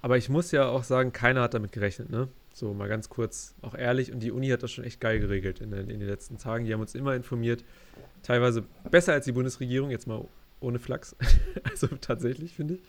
Aber 0.01 0.17
ich 0.17 0.29
muss 0.29 0.51
ja 0.51 0.67
auch 0.67 0.83
sagen, 0.83 1.11
keiner 1.13 1.41
hat 1.41 1.53
damit 1.53 1.71
gerechnet, 1.71 2.09
ne? 2.09 2.27
So 2.53 2.73
mal 2.73 2.89
ganz 2.89 3.07
kurz, 3.09 3.53
auch 3.61 3.75
ehrlich. 3.75 4.11
Und 4.11 4.19
die 4.21 4.31
Uni 4.31 4.49
hat 4.49 4.61
das 4.63 4.71
schon 4.71 4.83
echt 4.83 4.99
geil 4.99 5.19
geregelt 5.19 5.61
in, 5.61 5.71
den- 5.71 5.89
in 5.89 5.99
den 5.99 6.07
letzten 6.09 6.37
Tagen. 6.37 6.65
Die 6.65 6.73
haben 6.73 6.81
uns 6.81 6.95
immer 6.95 7.15
informiert. 7.15 7.63
Teilweise 8.23 8.63
besser 8.89 9.13
als 9.13 9.25
die 9.25 9.31
Bundesregierung, 9.31 9.89
jetzt 9.91 10.07
mal 10.07 10.25
ohne 10.59 10.79
Flachs. 10.79 11.15
also 11.69 11.87
tatsächlich, 12.01 12.53
finde 12.53 12.75
ich. 12.75 12.81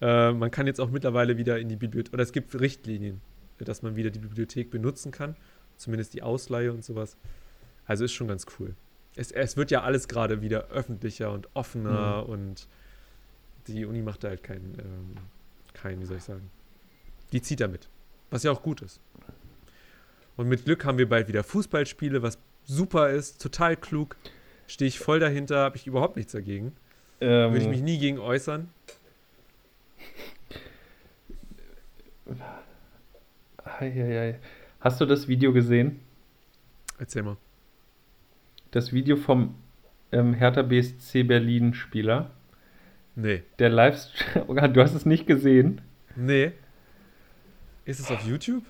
Äh, 0.00 0.32
man 0.32 0.50
kann 0.50 0.66
jetzt 0.66 0.80
auch 0.80 0.90
mittlerweile 0.90 1.36
wieder 1.38 1.58
in 1.58 1.68
die 1.68 1.76
Bibliothek, 1.76 2.12
oder 2.14 2.22
es 2.22 2.32
gibt 2.32 2.58
Richtlinien, 2.60 3.20
dass 3.58 3.82
man 3.82 3.96
wieder 3.96 4.10
die 4.10 4.18
Bibliothek 4.20 4.70
benutzen 4.70 5.10
kann. 5.10 5.36
Zumindest 5.76 6.14
die 6.14 6.22
Ausleihe 6.22 6.72
und 6.72 6.84
sowas. 6.84 7.16
Also 7.86 8.04
ist 8.04 8.12
schon 8.12 8.28
ganz 8.28 8.46
cool. 8.60 8.74
Es, 9.16 9.32
es 9.32 9.56
wird 9.56 9.70
ja 9.70 9.82
alles 9.82 10.06
gerade 10.06 10.42
wieder 10.42 10.68
öffentlicher 10.68 11.32
und 11.32 11.48
offener 11.54 12.28
und 12.28 12.66
die 13.68 13.84
Uni 13.84 14.02
macht 14.02 14.24
da 14.24 14.28
halt 14.28 14.42
keinen, 14.42 14.76
ähm, 14.78 15.16
keinen, 15.74 16.00
wie 16.00 16.06
soll 16.06 16.16
ich 16.18 16.24
sagen, 16.24 16.50
die 17.32 17.42
zieht 17.42 17.60
damit. 17.60 17.88
Was 18.30 18.42
ja 18.42 18.50
auch 18.50 18.62
gut 18.62 18.82
ist. 18.82 19.00
Und 20.36 20.48
mit 20.48 20.64
Glück 20.64 20.84
haben 20.84 20.98
wir 20.98 21.08
bald 21.08 21.28
wieder 21.28 21.44
Fußballspiele, 21.44 22.22
was 22.22 22.38
super 22.64 23.10
ist, 23.10 23.42
total 23.42 23.76
klug. 23.76 24.16
Stehe 24.66 24.88
ich 24.88 24.98
voll 24.98 25.20
dahinter, 25.20 25.58
habe 25.58 25.76
ich 25.76 25.86
überhaupt 25.86 26.16
nichts 26.16 26.32
dagegen. 26.32 26.72
Ähm, 27.20 27.52
Würde 27.52 27.64
ich 27.64 27.68
mich 27.68 27.82
nie 27.82 27.98
gegen 27.98 28.18
äußern. 28.18 28.68
ei, 33.64 33.86
ei, 33.86 34.20
ei. 34.20 34.40
Hast 34.80 35.00
du 35.00 35.06
das 35.06 35.28
Video 35.28 35.52
gesehen? 35.52 36.00
Erzähl 36.98 37.22
mal. 37.22 37.36
Das 38.70 38.92
Video 38.92 39.16
vom 39.16 39.54
ähm, 40.10 40.34
Hertha 40.34 40.62
BSC 40.62 41.24
Berlin 41.24 41.74
Spieler? 41.74 42.30
Nee. 43.14 43.42
Der 43.58 43.68
Livestream. 43.68 44.44
Oh 44.48 44.54
Gott, 44.54 44.74
du 44.76 44.80
hast 44.82 44.94
es 44.94 45.04
nicht 45.06 45.26
gesehen. 45.26 45.80
Nee. 46.16 46.52
Ist 47.84 48.00
es 48.00 48.10
auf 48.10 48.22
YouTube? 48.24 48.64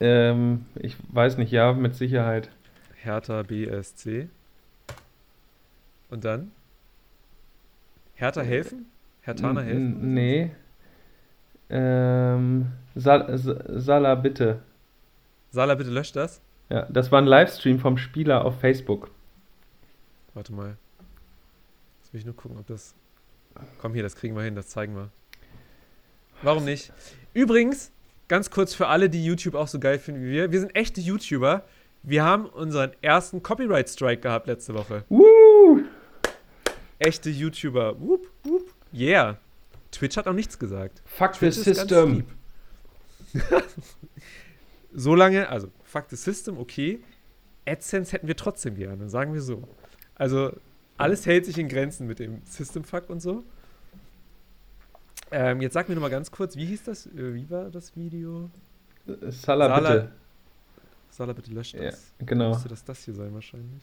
Ähm, 0.00 0.66
ich 0.76 0.96
weiß 1.12 1.38
nicht, 1.38 1.50
ja, 1.50 1.72
mit 1.72 1.94
Sicherheit. 1.94 2.50
Hertha 2.96 3.42
BSC. 3.42 4.28
Und 6.10 6.24
dann? 6.24 6.50
Hertha 8.14 8.40
helfen? 8.42 8.86
Hertaner 9.22 9.60
N- 9.62 9.66
helfen? 9.66 10.02
n- 10.02 10.14
Nee. 10.14 10.50
Ähm, 11.70 12.66
Sal 12.94 13.36
Sa- 13.38 13.62
Salah, 13.80 14.14
bitte. 14.14 14.60
Sala, 15.50 15.74
bitte 15.74 15.90
löscht 15.90 16.16
das. 16.16 16.40
Ja, 16.70 16.86
das 16.90 17.10
war 17.12 17.20
ein 17.20 17.26
Livestream 17.26 17.78
vom 17.78 17.96
Spieler 17.98 18.44
auf 18.44 18.60
Facebook. 18.60 19.10
Warte 20.34 20.52
mal. 20.52 20.76
Jetzt 22.08 22.14
will 22.14 22.20
ich 22.20 22.24
nur 22.24 22.36
gucken, 22.36 22.56
ob 22.58 22.66
das. 22.66 22.94
Komm 23.82 23.92
hier, 23.92 24.02
das 24.02 24.16
kriegen 24.16 24.34
wir 24.34 24.42
hin, 24.42 24.54
das 24.54 24.68
zeigen 24.68 24.96
wir. 24.96 25.10
Warum 26.40 26.64
nicht? 26.64 26.90
Übrigens, 27.34 27.92
ganz 28.28 28.48
kurz 28.48 28.72
für 28.72 28.86
alle, 28.86 29.10
die 29.10 29.22
YouTube 29.22 29.54
auch 29.54 29.68
so 29.68 29.78
geil 29.78 29.98
finden 29.98 30.22
wie 30.22 30.30
wir. 30.30 30.50
Wir 30.50 30.58
sind 30.58 30.74
echte 30.74 31.02
YouTuber. 31.02 31.66
Wir 32.02 32.24
haben 32.24 32.46
unseren 32.46 32.92
ersten 33.02 33.42
Copyright-Strike 33.42 34.22
gehabt 34.22 34.46
letzte 34.46 34.72
Woche. 34.72 35.04
Woo! 35.10 35.82
Echte 36.98 37.28
YouTuber. 37.28 38.00
Whoop, 38.00 38.26
whoop. 38.42 38.72
Yeah. 38.94 39.36
Twitch 39.90 40.16
hat 40.16 40.26
auch 40.26 40.32
nichts 40.32 40.58
gesagt. 40.58 41.02
Fuck 41.04 41.34
the 41.34 41.50
Twitch 41.50 41.56
ganz 41.56 41.78
system. 41.78 42.14
lieb. 42.14 42.26
so 44.94 45.14
lange, 45.14 45.46
also 45.46 45.70
fuck 45.84 46.06
the 46.08 46.16
system, 46.16 46.56
okay. 46.56 47.04
AdSense 47.66 48.12
hätten 48.12 48.28
wir 48.28 48.36
trotzdem 48.36 48.76
gerne, 48.76 49.10
sagen 49.10 49.34
wir 49.34 49.42
so. 49.42 49.62
Also 50.14 50.52
alles 50.98 51.24
hält 51.26 51.46
sich 51.46 51.56
in 51.58 51.68
Grenzen 51.68 52.06
mit 52.06 52.18
dem 52.18 52.42
System 52.44 52.84
Fuck 52.84 53.08
und 53.10 53.20
so. 53.20 53.44
Ähm, 55.30 55.60
jetzt 55.60 55.74
sag 55.74 55.88
mir 55.88 55.94
noch 55.94 56.02
mal 56.02 56.10
ganz 56.10 56.30
kurz, 56.30 56.56
wie 56.56 56.64
hieß 56.66 56.84
das? 56.84 57.06
Äh, 57.06 57.34
Wie 57.34 57.48
war 57.50 57.70
das 57.70 57.94
Video? 57.96 58.50
Salah, 59.28 59.68
Salah- 59.68 59.90
bitte. 59.94 60.12
Sala, 61.10 61.32
bitte 61.32 61.50
löscht 61.52 61.74
Ja, 61.74 61.84
das. 61.90 62.12
genau. 62.20 62.50
Müsste 62.50 62.68
das 62.68 62.84
das 62.84 63.04
hier 63.04 63.14
sein 63.14 63.32
wahrscheinlich. 63.34 63.82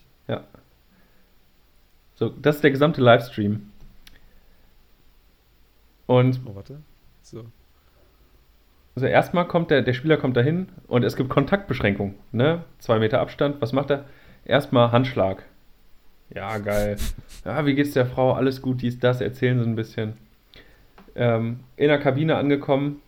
So, 2.15 2.29
das 2.29 2.55
ist 2.57 2.63
der 2.63 2.71
gesamte 2.71 3.01
Livestream. 3.01 3.71
Und 6.07 6.39
Oh, 6.45 6.55
warte. 6.55 6.81
So. 7.21 7.45
also 8.95 9.07
erstmal 9.07 9.47
kommt 9.47 9.69
der, 9.71 9.81
der 9.81 9.93
Spieler 9.93 10.17
kommt 10.17 10.37
dahin 10.37 10.69
und 10.87 11.03
es 11.03 11.15
gibt 11.15 11.29
Kontaktbeschränkungen, 11.29 12.15
ne? 12.31 12.63
Zwei 12.79 12.99
Meter 12.99 13.19
Abstand. 13.19 13.59
Was 13.61 13.73
macht 13.73 13.89
er? 13.91 14.05
Erstmal 14.45 14.91
Handschlag. 14.91 15.43
Ja, 16.33 16.57
geil. 16.57 16.97
Ja, 17.43 17.65
wie 17.65 17.75
geht's 17.75 17.93
der 17.93 18.05
Frau? 18.05 18.33
Alles 18.33 18.61
gut, 18.61 18.81
dies, 18.81 18.99
das. 18.99 19.21
Erzählen 19.21 19.59
Sie 19.59 19.69
ein 19.69 19.75
bisschen. 19.75 20.13
Ähm, 21.15 21.59
in 21.77 21.87
der 21.87 21.99
Kabine 21.99 22.35
angekommen. 22.35 23.01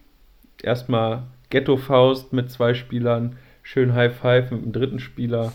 Erstmal 0.62 1.24
Ghetto-Faust 1.50 2.34
mit 2.34 2.52
zwei 2.52 2.74
Spielern. 2.74 3.38
Schön 3.64 3.94
High 3.94 4.16
Five 4.16 4.52
mit 4.52 4.64
dem 4.64 4.72
dritten 4.72 5.00
Spieler. 5.00 5.54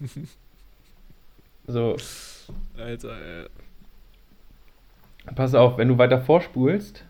So, 1.66 1.96
Alter, 2.76 3.10
äh, 3.10 3.48
pass 5.34 5.54
auf, 5.54 5.78
wenn 5.78 5.88
du 5.88 5.98
weiter 5.98 6.20
vorspulst, 6.20 7.04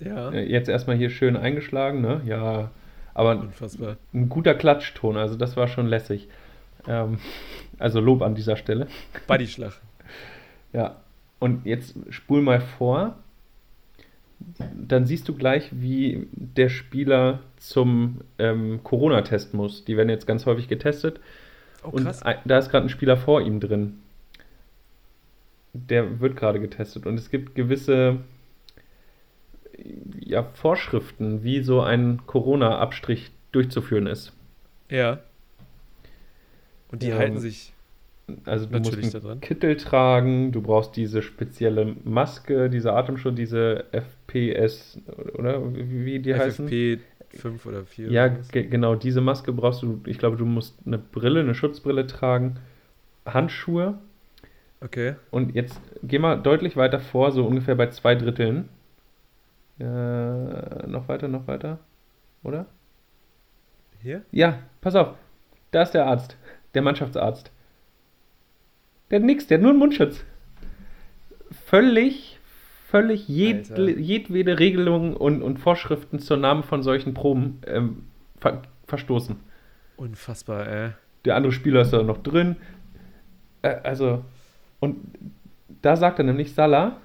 ja. 0.00 0.30
äh, 0.30 0.44
jetzt 0.44 0.68
erstmal 0.68 0.96
hier 0.96 1.10
schön 1.10 1.36
eingeschlagen, 1.36 2.00
ne? 2.00 2.20
Ja, 2.26 2.70
aber 3.14 3.38
Unfassbar. 3.38 3.96
ein 4.12 4.28
guter 4.28 4.54
Klatschton, 4.54 5.16
also 5.16 5.36
das 5.36 5.56
war 5.56 5.68
schon 5.68 5.86
lässig. 5.86 6.28
Ähm, 6.86 7.18
also 7.78 8.00
Lob 8.00 8.22
an 8.22 8.34
dieser 8.34 8.56
Stelle. 8.56 8.88
Bodyschlag. 9.26 9.80
Ja, 10.74 11.02
und 11.38 11.66
jetzt 11.66 11.94
spul 12.08 12.40
mal 12.40 12.62
vor. 12.62 13.16
Dann 14.74 15.04
siehst 15.04 15.28
du 15.28 15.34
gleich, 15.34 15.68
wie 15.70 16.26
der 16.32 16.70
Spieler 16.70 17.40
zum 17.58 18.22
ähm, 18.38 18.80
Corona-Test 18.82 19.52
muss. 19.52 19.84
Die 19.84 19.98
werden 19.98 20.08
jetzt 20.08 20.26
ganz 20.26 20.46
häufig 20.46 20.66
getestet. 20.66 21.20
Oh, 21.84 21.88
und 21.88 22.04
krass. 22.04 22.22
da 22.46 22.58
ist 22.58 22.70
gerade 22.70 22.86
ein 22.86 22.88
Spieler 22.88 23.18
vor 23.18 23.42
ihm 23.42 23.60
drin. 23.60 23.98
Der 25.74 26.20
wird 26.20 26.36
gerade 26.36 26.58
getestet. 26.58 27.04
Und 27.04 27.18
es 27.18 27.28
gibt 27.28 27.54
gewisse 27.54 28.20
ja, 30.20 30.44
Vorschriften, 30.54 31.42
wie 31.44 31.62
so 31.62 31.80
ein 31.80 32.22
Corona-Abstrich 32.26 33.30
durchzuführen 33.52 34.06
ist. 34.06 34.32
Ja. 34.88 35.20
Und 36.92 37.02
die 37.02 37.08
Ja. 37.08 37.16
halten 37.16 37.38
sich 37.38 37.72
Also 38.46 38.66
du 38.66 38.72
natürlich 38.74 39.12
musst 39.12 39.26
einen. 39.26 39.40
Kittel 39.40 39.76
tragen, 39.76 40.52
du 40.52 40.62
brauchst 40.62 40.94
diese 40.96 41.22
spezielle 41.22 41.96
Maske, 42.04 42.70
diese 42.70 42.92
Atemschutz, 42.92 43.34
diese 43.34 43.84
FPS, 43.92 44.98
oder 45.34 45.60
wie 45.74 46.20
die 46.20 46.34
heißen? 46.34 46.66
FFP 46.68 47.00
fünf 47.36 47.66
oder 47.66 47.84
vier. 47.84 48.10
Ja, 48.10 48.26
oder 48.26 48.62
genau, 48.62 48.94
diese 48.94 49.20
Maske 49.20 49.52
brauchst 49.52 49.82
du. 49.82 50.00
Ich 50.06 50.18
glaube, 50.18 50.36
du 50.36 50.44
musst 50.46 50.78
eine 50.86 50.98
Brille, 50.98 51.40
eine 51.40 51.54
Schutzbrille 51.54 52.06
tragen, 52.06 52.58
Handschuhe. 53.26 53.98
Okay. 54.80 55.16
Und 55.30 55.54
jetzt 55.54 55.80
geh 56.02 56.18
mal 56.18 56.36
deutlich 56.36 56.76
weiter 56.76 57.00
vor, 57.00 57.32
so 57.32 57.44
ungefähr 57.46 57.74
bei 57.74 57.88
zwei 57.88 58.14
Dritteln. 58.14 58.68
Äh, 59.78 59.84
noch 60.86 61.08
weiter, 61.08 61.28
noch 61.28 61.46
weiter. 61.46 61.78
Oder? 62.44 62.66
Hier? 64.00 64.22
Ja, 64.30 64.58
pass 64.80 64.94
auf. 64.96 65.14
Da 65.70 65.82
ist 65.82 65.92
der 65.92 66.06
Arzt. 66.06 66.36
Der 66.74 66.82
Mannschaftsarzt. 66.82 67.50
Der 69.10 69.18
hat 69.18 69.26
nix, 69.26 69.46
der 69.46 69.58
hat 69.58 69.62
nur 69.62 69.70
einen 69.70 69.78
Mundschutz. 69.78 70.24
Völlig, 71.66 72.38
völlig 72.88 73.28
jed, 73.28 73.76
jedwede 73.76 74.58
Regelung 74.58 75.16
und, 75.16 75.42
und 75.42 75.58
Vorschriften 75.58 76.18
zur 76.18 76.38
Name 76.38 76.62
von 76.62 76.82
solchen 76.82 77.14
Proben 77.14 77.60
ähm, 77.66 78.04
ver 78.40 78.62
verstoßen. 78.86 79.36
Unfassbar, 79.96 80.66
ey. 80.66 80.90
Der 81.24 81.36
andere 81.36 81.52
Spieler 81.52 81.82
ist 81.82 81.92
da 81.92 82.02
noch 82.02 82.22
drin. 82.22 82.56
Äh, 83.62 83.76
also, 83.82 84.24
und 84.80 84.98
da 85.82 85.96
sagt 85.96 86.18
er 86.18 86.24
nämlich 86.24 86.54
Salah, 86.54 86.96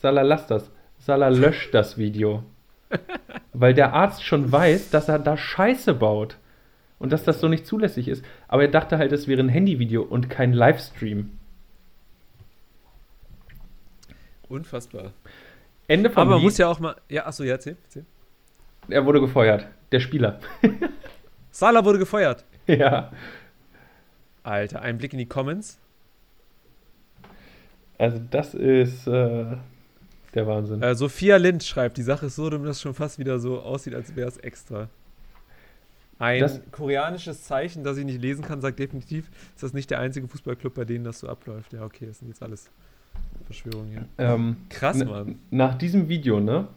Salah 0.00 0.22
lass 0.22 0.46
das. 0.46 0.70
Salah 0.98 1.28
löscht 1.28 1.74
das 1.74 1.98
Video. 1.98 2.44
Weil 3.52 3.74
der 3.74 3.92
Arzt 3.92 4.24
schon 4.24 4.50
weiß, 4.50 4.90
dass 4.90 5.08
er 5.08 5.18
da 5.18 5.36
Scheiße 5.36 5.94
baut. 5.94 6.36
Und 6.98 7.12
dass 7.12 7.24
das 7.24 7.40
so 7.40 7.48
nicht 7.48 7.66
zulässig 7.66 8.08
ist. 8.08 8.24
Aber 8.48 8.62
er 8.62 8.68
dachte 8.68 8.98
halt, 8.98 9.12
es 9.12 9.28
wäre 9.28 9.40
ein 9.42 9.48
Handyvideo 9.48 10.02
und 10.02 10.30
kein 10.30 10.52
Livestream. 10.52 11.30
Unfassbar. 14.48 15.12
Ende 15.88 16.10
vom 16.10 16.22
Aber 16.22 16.30
man 16.30 16.38
Lied, 16.38 16.44
muss 16.46 16.58
ja 16.58 16.68
auch 16.68 16.78
mal. 16.80 16.96
Ja, 17.08 17.26
achso, 17.26 17.44
ja, 17.44 17.52
erzähl. 17.52 17.76
erzähl. 17.84 18.04
er 18.88 19.04
wurde 19.04 19.20
gefeuert. 19.20 19.66
Der 19.92 20.00
Spieler. 20.00 20.40
Salah 21.50 21.84
wurde 21.84 21.98
gefeuert. 21.98 22.44
ja. 22.66 23.12
Alter, 24.42 24.80
ein 24.82 24.98
Blick 24.98 25.12
in 25.12 25.18
die 25.18 25.26
Comments. 25.26 25.78
Also 27.98 28.20
das 28.30 28.54
ist 28.54 29.06
äh, 29.06 29.56
der 30.34 30.46
Wahnsinn. 30.46 30.82
Äh, 30.82 30.94
Sophia 30.94 31.36
Lind 31.36 31.64
schreibt, 31.64 31.96
die 31.96 32.02
Sache 32.02 32.26
ist 32.26 32.36
so 32.36 32.48
dumm, 32.50 32.64
dass 32.64 32.76
es 32.76 32.82
schon 32.82 32.94
fast 32.94 33.18
wieder 33.18 33.38
so 33.38 33.60
aussieht, 33.60 33.94
als 33.94 34.14
wäre 34.14 34.28
es 34.28 34.36
extra. 34.38 34.88
Ein 36.18 36.40
Das- 36.40 36.60
koreanisches 36.70 37.42
Zeichen, 37.44 37.84
das 37.84 37.98
ich 37.98 38.04
nicht 38.04 38.20
lesen 38.22 38.42
kann, 38.44 38.60
sagt 38.60 38.78
definitiv, 38.78 39.28
ist 39.54 39.62
das 39.62 39.72
nicht 39.74 39.90
der 39.90 40.00
einzige 40.00 40.26
Fußballclub, 40.28 40.74
bei 40.74 40.84
denen 40.84 41.04
das 41.04 41.18
so 41.20 41.28
abläuft. 41.28 41.72
Ja, 41.72 41.84
okay, 41.84 42.06
das 42.06 42.18
sind 42.20 42.28
jetzt 42.28 42.42
alles 42.42 42.70
Verschwörungen 43.44 43.90
hier. 43.90 44.04
Ähm, 44.18 44.56
Krass, 44.70 45.02
Mann. 45.04 45.38
Nach 45.50 45.74
diesem 45.76 46.08
Video, 46.08 46.40
ne? 46.40 46.68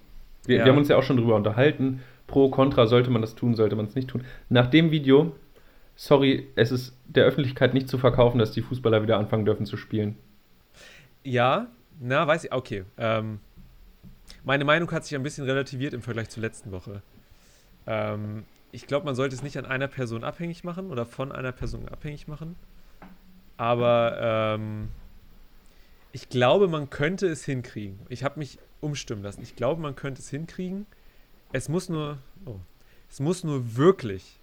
Wir, 0.46 0.58
Ja. 0.58 0.66
wir 0.66 0.72
haben 0.72 0.80
uns 0.80 0.88
ja 0.90 0.98
auch 0.98 1.04
schon 1.04 1.18
drüber 1.18 1.36
unterhalten. 1.36 2.02
Pro, 2.28 2.50
Contra, 2.50 2.86
sollte 2.86 3.10
man 3.10 3.22
das 3.22 3.36
tun, 3.36 3.56
sollte 3.56 3.76
man 3.76 3.86
es 3.86 3.96
nicht 3.96 4.10
tun. 4.10 4.24
Nach 4.50 4.68
dem 4.68 4.92
Video, 4.92 5.36
sorry, 5.96 6.48
es 6.56 6.72
ist 6.72 6.94
der 7.08 7.26
Öffentlichkeit 7.26 7.74
nicht 7.74 7.88
zu 7.90 7.98
verkaufen, 7.98 8.40
dass 8.40 8.52
die 8.52 8.62
Fußballer 8.62 9.02
wieder 9.04 9.18
anfangen 9.18 9.46
dürfen 9.46 9.66
zu 9.66 9.78
spielen. 9.78 10.16
Ja, 11.24 11.68
na, 12.00 12.28
weiß 12.28 12.46
ich, 12.46 12.54
okay. 12.54 12.84
Ähm, 12.98 13.40
meine 14.44 14.64
Meinung 14.66 14.92
hat 14.92 15.06
sich 15.06 15.16
ein 15.16 15.24
bisschen 15.24 15.46
relativiert 15.46 15.94
im 15.94 16.02
Vergleich 16.02 16.30
zur 16.30 16.42
letzten 16.42 16.72
Woche. 16.72 17.02
Ähm, 17.88 18.44
ich 18.72 18.88
glaube, 18.88 19.06
man 19.06 19.16
sollte 19.16 19.36
es 19.36 19.44
nicht 19.44 19.58
an 19.58 19.66
einer 19.66 19.88
Person 19.88 20.24
abhängig 20.24 20.64
machen 20.64 20.92
oder 20.92 21.06
von 21.06 21.32
einer 21.32 21.52
Person 21.52 21.88
abhängig 21.90 22.28
machen. 22.28 22.56
Aber 23.58 24.18
ähm, 24.58 24.90
ich 26.12 26.30
glaube, 26.30 26.68
man 26.68 26.90
könnte 26.90 27.28
es 27.28 27.44
hinkriegen. 27.44 28.00
Ich 28.10 28.24
habe 28.24 28.40
mich 28.40 28.60
umstimmen 28.82 29.24
lassen. 29.24 29.42
Ich 29.42 29.56
glaube, 29.56 29.82
man 29.82 29.96
könnte 29.96 30.22
es 30.22 30.30
hinkriegen. 30.30 30.86
Es 31.52 31.68
muss 31.68 31.90
nur, 31.90 32.20
oh, 32.46 32.56
es 33.10 33.20
muss 33.20 33.44
nur 33.44 33.76
wirklich, 33.76 34.40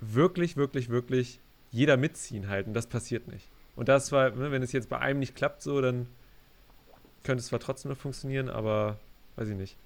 wirklich, 0.00 0.56
wirklich, 0.56 0.88
wirklich 0.88 1.40
jeder 1.70 1.96
mitziehen 1.96 2.48
halten. 2.48 2.72
Das 2.72 2.86
passiert 2.86 3.28
nicht. 3.28 3.48
Und 3.76 3.88
das 3.88 4.12
war, 4.12 4.30
ne, 4.30 4.50
wenn 4.50 4.62
es 4.62 4.72
jetzt 4.72 4.88
bei 4.88 4.98
einem 4.98 5.18
nicht 5.20 5.34
klappt, 5.34 5.62
so, 5.62 5.80
dann 5.80 6.06
könnte 7.22 7.40
es 7.40 7.48
zwar 7.48 7.60
trotzdem 7.60 7.90
noch 7.90 7.98
funktionieren, 7.98 8.48
aber 8.48 8.98
weiß 9.36 9.48
ich 9.48 9.56
nicht. 9.56 9.76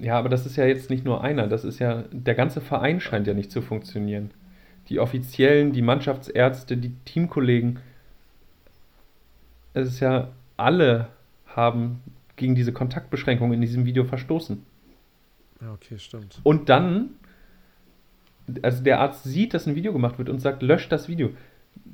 Ja, 0.00 0.18
aber 0.18 0.28
das 0.28 0.46
ist 0.46 0.56
ja 0.56 0.66
jetzt 0.66 0.88
nicht 0.88 1.04
nur 1.04 1.24
einer, 1.24 1.48
das 1.48 1.64
ist 1.64 1.80
ja, 1.80 2.04
der 2.12 2.34
ganze 2.34 2.60
Verein 2.60 3.00
scheint 3.00 3.26
ja 3.26 3.34
nicht 3.34 3.50
zu 3.50 3.60
funktionieren. 3.60 4.30
Die 4.88 5.00
Offiziellen, 5.00 5.72
die 5.72 5.82
Mannschaftsärzte, 5.82 6.76
die 6.76 6.92
Teamkollegen, 7.04 7.80
es 9.72 9.88
ist 9.88 10.00
ja, 10.00 10.28
alle 10.56 11.08
haben 11.46 12.02
gegen 12.36 12.54
diese 12.54 12.72
Kontaktbeschränkung 12.72 13.52
in 13.52 13.60
diesem 13.60 13.84
Video 13.84 14.04
verstoßen. 14.04 14.64
Ja, 15.60 15.72
okay, 15.72 15.98
stimmt. 15.98 16.40
Und 16.44 16.68
dann, 16.68 17.10
also 18.62 18.82
der 18.82 19.00
Arzt 19.00 19.24
sieht, 19.24 19.54
dass 19.54 19.66
ein 19.66 19.74
Video 19.74 19.92
gemacht 19.92 20.18
wird 20.18 20.28
und 20.28 20.40
sagt, 20.40 20.62
löscht 20.62 20.92
das 20.92 21.08
Video. 21.08 21.30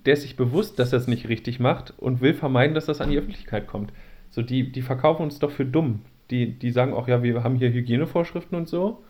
Der 0.05 0.15
ist 0.15 0.23
sich 0.23 0.37
bewusst, 0.37 0.79
dass 0.79 0.93
er 0.93 0.99
es 0.99 1.07
nicht 1.07 1.29
richtig 1.29 1.61
macht 1.61 1.95
und 1.99 2.21
will 2.21 2.35
vermeiden, 2.35 2.75
dass 2.75 2.87
das 2.87 3.01
an 3.01 3.11
die 3.11 3.19
Öffentlichkeit 3.19 3.67
kommt. 3.67 3.93
So, 4.31 4.43
die, 4.43 4.71
die 4.71 4.83
verkaufen 4.83 5.23
uns 5.23 5.39
doch 5.39 5.51
für 5.51 5.65
dumm. 5.65 6.03
Die, 6.31 6.53
die 6.53 6.71
sagen 6.71 6.93
auch, 6.95 7.09
ja, 7.09 7.23
wir 7.23 7.43
haben 7.43 7.57
hier 7.57 7.73
Hygienevorschriften 7.73 8.57
und 8.57 8.69
so 8.69 9.03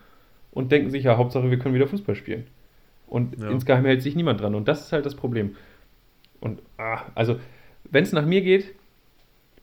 und 0.53 0.73
denken 0.73 0.91
sich, 0.91 1.05
ja, 1.05 1.17
Hauptsache, 1.17 1.51
wir 1.51 1.59
können 1.59 1.75
wieder 1.75 1.87
Fußball 1.87 2.15
spielen. 2.15 2.47
Und 3.07 3.39
Ja. 3.41 3.51
insgeheim 3.51 3.85
hält 3.85 4.03
sich 4.03 4.15
niemand 4.17 4.41
dran. 4.41 4.55
Und 4.55 4.69
das 4.69 4.81
ist 4.81 4.93
halt 4.93 5.05
das 5.05 5.15
Problem. 5.15 5.57
Und, 6.41 6.61
ah, 6.79 7.03
also, 7.15 7.39
wenn 7.85 8.05
es 8.05 8.13
nach 8.13 8.25
mir 8.25 8.41
geht, 8.41 8.73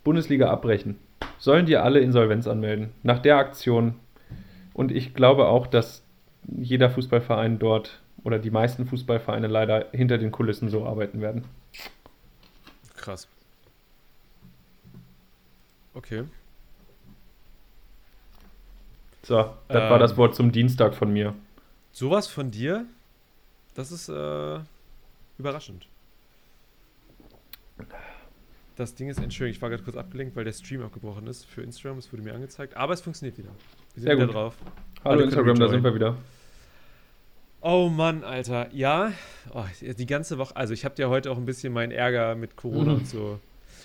Bundesliga 0.03 0.49
abbrechen. 0.49 0.97
Sollen 1.39 1.65
die 1.65 1.77
alle 1.77 1.99
Insolvenz 1.99 2.47
anmelden. 2.47 2.89
Nach 3.03 3.19
der 3.19 3.37
Aktion 3.37 3.95
und 4.73 4.91
ich 4.91 5.13
glaube 5.13 5.47
auch, 5.47 5.65
dass 5.67 6.03
jeder 6.47 6.89
Fußballverein 6.89 7.59
dort 7.59 7.99
oder 8.23 8.39
die 8.39 8.51
meisten 8.51 8.85
Fußballvereine 8.85 9.47
leider 9.47 9.87
hinter 9.91 10.17
den 10.17 10.31
Kulissen 10.31 10.69
so 10.69 10.85
arbeiten 10.85 11.19
werden. 11.19 11.45
Krass. 12.95 13.27
Okay. 15.93 16.23
So, 19.23 19.35
das 19.67 19.83
Ähm. 19.83 19.89
war 19.89 19.99
das 19.99 20.15
Wort 20.17 20.35
zum 20.35 20.51
Dienstag 20.51 20.95
von 20.95 21.11
mir. 21.11 21.33
Sowas 21.91 22.27
von 22.27 22.51
dir, 22.51 22.85
das 23.75 23.91
ist 23.91 24.09
äh, 24.09 24.59
überraschend. 25.37 25.87
Das 28.75 28.93
Ding 28.93 29.09
ist, 29.09 29.19
Entschuldigung, 29.19 29.55
ich 29.55 29.61
war 29.61 29.69
gerade 29.69 29.83
kurz 29.83 29.97
abgelenkt, 29.97 30.35
weil 30.35 30.43
der 30.43 30.53
Stream 30.53 30.83
abgebrochen 30.83 31.25
ist 31.27 31.45
für 31.45 31.63
Instagram. 31.63 31.97
Es 31.97 32.11
wurde 32.13 32.21
mir 32.23 32.33
angezeigt, 32.35 32.77
aber 32.77 32.93
es 32.93 33.01
funktioniert 33.01 33.37
wieder. 33.37 33.49
Wir 33.49 34.01
sind 34.01 34.03
Sehr 34.03 34.15
wieder 34.17 34.25
gut. 34.27 34.35
drauf. 34.35 34.55
Hallo 35.03 35.21
Instagram, 35.21 35.57
da 35.59 35.67
sind 35.67 35.83
wir 35.83 35.95
wieder. 35.95 36.15
Oh 37.61 37.89
Mann, 37.89 38.23
Alter. 38.23 38.71
Ja, 38.71 39.11
oh, 39.51 39.63
die 39.81 40.05
ganze 40.05 40.37
Woche. 40.37 40.55
Also, 40.55 40.73
ich 40.75 40.85
habe 40.85 40.93
dir 40.93 41.09
heute 41.09 41.31
auch 41.31 41.37
ein 41.37 41.45
bisschen 41.45 41.73
meinen 41.73 41.91
Ärger 41.91 42.35
mit 42.35 42.55
Corona 42.55 42.91
Mhm. 42.91 42.97
und 42.99 43.07
so. 43.07 43.39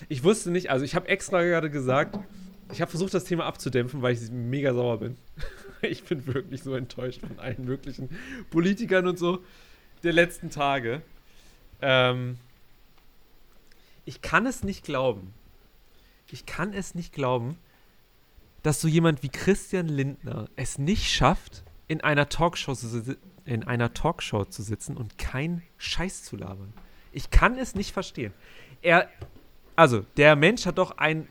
Ich 0.09 0.23
wusste 0.23 0.51
nicht, 0.51 0.69
also, 0.69 0.85
ich 0.85 0.93
habe 0.95 1.07
extra 1.07 1.41
gerade 1.41 1.71
gesagt, 1.71 2.19
ich 2.73 2.81
habe 2.81 2.89
versucht, 2.89 3.13
das 3.13 3.23
Thema 3.23 3.45
abzudämpfen, 3.45 4.01
weil 4.01 4.13
ich 4.13 4.29
mega 4.31 4.73
sauer 4.73 4.99
bin. 4.99 5.17
Ich 5.85 6.05
bin 6.05 6.25
wirklich 6.27 6.63
so 6.63 6.75
enttäuscht 6.75 7.19
von 7.19 7.39
allen 7.39 7.65
möglichen 7.65 8.07
Politikern 8.51 9.05
und 9.05 9.19
so 9.19 9.43
der 10.01 10.13
letzten 10.13 10.49
Tage. 10.49 11.01
Ähm, 11.81 12.37
ich 14.05 14.21
kann 14.21 14.45
es 14.45 14.63
nicht 14.63 14.85
glauben. 14.85 15.33
Ich 16.31 16.45
kann 16.45 16.71
es 16.71 16.95
nicht 16.95 17.11
glauben, 17.11 17.57
dass 18.61 18.79
so 18.79 18.87
jemand 18.87 19.23
wie 19.23 19.29
Christian 19.29 19.89
Lindner 19.89 20.47
es 20.55 20.77
nicht 20.77 21.11
schafft, 21.11 21.63
in 21.89 21.99
einer 21.99 22.29
Talkshow 22.29 22.73
zu, 22.75 23.17
in 23.43 23.65
einer 23.65 23.93
Talkshow 23.93 24.45
zu 24.45 24.63
sitzen 24.63 24.95
und 24.95 25.17
keinen 25.17 25.63
Scheiß 25.77 26.23
zu 26.23 26.37
labern. 26.37 26.73
Ich 27.11 27.29
kann 27.29 27.57
es 27.57 27.75
nicht 27.75 27.91
verstehen. 27.91 28.33
Er, 28.81 29.09
also, 29.75 30.05
der 30.15 30.37
Mensch 30.37 30.65
hat 30.65 30.77
doch 30.77 30.97
einen 30.97 31.27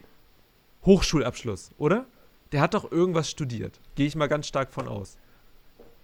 Hochschulabschluss, 0.84 1.70
oder? 1.78 2.06
Der 2.52 2.60
hat 2.60 2.74
doch 2.74 2.90
irgendwas 2.90 3.30
studiert. 3.30 3.80
Gehe 3.94 4.06
ich 4.06 4.16
mal 4.16 4.28
ganz 4.28 4.46
stark 4.46 4.72
von 4.72 4.88
aus. 4.88 5.16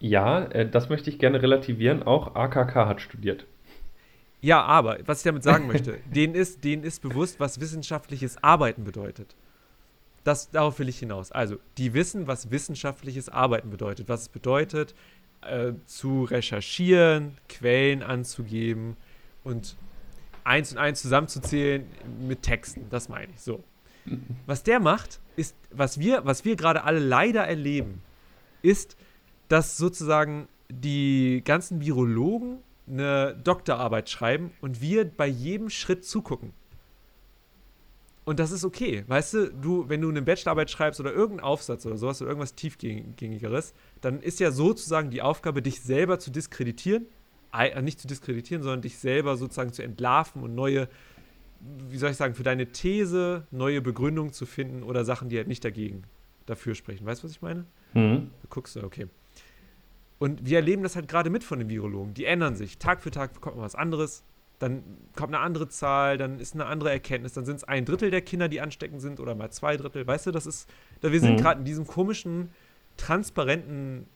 Ja, 0.01 0.45
äh, 0.47 0.69
das 0.69 0.89
möchte 0.89 1.11
ich 1.11 1.19
gerne 1.19 1.43
relativieren. 1.43 2.03
Auch 2.03 2.35
AKK 2.35 2.87
hat 2.87 3.01
studiert. 3.01 3.47
Ja, 4.41 4.63
aber, 4.63 4.99
was 5.05 5.19
ich 5.19 5.25
damit 5.25 5.43
sagen 5.43 5.67
möchte, 5.67 5.99
denen 6.15 6.35
ist, 6.35 6.63
denen 6.65 6.85
ist 6.85 7.03
bewusst, 7.03 7.41
was 7.41 7.61
wissenschaftliches 7.61 8.43
Arbeiten 8.43 8.85
bedeutet. 8.85 9.35
Das, 10.25 10.51
darauf 10.51 10.79
will 10.79 10.89
ich 10.89 10.99
hinaus. 10.99 11.33
Also, 11.33 11.57
die 11.77 11.95
wissen, 11.95 12.27
was 12.27 12.51
wissenschaftliches 12.51 13.29
Arbeiten 13.29 13.71
bedeutet. 13.71 14.09
Was 14.09 14.23
es 14.23 14.29
bedeutet, 14.29 14.95
äh, 15.43 15.73
zu 15.87 16.25
recherchieren, 16.25 17.37
Quellen 17.49 18.03
anzugeben 18.03 18.97
und 19.45 19.77
eins 20.45 20.73
und 20.73 20.79
eins 20.79 21.03
zusammenzuzählen 21.03 21.87
mit 22.21 22.43
Texten. 22.43 22.87
Das 22.91 23.09
meine 23.09 23.33
ich. 23.35 23.41
So. 23.41 23.63
Was 24.47 24.63
der 24.63 24.81
macht, 24.81 25.21
ist, 25.37 25.55
was 25.71 25.99
wir, 25.99 26.25
was 26.25 26.45
wir 26.45 26.57
gerade 26.57 26.85
alle 26.85 26.99
leider 26.99 27.45
erleben, 27.45 28.03
ist, 28.63 28.97
dass 29.49 29.77
sozusagen 29.77 30.49
die 30.69 31.43
ganzen 31.45 31.81
Virologen 31.81 32.59
eine 32.87 33.37
Doktorarbeit 33.45 34.09
schreiben 34.09 34.53
und 34.61 34.81
wir 34.81 35.05
bei 35.05 35.27
jedem 35.27 35.71
Schritt 35.71 36.05
zugucken. 36.05 36.53
Und 38.25 38.39
das 38.41 38.51
ist 38.51 38.65
okay. 38.65 39.05
Weißt 39.07 39.33
du, 39.35 39.51
du, 39.51 39.89
wenn 39.89 40.03
du 40.03 40.11
eine 40.11 40.21
Bachelorarbeit 40.21 40.71
schreibst 40.71 41.01
oder 41.01 41.15
irgendeinen 41.15 41.49
Aufsatz 41.49 41.87
oder 41.87 41.97
sowas 41.97 42.21
oder 42.21 42.29
irgendwas 42.29 42.55
tiefgängigeres, 42.55 43.73
dann 44.03 44.21
ist 44.21 44.39
ja 44.39 44.51
sozusagen 44.51 45.09
die 45.09 45.23
Aufgabe, 45.23 45.63
dich 45.63 45.81
selber 45.81 46.19
zu 46.19 46.31
diskreditieren. 46.31 47.07
Äh, 47.55 47.81
nicht 47.81 47.99
zu 47.99 48.07
diskreditieren, 48.07 48.63
sondern 48.63 48.83
dich 48.83 48.99
selber 48.99 49.39
sozusagen 49.39 49.73
zu 49.73 49.83
entlarven 49.83 50.43
und 50.43 50.55
neue, 50.55 50.89
wie 51.61 51.97
soll 51.97 52.11
ich 52.11 52.17
sagen, 52.17 52.35
für 52.35 52.43
deine 52.43 52.67
These 52.67 53.47
neue 53.51 53.81
Begründungen 53.81 54.33
zu 54.33 54.47
finden 54.47 54.83
oder 54.83 55.05
Sachen, 55.05 55.29
die 55.29 55.37
halt 55.37 55.49
nicht 55.49 55.65
dagegen 55.65 56.05
dafür 56.47 56.75
sprechen. 56.75 57.05
Weißt 57.05 57.23
du, 57.23 57.25
was 57.27 57.33
ich 57.33 57.43
meine? 57.43 57.65
Mhm. 57.95 58.31
Du 58.43 58.49
guckst, 58.49 58.77
okay. 58.77 59.07
Und 60.19 60.45
wir 60.45 60.59
erleben 60.59 60.83
das 60.83 60.97
halt 60.97 61.09
gerade 61.09 61.31
mit 61.31 61.45
von 61.45 61.59
den 61.59 61.69
Virologen. 61.69 62.15
Die 62.15 62.25
ändern 62.25 62.57
sich. 62.57 62.79
Tag 62.79 63.03
für 63.03 63.11
Tag 63.11 63.41
kommt 63.41 63.57
mal 63.57 63.63
was 63.63 63.75
anderes 63.75 64.25
dann 64.59 64.83
kommt 65.15 65.35
eine 65.35 65.43
andere 65.43 65.69
Zahl, 65.69 66.19
dann 66.19 66.41
ist 66.41 66.55
eine 66.55 66.67
andere 66.67 66.91
Erkenntnis, 66.91 67.33
dann 67.33 67.45
sind 67.45 67.57
es 67.57 67.65
ein 67.65 67.85
Drittel 67.85 68.11
der 68.11 68.23
Kinder, 68.23 68.49
die 68.49 68.61
ansteckend 68.61 69.01
sind 69.01 69.21
oder 69.21 69.35
mal 69.35 69.51
zwei 69.51 69.77
Drittel. 69.77 70.07
Weißt 70.07 70.27
du, 70.27 70.31
das 70.31 70.47
ist, 70.47 70.69
wir 71.01 71.21
sind 71.21 71.35
mhm. 71.35 71.37
gerade 71.37 71.61
in 71.61 71.65
diesem 71.65 71.87
komischen, 71.87 72.51
transparenten, 72.97 74.07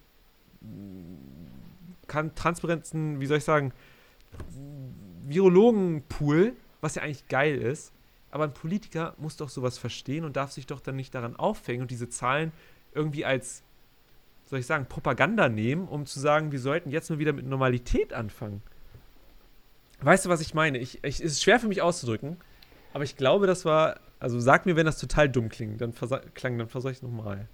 kann, 2.09 2.35
transparenten, 2.35 3.21
wie 3.21 3.27
soll 3.27 3.39
ich 3.39 3.45
sagen, 3.45 3.73
Virologenpool, 5.27 6.55
was 6.83 6.97
ja 6.97 7.03
eigentlich 7.03 7.29
geil 7.29 7.57
ist. 7.57 7.93
Aber 8.31 8.45
ein 8.45 8.53
Politiker 8.53 9.15
muss 9.17 9.37
doch 9.37 9.49
sowas 9.49 9.79
verstehen 9.79 10.25
und 10.25 10.37
darf 10.37 10.53
sich 10.53 10.67
doch 10.67 10.81
dann 10.81 10.97
nicht 10.97 11.15
daran 11.15 11.37
aufhängen 11.37 11.83
und 11.83 11.91
diese 11.91 12.09
Zahlen 12.11 12.53
irgendwie 12.95 13.25
als, 13.25 13.63
soll 14.47 14.59
ich 14.59 14.67
sagen, 14.67 14.87
Propaganda 14.87 15.49
nehmen, 15.49 15.89
um 15.89 16.05
zu 16.05 16.21
sagen, 16.21 16.53
wir 16.53 16.61
sollten 16.61 16.91
jetzt 16.91 17.09
nur 17.09 17.19
wieder 17.19 17.33
mit 17.33 17.47
Normalität 17.47 18.13
anfangen. 18.13 18.63
Weißt 20.01 20.25
du, 20.25 20.29
was 20.29 20.41
ich 20.41 20.55
meine? 20.55 20.79
Ich, 20.79 21.05
ich, 21.05 21.21
es 21.21 21.33
ist 21.33 21.43
schwer 21.43 21.61
für 21.61 21.69
mich 21.69 21.81
auszudrücken, 21.81 22.37
aber 22.93 23.05
ich 23.05 23.17
glaube, 23.17 23.47
das 23.47 23.65
war. 23.65 24.01
Also 24.19 24.39
sag 24.39 24.67
mir, 24.67 24.77
wenn 24.77 24.87
das 24.87 24.99
total 24.99 25.29
dumm 25.29 25.49
klingt, 25.49 25.81
dann 25.81 25.93
klang, 26.35 26.57
dann 26.57 26.69
versuche 26.69 26.93
ich 26.93 26.99
es 26.99 27.03
nochmal. 27.03 27.49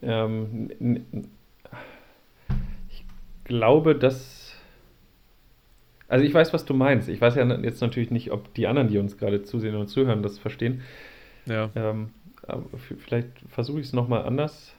Ähm, 0.00 0.70
ich 2.88 3.04
glaube, 3.44 3.96
dass. 3.96 4.45
Also 6.08 6.24
ich 6.24 6.32
weiß, 6.32 6.52
was 6.52 6.64
du 6.64 6.74
meinst. 6.74 7.08
Ich 7.08 7.20
weiß 7.20 7.34
ja 7.34 7.44
jetzt 7.58 7.80
natürlich 7.80 8.10
nicht, 8.10 8.30
ob 8.30 8.54
die 8.54 8.66
anderen, 8.66 8.88
die 8.88 8.98
uns 8.98 9.18
gerade 9.18 9.42
zusehen 9.42 9.74
und 9.74 9.88
zuhören, 9.88 10.22
das 10.22 10.38
verstehen. 10.38 10.82
Ja. 11.46 11.70
Ähm, 11.74 12.10
vielleicht 12.98 13.28
versuche 13.48 13.80
ich 13.80 13.86
es 13.86 13.92
nochmal 13.92 14.24
anders. 14.24 14.72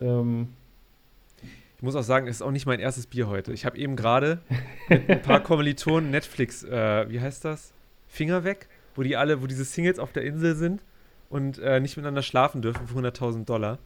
Ähm, 0.00 0.48
ich 1.76 1.82
muss 1.82 1.96
auch 1.96 2.02
sagen, 2.02 2.26
es 2.26 2.36
ist 2.36 2.42
auch 2.42 2.50
nicht 2.50 2.66
mein 2.66 2.80
erstes 2.80 3.06
Bier 3.06 3.28
heute. 3.28 3.52
Ich 3.52 3.64
habe 3.64 3.76
eben 3.76 3.96
gerade 3.96 4.38
mit 4.88 5.08
ein 5.10 5.22
paar 5.22 5.40
Kommilitonen 5.42 6.10
Netflix, 6.10 6.62
äh, 6.64 7.08
wie 7.08 7.20
heißt 7.20 7.44
das? 7.44 7.72
Finger 8.08 8.44
weg, 8.44 8.68
wo 8.94 9.02
die 9.02 9.16
alle, 9.16 9.42
wo 9.42 9.46
diese 9.46 9.64
Singles 9.64 9.98
auf 9.98 10.12
der 10.12 10.24
Insel 10.24 10.54
sind 10.54 10.82
und 11.28 11.58
äh, 11.58 11.80
nicht 11.80 11.96
miteinander 11.96 12.22
schlafen 12.22 12.62
dürfen 12.62 12.86
für 12.86 12.98
100.000 12.98 13.46
Dollar. 13.46 13.78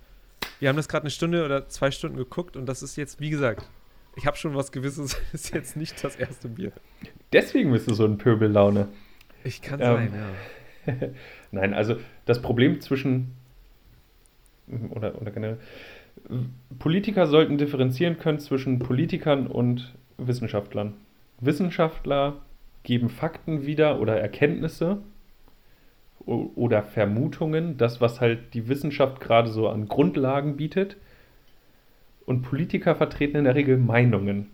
Wir 0.59 0.69
haben 0.69 0.77
das 0.77 0.89
gerade 0.89 1.05
eine 1.05 1.11
Stunde 1.11 1.45
oder 1.45 1.69
zwei 1.69 1.91
Stunden 1.91 2.17
geguckt 2.17 2.57
und 2.57 2.67
das 2.67 2.83
ist 2.83 2.97
jetzt, 2.97 3.21
wie 3.21 3.31
gesagt, 3.31 3.69
ich 4.17 4.27
habe 4.27 4.37
schon 4.37 4.55
was 4.55 4.73
Gewisses, 4.73 5.17
ist 5.33 5.55
jetzt 5.55 5.77
nicht 5.77 6.03
das 6.03 6.17
erste 6.17 6.49
Bier. 6.49 6.73
Deswegen 7.33 7.73
bist 7.73 7.89
du 7.89 7.95
so 7.95 8.05
ein 8.05 8.19
Pöbellaune. 8.19 8.89
Ich 9.45 9.63
kann 9.63 9.81
ähm, 9.81 9.87
sein, 9.87 10.13
ja. 10.15 11.09
Nein, 11.51 11.75
also 11.75 11.97
das 12.25 12.43
Problem 12.43 12.81
zwischen 12.81 13.35
oder, 14.91 15.21
oder 15.21 15.31
generell 15.31 15.59
Politiker 16.79 17.27
sollten 17.27 17.59
differenzieren 17.59 18.19
können 18.19 18.39
zwischen 18.39 18.79
Politikern 18.79 19.47
und 19.47 19.95
Wissenschaftlern. 20.19 20.95
Wissenschaftler 21.41 22.41
geben 22.83 23.09
Fakten 23.09 23.67
wieder 23.67 24.01
oder 24.01 24.19
Erkenntnisse 24.19 24.99
oder 26.25 26.83
Vermutungen, 26.83 27.77
das, 27.77 28.01
was 28.01 28.21
halt 28.21 28.55
die 28.55 28.69
Wissenschaft 28.69 29.21
gerade 29.21 29.49
so 29.49 29.69
an 29.69 29.87
Grundlagen 29.87 30.57
bietet. 30.57 30.97
Und 32.27 32.43
Politiker 32.43 32.95
vertreten 32.95 33.39
in 33.39 33.45
der 33.45 33.55
Regel 33.55 33.79
Meinungen. 33.79 34.49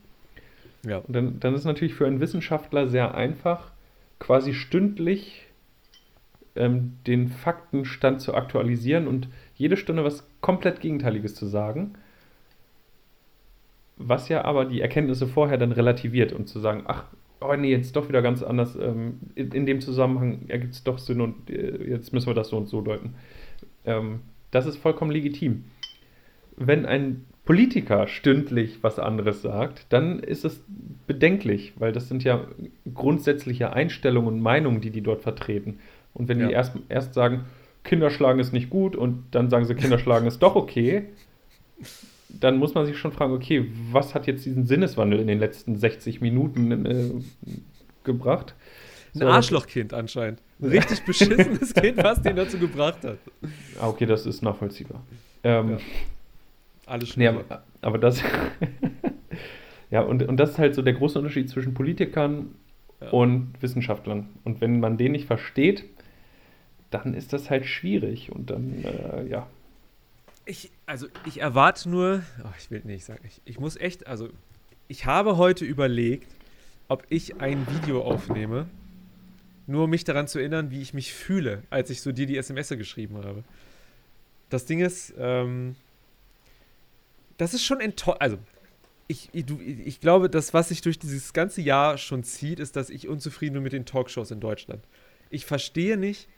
Ja. 0.86 0.98
Und 0.98 1.14
dann, 1.14 1.40
dann 1.40 1.54
ist 1.54 1.64
natürlich 1.64 1.94
für 1.94 2.06
einen 2.06 2.20
Wissenschaftler 2.20 2.88
sehr 2.88 3.14
einfach, 3.14 3.70
quasi 4.18 4.54
stündlich 4.54 5.46
ähm, 6.54 6.98
den 7.06 7.28
Faktenstand 7.28 8.20
zu 8.20 8.34
aktualisieren 8.34 9.08
und 9.08 9.28
jede 9.56 9.76
Stunde 9.76 10.04
was 10.04 10.26
komplett 10.40 10.80
Gegenteiliges 10.80 11.34
zu 11.34 11.46
sagen, 11.46 11.94
was 13.96 14.28
ja 14.28 14.44
aber 14.44 14.64
die 14.64 14.80
Erkenntnisse 14.80 15.26
vorher 15.26 15.58
dann 15.58 15.72
relativiert 15.72 16.32
und 16.32 16.48
zu 16.48 16.60
sagen, 16.60 16.84
ach, 16.86 17.04
oh 17.40 17.54
nee, 17.56 17.70
jetzt 17.70 17.96
doch 17.96 18.08
wieder 18.08 18.22
ganz 18.22 18.42
anders, 18.42 18.76
ähm, 18.76 19.20
in, 19.34 19.52
in, 19.52 19.66
dem 19.66 19.80
Zusammenhang 19.80 20.48
ergibt 20.48 20.74
es 20.74 20.84
doch 20.84 20.98
Sinn 20.98 21.20
und 21.20 21.50
äh, 21.50 21.84
jetzt 21.88 22.12
müssen 22.12 22.26
wir 22.26 22.34
das 22.34 22.48
so 22.48 22.56
und 22.56 22.68
so 22.68 22.80
deuten. 22.80 23.14
Ähm, 23.84 24.20
das 24.50 24.66
ist 24.66 24.76
vollkommen 24.76 25.10
legitim. 25.10 25.64
Wenn 26.56 26.86
ein 26.86 27.24
Politiker 27.44 28.06
stündlich 28.06 28.78
was 28.82 28.98
anderes 28.98 29.42
sagt, 29.42 29.86
dann 29.88 30.20
ist 30.20 30.44
es 30.44 30.62
bedenklich, 31.06 31.72
weil 31.76 31.92
das 31.92 32.08
sind 32.08 32.22
ja 32.22 32.46
grundsätzliche 32.94 33.72
Einstellungen 33.72 34.34
und 34.34 34.40
Meinungen, 34.40 34.80
die 34.80 34.90
die 34.90 35.00
dort 35.00 35.22
vertreten. 35.22 35.80
Und 36.14 36.28
wenn 36.28 36.38
ja. 36.38 36.48
die 36.48 36.52
erst, 36.52 36.74
erst 36.88 37.14
sagen, 37.14 37.46
Kinderschlagen 37.84 38.38
ist 38.38 38.52
nicht 38.52 38.70
gut 38.70 38.94
und 38.94 39.24
dann 39.32 39.50
sagen 39.50 39.64
sie, 39.64 39.74
Kinderschlagen 39.74 40.28
ist 40.28 40.40
doch 40.40 40.54
okay, 40.54 41.06
dann 42.28 42.58
muss 42.58 42.74
man 42.74 42.86
sich 42.86 42.96
schon 42.96 43.12
fragen, 43.12 43.32
okay, 43.32 43.70
was 43.90 44.14
hat 44.14 44.26
jetzt 44.26 44.44
diesen 44.44 44.66
Sinneswandel 44.66 45.18
in 45.18 45.26
den 45.26 45.40
letzten 45.40 45.76
60 45.76 46.20
Minuten 46.20 46.86
äh, 46.86 47.10
gebracht? 48.04 48.54
Ein 49.14 49.18
so, 49.18 49.26
Arschlochkind 49.26 49.92
anscheinend. 49.92 50.40
Ein 50.60 50.68
richtig 50.68 51.02
beschissenes 51.06 51.74
Kind, 51.74 51.98
was 51.98 52.22
den 52.22 52.36
dazu 52.36 52.58
gebracht 52.58 53.04
hat. 53.04 53.18
Ah, 53.80 53.88
okay, 53.88 54.06
das 54.06 54.26
ist 54.26 54.42
nachvollziehbar. 54.42 55.02
Ähm, 55.44 55.72
ja. 55.72 55.78
Alles 56.92 57.08
schon. 57.08 57.22
Nee, 57.22 57.28
aber, 57.28 57.62
aber 57.80 57.96
das. 57.96 58.22
ja, 59.90 60.02
und, 60.02 60.22
und 60.24 60.36
das 60.36 60.50
ist 60.50 60.58
halt 60.58 60.74
so 60.74 60.82
der 60.82 60.92
große 60.92 61.18
Unterschied 61.18 61.48
zwischen 61.48 61.72
Politikern 61.72 62.54
ja. 63.00 63.08
und 63.08 63.54
Wissenschaftlern. 63.62 64.28
Und 64.44 64.60
wenn 64.60 64.78
man 64.78 64.98
den 64.98 65.12
nicht 65.12 65.26
versteht, 65.26 65.84
dann 66.90 67.14
ist 67.14 67.32
das 67.32 67.48
halt 67.48 67.64
schwierig 67.64 68.30
und 68.30 68.50
dann, 68.50 68.84
äh, 68.84 69.26
ja. 69.26 69.46
Ich, 70.44 70.70
also 70.84 71.06
ich 71.24 71.40
erwarte 71.40 71.88
nur, 71.88 72.22
oh, 72.44 72.48
ich 72.58 72.70
will 72.70 72.82
nicht 72.84 73.06
sagen, 73.06 73.24
ich, 73.26 73.40
ich 73.46 73.58
muss 73.58 73.78
echt, 73.78 74.06
also 74.06 74.28
ich 74.86 75.06
habe 75.06 75.38
heute 75.38 75.64
überlegt, 75.64 76.30
ob 76.88 77.06
ich 77.08 77.40
ein 77.40 77.66
Video 77.68 78.02
aufnehme, 78.02 78.66
nur 79.66 79.84
um 79.84 79.90
mich 79.90 80.04
daran 80.04 80.28
zu 80.28 80.40
erinnern, 80.40 80.70
wie 80.70 80.82
ich 80.82 80.92
mich 80.92 81.14
fühle, 81.14 81.62
als 81.70 81.88
ich 81.88 82.02
so 82.02 82.12
dir 82.12 82.26
die 82.26 82.36
SMS 82.36 82.68
geschrieben 82.68 83.16
habe. 83.16 83.44
Das 84.50 84.66
Ding 84.66 84.80
ist, 84.80 85.14
ähm, 85.16 85.76
das 87.42 87.54
ist 87.54 87.64
schon 87.64 87.80
enttäuschend, 87.80 88.22
also 88.22 88.38
ich, 89.08 89.28
ich, 89.32 89.44
ich 89.84 90.00
glaube, 90.00 90.30
das, 90.30 90.54
was 90.54 90.68
sich 90.68 90.80
durch 90.80 90.98
dieses 90.98 91.32
ganze 91.32 91.60
Jahr 91.60 91.98
schon 91.98 92.22
zieht, 92.22 92.60
ist, 92.60 92.76
dass 92.76 92.88
ich 92.88 93.08
unzufrieden 93.08 93.54
bin 93.54 93.64
mit 93.64 93.72
den 93.72 93.84
Talkshows 93.84 94.30
in 94.30 94.40
Deutschland. 94.40 94.84
Ich 95.28 95.44
verstehe 95.44 95.96
nicht, 95.96 96.28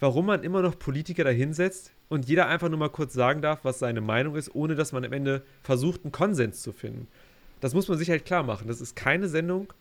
warum 0.00 0.26
man 0.26 0.42
immer 0.42 0.62
noch 0.62 0.78
Politiker 0.78 1.22
dahinsetzt 1.22 1.92
und 2.08 2.26
jeder 2.26 2.46
einfach 2.46 2.68
nur 2.70 2.78
mal 2.78 2.88
kurz 2.88 3.12
sagen 3.12 3.42
darf, 3.42 3.60
was 3.62 3.78
seine 3.78 4.00
Meinung 4.00 4.36
ist, 4.36 4.54
ohne 4.54 4.74
dass 4.74 4.92
man 4.92 5.04
am 5.04 5.12
Ende 5.12 5.42
versucht, 5.62 6.04
einen 6.04 6.12
Konsens 6.12 6.62
zu 6.62 6.72
finden. 6.72 7.08
Das 7.60 7.74
muss 7.74 7.88
man 7.88 7.98
sich 7.98 8.10
halt 8.10 8.24
klar 8.24 8.42
machen. 8.42 8.66
Das 8.66 8.80
ist 8.80 8.96
keine 8.96 9.28
Sendung, 9.28 9.72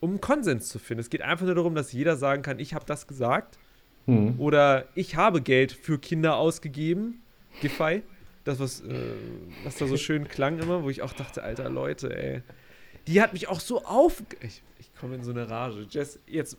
um 0.00 0.10
einen 0.10 0.20
Konsens 0.20 0.68
zu 0.68 0.78
finden. 0.78 1.00
Es 1.00 1.10
geht 1.10 1.22
einfach 1.22 1.46
nur 1.46 1.54
darum, 1.54 1.74
dass 1.74 1.92
jeder 1.92 2.16
sagen 2.16 2.42
kann, 2.42 2.58
ich 2.58 2.74
habe 2.74 2.84
das 2.86 3.06
gesagt 3.06 3.56
hm. 4.06 4.34
oder 4.38 4.86
ich 4.94 5.16
habe 5.16 5.40
Geld 5.40 5.72
für 5.72 5.98
Kinder 5.98 6.36
ausgegeben. 6.36 7.22
Giffey. 7.60 8.02
Das, 8.44 8.60
was, 8.60 8.80
äh, 8.82 8.94
was 9.64 9.76
da 9.76 9.86
so 9.86 9.96
schön 9.96 10.28
klang 10.28 10.58
immer, 10.58 10.82
wo 10.82 10.90
ich 10.90 11.02
auch 11.02 11.12
dachte, 11.12 11.42
alter 11.42 11.70
Leute, 11.70 12.16
ey. 12.16 12.42
Die 13.06 13.20
hat 13.20 13.32
mich 13.32 13.48
auch 13.48 13.60
so 13.60 13.84
auf... 13.84 14.22
Ich, 14.40 14.62
ich 14.78 14.94
komme 14.94 15.14
in 15.14 15.22
so 15.22 15.30
eine 15.30 15.48
Rage. 15.48 15.86
Jess, 15.90 16.18
jetzt 16.26 16.58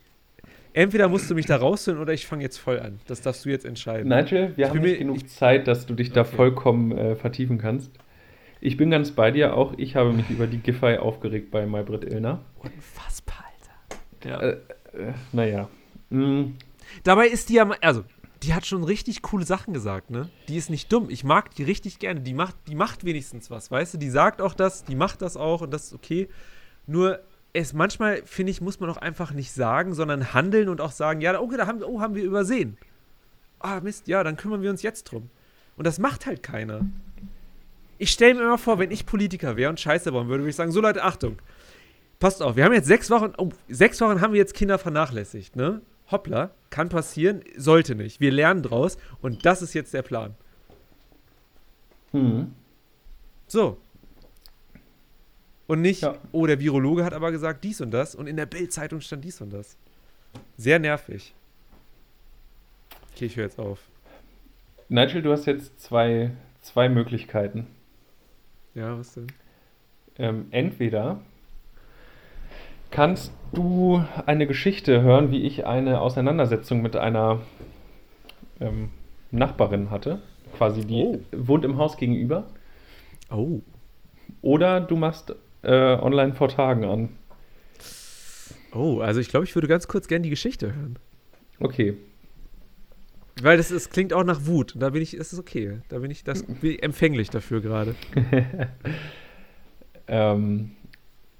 entweder 0.74 1.08
musst 1.08 1.30
du 1.30 1.36
mich 1.36 1.46
da 1.46 1.58
rausholen 1.58 2.00
oder 2.00 2.14
ich 2.14 2.28
fange 2.28 2.44
jetzt 2.44 2.58
voll 2.58 2.80
an. 2.80 3.00
Das 3.08 3.22
darfst 3.22 3.46
du 3.46 3.50
jetzt 3.50 3.66
entscheiden. 3.66 4.10
Nigel, 4.10 4.54
wir 4.56 4.66
ich 4.66 4.70
haben 4.70 4.82
nicht 4.82 4.92
mir, 4.92 4.98
genug 4.98 5.18
ich, 5.18 5.28
Zeit, 5.28 5.68
dass 5.68 5.86
du 5.86 5.94
dich 5.94 6.12
da 6.12 6.22
okay. 6.22 6.36
vollkommen 6.36 6.92
äh, 6.92 7.16
vertiefen 7.16 7.58
kannst. 7.58 7.92
Ich 8.62 8.78
bin 8.78 8.90
ganz 8.90 9.12
bei 9.12 9.32
dir 9.32 9.56
auch. 9.56 9.74
Ich 9.78 9.96
habe 9.96 10.12
mich 10.12 10.30
über 10.30 10.48
die 10.48 10.58
Giffey 10.58 10.98
aufgeregt 10.98 11.52
bei 11.52 11.66
Maybrit 11.66 12.04
Illner. 12.04 12.44
Unfassbar, 12.58 13.46
Alter. 13.54 14.30
Ja. 14.30 14.42
Äh, 14.42 15.10
äh, 15.10 15.14
naja. 15.32 15.70
Mhm. 16.10 16.56
Dabei 17.04 17.28
ist 17.28 17.50
die 17.50 17.56
ja, 17.56 17.70
also, 17.82 18.04
die 18.46 18.54
hat 18.54 18.66
schon 18.66 18.84
richtig 18.84 19.24
coole 19.24 19.44
Sachen 19.44 19.74
gesagt, 19.74 20.12
ne? 20.12 20.30
Die 20.48 20.58
ist 20.58 20.70
nicht 20.70 20.94
dumm. 20.94 21.10
Ich 21.10 21.24
mag 21.24 21.56
die 21.56 21.64
richtig 21.64 21.98
gerne. 21.98 22.22
Die 22.22 22.34
macht, 22.36 22.56
die 22.68 22.76
macht 22.76 23.04
wenigstens 23.04 23.50
was, 23.50 23.72
weißt 23.72 23.96
du? 23.96 23.98
Die 23.98 24.10
sagt 24.10 24.40
auch 24.40 24.54
das, 24.54 24.84
die 24.84 24.96
macht 24.96 25.24
das 25.24 25.36
auch 25.36 25.62
und 25.62 25.72
das 25.72 25.86
ist 25.86 25.94
okay. 25.94 26.30
Nur 26.86 27.22
es 27.54 27.74
manchmal, 27.74 28.22
finde 28.26 28.52
ich, 28.52 28.62
muss 28.62 28.80
man 28.80 28.90
auch 28.90 28.98
einfach 28.98 29.32
nicht 29.32 29.52
sagen, 29.52 29.96
sondern 29.96 30.34
handeln 30.34 30.70
und 30.70 30.80
auch 30.80 30.92
sagen, 30.92 31.22
ja, 31.22 31.40
okay, 31.40 31.58
da 31.58 31.66
haben 31.66 31.82
oh, 31.84 32.02
haben 32.02 32.14
wir 32.14 32.24
übersehen. 32.24 32.78
Ah, 33.60 33.80
Mist, 33.80 34.08
ja, 34.08 34.24
dann 34.24 34.38
kümmern 34.38 34.62
wir 34.62 34.70
uns 34.70 34.84
jetzt 34.84 35.06
drum. 35.06 35.30
Und 35.76 35.88
das 35.88 35.98
macht 35.98 36.28
halt 36.28 36.44
keiner. 36.44 36.82
Ich 37.98 38.12
stelle 38.12 38.36
mir 38.36 38.42
immer 38.42 38.58
vor, 38.60 38.78
wenn 38.78 38.92
ich 38.92 39.08
Politiker 39.08 39.58
wäre 39.58 39.72
und 39.72 39.80
Scheiße 39.80 40.12
bauen 40.12 40.28
würde, 40.28 40.44
würde 40.44 40.52
ich 40.52 40.56
sagen, 40.56 40.72
so 40.72 40.82
Leute, 40.82 41.04
Achtung. 41.04 41.38
Passt 42.20 42.44
auf, 42.44 42.56
wir 42.56 42.64
haben 42.64 42.74
jetzt 42.74 42.88
sechs 42.88 43.10
Wochen, 43.10 43.34
oh, 43.38 43.50
sechs 43.70 44.00
Wochen 44.02 44.22
haben 44.22 44.34
wir 44.34 44.40
jetzt 44.40 44.54
Kinder 44.54 44.78
vernachlässigt, 44.78 45.56
ne? 45.56 45.82
Hoppla, 46.12 46.52
kann 46.70 46.90
passieren, 46.90 47.42
sollte 47.58 47.96
nicht. 47.96 48.20
Wir 48.20 48.32
lernen 48.32 48.64
draus 48.64 48.98
und 49.22 49.46
das 49.46 49.62
ist 49.62 49.74
jetzt 49.74 49.94
der 49.94 50.02
Plan. 50.02 50.36
Hm. 52.12 52.54
So. 53.48 53.78
Und 55.68 55.82
nicht, 55.82 56.02
Ja. 56.04 56.18
oh, 56.32 56.46
der 56.46 56.60
Virologe 56.60 57.04
hat 57.04 57.14
aber 57.14 57.32
gesagt 57.32 57.64
dies 57.64 57.82
und 57.82 57.92
das 57.92 58.14
und 58.16 58.28
in 58.28 58.38
der 58.38 58.46
Bild-Zeitung 58.46 59.02
stand 59.02 59.24
dies 59.24 59.42
und 59.42 59.52
das. 59.52 59.78
Sehr 60.58 60.80
nervig. 60.80 61.34
Okay, 63.14 63.26
ich 63.26 63.36
höre 63.36 63.46
jetzt 63.46 63.60
auf. 63.60 63.80
Nigel, 64.90 65.22
du 65.22 65.32
hast 65.32 65.46
jetzt 65.46 65.80
zwei, 65.80 66.32
zwei 66.62 66.90
Möglichkeiten. 66.90 67.68
Ja, 68.76 68.98
was 68.98 69.14
denn? 69.14 69.28
Ähm, 70.18 70.48
entweder 70.52 71.22
kannst 72.96 73.34
du 73.52 74.06
eine 74.26 74.48
Geschichte 74.48 75.02
hören, 75.02 75.30
wie 75.30 75.42
ich 75.42 75.66
eine 75.66 76.00
Auseinandersetzung 76.00 76.82
mit 76.82 76.96
einer 76.96 77.42
ähm, 78.62 78.90
Nachbarin 79.32 79.90
hatte. 79.90 80.22
Quasi 80.56 80.86
die 80.86 81.04
Oh. 81.04 81.20
wohnt 81.34 81.66
im 81.66 81.78
Haus 81.78 81.98
gegenüber. 81.98 82.46
Oh. 83.30 83.60
Oder 84.42 84.80
du 84.80 84.96
machst 84.96 85.36
äh, 85.64 85.96
online 85.96 86.36
vor 86.36 86.48
Tagen 86.48 86.86
an. 86.86 87.10
Oh, 88.74 89.02
also 89.02 89.20
ich 89.20 89.28
glaube, 89.28 89.44
ich 89.44 89.54
würde 89.56 89.68
ganz 89.68 89.90
kurz 89.90 90.08
gerne 90.08 90.24
die 90.24 90.30
Geschichte 90.30 90.74
hören. 90.74 90.98
Okay. 91.60 91.98
Weil 93.42 93.58
das 93.58 93.72
ist, 93.72 93.92
klingt 93.92 94.14
auch 94.14 94.24
nach 94.24 94.46
Wut. 94.46 94.74
Da 94.78 94.92
bin 94.92 95.02
ich, 95.02 95.18
das 95.18 95.34
ist 95.34 95.40
okay. 95.40 95.80
Da 95.90 96.00
bin 96.00 96.12
ich, 96.12 96.24
das 96.24 96.44
bin 96.62 96.72
ich 96.72 96.82
empfänglich 96.82 97.30
dafür 97.30 97.60
gerade. 97.60 97.94
ähm, 100.08 100.72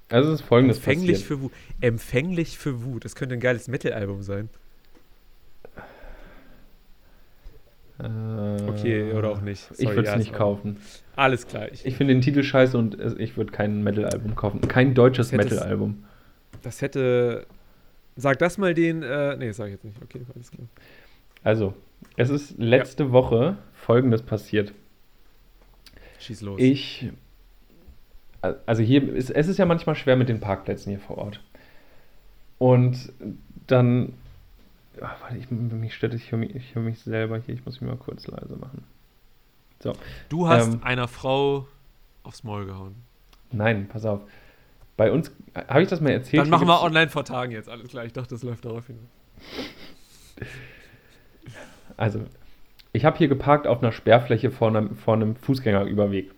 also 0.10 0.32
es 0.34 0.42
ist 0.42 0.46
folgendes 0.48 0.78
Empfänglich 0.78 1.12
passiert. 1.12 1.28
für 1.28 1.42
Wut. 1.42 1.52
Empfänglich 1.82 2.58
für 2.58 2.84
Wut. 2.84 3.06
Das 3.06 3.16
könnte 3.16 3.34
ein 3.36 3.40
geiles 3.40 3.68
Metal-Album 3.68 4.22
sein. 4.24 4.50
Äh, 8.00 8.06
Okay, 8.70 9.14
oder 9.14 9.30
auch 9.32 9.42
nicht. 9.42 9.70
ich 9.72 9.78
Sorry, 9.78 9.96
würde 9.96 10.08
es 10.08 10.14
ja, 10.14 10.18
nicht 10.18 10.34
kaufen. 10.34 10.78
Alles 11.16 11.48
klar. 11.48 11.72
Ich, 11.72 11.86
Ich 11.86 11.96
finde 11.96 12.14
den 12.14 12.22
Titel 12.22 12.44
scheiße 12.44 12.78
und 12.78 12.98
ich 13.20 13.38
würde 13.38 13.52
kein 13.52 13.84
Metal-Album 13.84 14.36
kaufen. 14.36 14.62
Kein 14.62 14.94
deutsches 14.94 15.32
Metal-Album. 15.32 16.04
das 16.62 16.82
hätte. 16.82 17.46
Sag 18.18 18.40
das 18.40 18.58
mal 18.58 18.74
den. 18.74 19.04
Äh, 19.04 19.36
nee, 19.38 19.52
sag 19.52 19.68
ich 19.68 19.74
jetzt 19.74 19.84
nicht. 19.86 20.02
Okay, 20.02 20.22
alles 20.34 20.52
klar. 20.52 20.68
Also, 21.44 21.74
es 22.18 22.30
ist 22.30 22.58
letzte 22.58 23.12
Woche 23.12 23.58
folgendes 23.74 24.22
passiert. 24.22 24.74
Schieß 26.20 26.42
los. 26.42 26.60
Ich, 26.62 27.10
also 28.66 28.84
hier, 28.84 29.14
ist, 29.14 29.30
es 29.30 29.48
ist 29.48 29.58
ja 29.58 29.66
manchmal 29.66 29.96
schwer 29.96 30.16
mit 30.16 30.30
den 30.30 30.40
Parkplätzen 30.40 30.90
hier 30.90 31.00
vor 31.00 31.18
Ort. 31.18 31.42
Und 32.58 33.12
dann, 33.68 34.14
ach, 35.02 35.22
warte, 35.22 35.38
ich, 35.38 35.50
mich 35.52 35.94
stört, 35.94 36.14
ich 36.14 36.32
höre 36.32 36.40
mich, 36.40 36.56
ich 36.56 36.76
höre 36.76 36.84
mich 36.84 37.00
selber 37.00 37.38
hier, 37.40 37.56
ich 37.56 37.66
muss 37.66 37.82
mich 37.82 37.90
mal 37.90 37.98
kurz 37.98 38.28
leise 38.28 38.56
machen. 38.56 38.84
So, 39.80 39.94
du 40.30 40.48
hast 40.48 40.74
ähm, 40.74 40.80
einer 40.84 41.08
Frau 41.08 41.68
aufs 42.24 42.44
Maul 42.44 42.66
gehauen. 42.66 42.96
nein, 43.52 43.88
pass 43.88 44.06
auf. 44.06 44.22
Bei 44.98 45.12
uns, 45.12 45.32
habe 45.68 45.82
ich 45.84 45.90
das 45.90 46.00
mal 46.00 46.12
erzählt? 46.12 46.44
Dann 46.44 46.50
machen 46.50 46.68
wir 46.68 46.82
online 46.82 47.10
vor 47.10 47.26
Tagen 47.26 47.52
jetzt. 47.52 47.68
Alles 47.68 47.90
klar. 47.90 48.06
Ich 48.06 48.14
dachte, 48.14 48.30
das 48.30 48.44
läuft 48.44 48.64
darauf 48.64 48.88
hinaus. 48.88 49.04
Also, 51.98 52.22
ich 52.94 53.04
habe 53.04 53.18
hier 53.18 53.28
geparkt 53.28 53.68
auf 53.68 53.82
einer 53.82 53.92
Sperrfläche 53.92 54.52
vor 54.52 54.70
einem, 54.70 54.96
vor 54.96 55.16
einem 55.16 55.36
Fußgängerüberweg. 55.36 56.32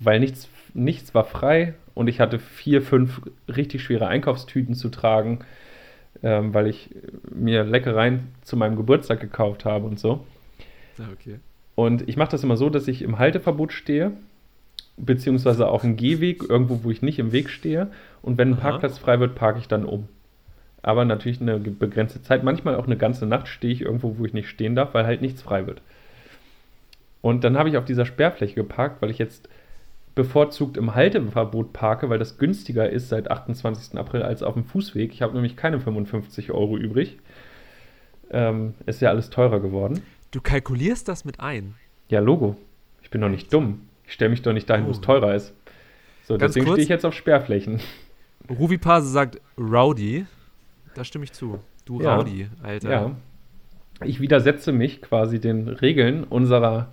Weil 0.00 0.20
nichts, 0.20 0.48
nichts 0.74 1.14
war 1.14 1.24
frei 1.24 1.74
und 1.94 2.08
ich 2.08 2.20
hatte 2.20 2.38
vier, 2.38 2.82
fünf 2.82 3.22
richtig 3.48 3.82
schwere 3.82 4.08
Einkaufstüten 4.08 4.74
zu 4.74 4.88
tragen, 4.88 5.40
ähm, 6.22 6.52
weil 6.52 6.66
ich 6.66 6.90
mir 7.32 7.64
Leckereien 7.64 8.28
zu 8.42 8.56
meinem 8.56 8.76
Geburtstag 8.76 9.20
gekauft 9.20 9.64
habe 9.64 9.86
und 9.86 9.98
so. 9.98 10.24
Ja, 10.98 11.06
okay. 11.12 11.38
Und 11.74 12.08
ich 12.08 12.16
mache 12.16 12.30
das 12.30 12.44
immer 12.44 12.56
so, 12.56 12.70
dass 12.70 12.88
ich 12.88 13.02
im 13.02 13.18
Halteverbot 13.18 13.72
stehe, 13.72 14.12
beziehungsweise 14.96 15.68
auf 15.68 15.82
dem 15.82 15.96
Gehweg, 15.96 16.42
irgendwo, 16.48 16.84
wo 16.84 16.90
ich 16.90 17.02
nicht 17.02 17.18
im 17.18 17.32
Weg 17.32 17.50
stehe. 17.50 17.90
Und 18.22 18.38
wenn 18.38 18.50
ein 18.50 18.54
Aha. 18.54 18.70
Parkplatz 18.70 18.98
frei 18.98 19.18
wird, 19.18 19.34
parke 19.34 19.58
ich 19.58 19.68
dann 19.68 19.84
um. 19.84 20.08
Aber 20.82 21.04
natürlich 21.04 21.40
eine 21.40 21.58
begrenzte 21.58 22.22
Zeit. 22.22 22.44
Manchmal 22.44 22.76
auch 22.76 22.86
eine 22.86 22.96
ganze 22.96 23.26
Nacht 23.26 23.48
stehe 23.48 23.72
ich 23.72 23.80
irgendwo, 23.80 24.18
wo 24.18 24.24
ich 24.24 24.34
nicht 24.34 24.48
stehen 24.48 24.76
darf, 24.76 24.94
weil 24.94 25.06
halt 25.06 25.22
nichts 25.22 25.42
frei 25.42 25.66
wird. 25.66 25.80
Und 27.22 27.42
dann 27.42 27.56
habe 27.56 27.70
ich 27.70 27.78
auf 27.78 27.86
dieser 27.86 28.04
Sperrfläche 28.04 28.54
geparkt, 28.54 29.00
weil 29.00 29.10
ich 29.10 29.18
jetzt 29.18 29.48
bevorzugt 30.14 30.76
im 30.76 30.94
Halteverbot 30.94 31.72
parke, 31.72 32.08
weil 32.08 32.18
das 32.18 32.38
günstiger 32.38 32.88
ist 32.88 33.08
seit 33.08 33.30
28. 33.30 33.98
April 33.98 34.22
als 34.22 34.42
auf 34.42 34.54
dem 34.54 34.64
Fußweg. 34.64 35.12
Ich 35.12 35.22
habe 35.22 35.34
nämlich 35.34 35.56
keine 35.56 35.80
55 35.80 36.52
Euro 36.52 36.76
übrig. 36.78 37.18
Ähm, 38.30 38.74
ist 38.86 39.00
ja 39.00 39.10
alles 39.10 39.30
teurer 39.30 39.60
geworden. 39.60 40.02
Du 40.30 40.40
kalkulierst 40.40 41.08
das 41.08 41.24
mit 41.24 41.40
ein. 41.40 41.74
Ja, 42.08 42.20
Logo. 42.20 42.56
Ich 43.02 43.10
bin 43.10 43.20
doch 43.20 43.28
nicht 43.28 43.52
dumm. 43.52 43.82
Ich 44.06 44.12
stelle 44.12 44.30
mich 44.30 44.42
doch 44.42 44.52
nicht 44.52 44.68
dahin, 44.68 44.86
wo 44.86 44.90
es 44.90 44.98
Oh. 44.98 45.02
teurer 45.02 45.34
ist. 45.34 45.54
So, 46.24 46.38
Ganz 46.38 46.54
deswegen 46.54 46.70
stehe 46.72 46.82
ich 46.82 46.88
jetzt 46.88 47.04
auf 47.04 47.14
Sperrflächen. 47.14 47.80
Ruby 48.48 48.78
Pase 48.78 49.08
sagt 49.08 49.40
Rowdy. 49.58 50.26
Da 50.94 51.04
stimme 51.04 51.24
ich 51.24 51.32
zu. 51.32 51.58
Du 51.84 52.00
Ja. 52.00 52.16
Rowdy, 52.16 52.48
Alter. 52.62 52.90
Ja. 52.90 53.10
Ich 54.04 54.20
widersetze 54.20 54.72
mich 54.72 55.02
quasi 55.02 55.40
den 55.40 55.68
Regeln 55.68 56.24
unserer 56.24 56.88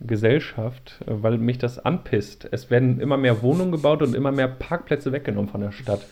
Gesellschaft, 0.00 1.00
äh, 1.06 1.22
weil 1.22 1.38
mich 1.38 1.58
das 1.58 1.78
anpisst. 1.78 2.48
Es 2.50 2.70
werden 2.70 3.00
immer 3.00 3.16
mehr 3.16 3.42
Wohnungen 3.42 3.72
gebaut 3.72 4.02
und 4.02 4.14
immer 4.14 4.32
mehr 4.32 4.48
Parkplätze 4.48 5.12
weggenommen 5.12 5.50
von 5.50 5.60
der 5.60 5.72
Stadt. 5.72 6.06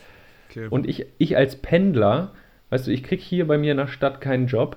Okay. 0.51 0.69
Und 0.71 0.89
ich, 0.89 1.07
ich 1.19 1.37
als 1.37 1.57
Pendler, 1.57 2.33
weißt 2.71 2.87
du, 2.87 2.91
ich 2.91 3.03
kriege 3.03 3.23
hier 3.23 3.47
bei 3.47 3.59
mir 3.59 3.73
in 3.73 3.79
der 3.79 3.89
Stadt 3.89 4.21
keinen 4.21 4.47
Job, 4.47 4.77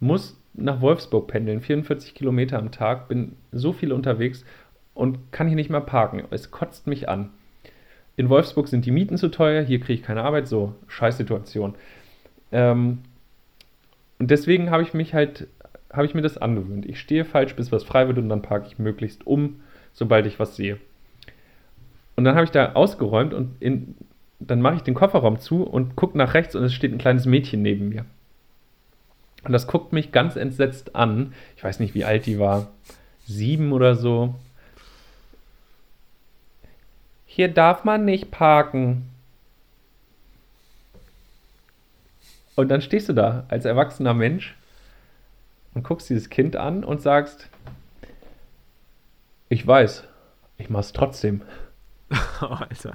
muss 0.00 0.38
nach 0.54 0.80
Wolfsburg 0.80 1.28
pendeln, 1.28 1.60
44 1.60 2.14
Kilometer 2.14 2.58
am 2.58 2.72
Tag, 2.72 3.08
bin 3.08 3.36
so 3.52 3.72
viel 3.72 3.92
unterwegs 3.92 4.44
und 4.94 5.32
kann 5.32 5.46
hier 5.46 5.56
nicht 5.56 5.70
mehr 5.70 5.80
parken. 5.80 6.22
Es 6.30 6.50
kotzt 6.50 6.86
mich 6.86 7.08
an. 7.08 7.30
In 8.16 8.28
Wolfsburg 8.28 8.68
sind 8.68 8.84
die 8.84 8.90
Mieten 8.90 9.16
zu 9.16 9.28
teuer, 9.28 9.62
hier 9.62 9.80
kriege 9.80 9.94
ich 9.94 10.02
keine 10.02 10.22
Arbeit, 10.22 10.46
so, 10.46 10.74
Scheißsituation. 10.88 11.74
Ähm, 12.50 12.98
und 14.18 14.30
deswegen 14.30 14.70
habe 14.70 14.82
ich 14.82 14.92
mich 14.92 15.14
halt, 15.14 15.48
habe 15.92 16.06
ich 16.06 16.14
mir 16.14 16.22
das 16.22 16.38
angewöhnt. 16.38 16.86
Ich 16.86 16.98
stehe 16.98 17.24
falsch, 17.24 17.54
bis 17.54 17.70
was 17.70 17.84
frei 17.84 18.08
wird 18.08 18.18
und 18.18 18.28
dann 18.28 18.42
parke 18.42 18.66
ich 18.66 18.78
möglichst 18.78 19.26
um, 19.26 19.60
sobald 19.92 20.26
ich 20.26 20.38
was 20.38 20.56
sehe. 20.56 20.78
Und 22.16 22.24
dann 22.24 22.34
habe 22.34 22.44
ich 22.44 22.50
da 22.50 22.72
ausgeräumt 22.72 23.34
und 23.34 23.60
in, 23.60 23.94
dann 24.38 24.60
mache 24.60 24.76
ich 24.76 24.82
den 24.82 24.94
Kofferraum 24.94 25.38
zu 25.38 25.62
und 25.62 25.96
gucke 25.96 26.16
nach 26.16 26.34
rechts 26.34 26.54
und 26.54 26.64
es 26.64 26.74
steht 26.74 26.92
ein 26.92 26.98
kleines 26.98 27.26
Mädchen 27.26 27.62
neben 27.62 27.88
mir. 27.88 28.04
Und 29.44 29.52
das 29.52 29.66
guckt 29.66 29.92
mich 29.92 30.12
ganz 30.12 30.36
entsetzt 30.36 30.94
an. 30.94 31.34
Ich 31.56 31.64
weiß 31.64 31.80
nicht, 31.80 31.94
wie 31.94 32.04
alt 32.04 32.26
die 32.26 32.38
war. 32.38 32.70
Sieben 33.26 33.72
oder 33.72 33.96
so. 33.96 34.34
Hier 37.26 37.48
darf 37.48 37.84
man 37.84 38.04
nicht 38.04 38.30
parken. 38.30 39.08
Und 42.54 42.68
dann 42.68 42.82
stehst 42.82 43.08
du 43.08 43.14
da 43.14 43.44
als 43.48 43.64
erwachsener 43.64 44.14
Mensch 44.14 44.54
und 45.74 45.82
guckst 45.84 46.08
dieses 46.10 46.28
Kind 46.30 46.56
an 46.56 46.84
und 46.84 47.00
sagst, 47.02 47.48
ich 49.48 49.66
weiß, 49.66 50.04
ich 50.58 50.70
mach's 50.70 50.92
trotzdem. 50.92 51.42
Oh, 52.42 52.46
Alter. 52.46 52.94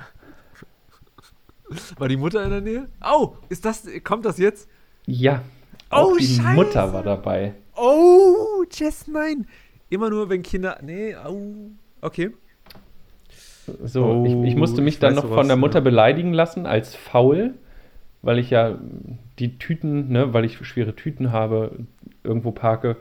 War 1.98 2.08
die 2.08 2.18
Mutter 2.18 2.44
in 2.44 2.50
der 2.52 2.62
Nähe? 2.62 2.88
Oh, 3.04 3.34
ist 3.50 3.66
das, 3.66 3.84
kommt 4.04 4.26
das 4.26 4.38
jetzt? 4.38 4.70
Ja, 5.06 5.42
auch 5.90 6.12
Oh, 6.12 6.18
die 6.18 6.26
Scheiße. 6.26 6.54
Mutter 6.54 6.94
war 6.94 7.04
dabei. 7.04 7.56
Oh, 7.76 8.64
Jess, 8.72 9.08
nein. 9.08 9.48
Immer 9.90 10.10
nur, 10.10 10.30
wenn 10.30 10.44
Kinder, 10.44 10.80
nee, 10.84 11.16
au. 11.16 11.42
Okay. 12.02 12.32
So, 13.84 14.06
Oh, 14.06 14.26
ich, 14.26 14.52
ich 14.52 14.56
musste 14.56 14.82
mich 14.82 14.96
ich 14.96 15.00
dann 15.00 15.16
noch 15.16 15.24
worauf 15.24 15.36
von 15.38 15.48
der 15.48 15.58
Mutter 15.58 15.82
beleidigen 15.82 16.32
lassen 16.34 16.66
als 16.66 16.96
faul, 16.96 17.56
weil 18.22 18.40
ich 18.40 18.50
ja 18.50 18.78
die 19.40 19.58
Tüten, 19.58 20.10
ne, 20.10 20.34
weil 20.34 20.46
ich 20.46 20.58
schwere 20.66 20.96
Tüten 20.96 21.32
habe, 21.32 21.72
irgendwo 22.28 22.52
parke, 22.52 22.98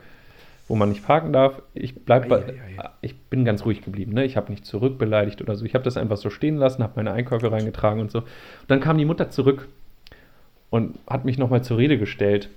wo 0.68 0.76
man 0.76 0.88
nicht 0.88 1.04
parken 1.04 1.32
darf. 1.32 1.60
Ich 1.74 1.94
bleib 1.94 2.28
bei, 2.28 2.38
Ei, 2.38 2.48
ei, 2.48 2.82
ei. 2.82 2.90
ich 3.02 3.16
bin 3.16 3.44
ganz 3.44 3.64
ruhig 3.64 3.82
geblieben, 3.82 4.12
ne? 4.12 4.24
Ich 4.24 4.36
habe 4.36 4.50
nicht 4.50 4.64
zurückbeleidigt 4.64 5.42
oder 5.42 5.54
so. 5.56 5.64
Ich 5.64 5.74
habe 5.74 5.84
das 5.84 5.96
einfach 5.96 6.16
so 6.16 6.30
stehen 6.30 6.56
lassen, 6.56 6.82
habe 6.82 6.94
meine 6.96 7.12
Einkäufe 7.12 7.50
reingetragen 7.52 8.00
und 8.00 8.10
so. 8.10 8.20
Und 8.20 8.26
dann 8.68 8.80
kam 8.80 8.98
die 8.98 9.04
Mutter 9.04 9.30
zurück 9.30 9.68
und 10.70 10.98
hat 11.06 11.24
mich 11.24 11.38
nochmal 11.38 11.62
zur 11.62 11.78
Rede 11.78 11.98
gestellt. 11.98 12.48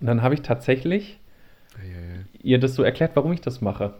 Und 0.00 0.06
dann 0.06 0.22
habe 0.22 0.34
ich 0.34 0.42
tatsächlich 0.42 1.18
ihr 2.42 2.58
das 2.58 2.74
so 2.74 2.82
erklärt, 2.82 3.12
warum 3.14 3.32
ich 3.32 3.40
das 3.40 3.60
mache. 3.60 3.94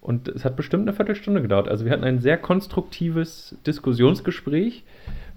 Und 0.00 0.28
es 0.28 0.44
hat 0.44 0.56
bestimmt 0.56 0.82
eine 0.82 0.92
Viertelstunde 0.92 1.40
gedauert. 1.40 1.68
Also 1.68 1.84
wir 1.84 1.92
hatten 1.92 2.04
ein 2.04 2.20
sehr 2.20 2.36
konstruktives 2.36 3.56
Diskussionsgespräch, 3.66 4.84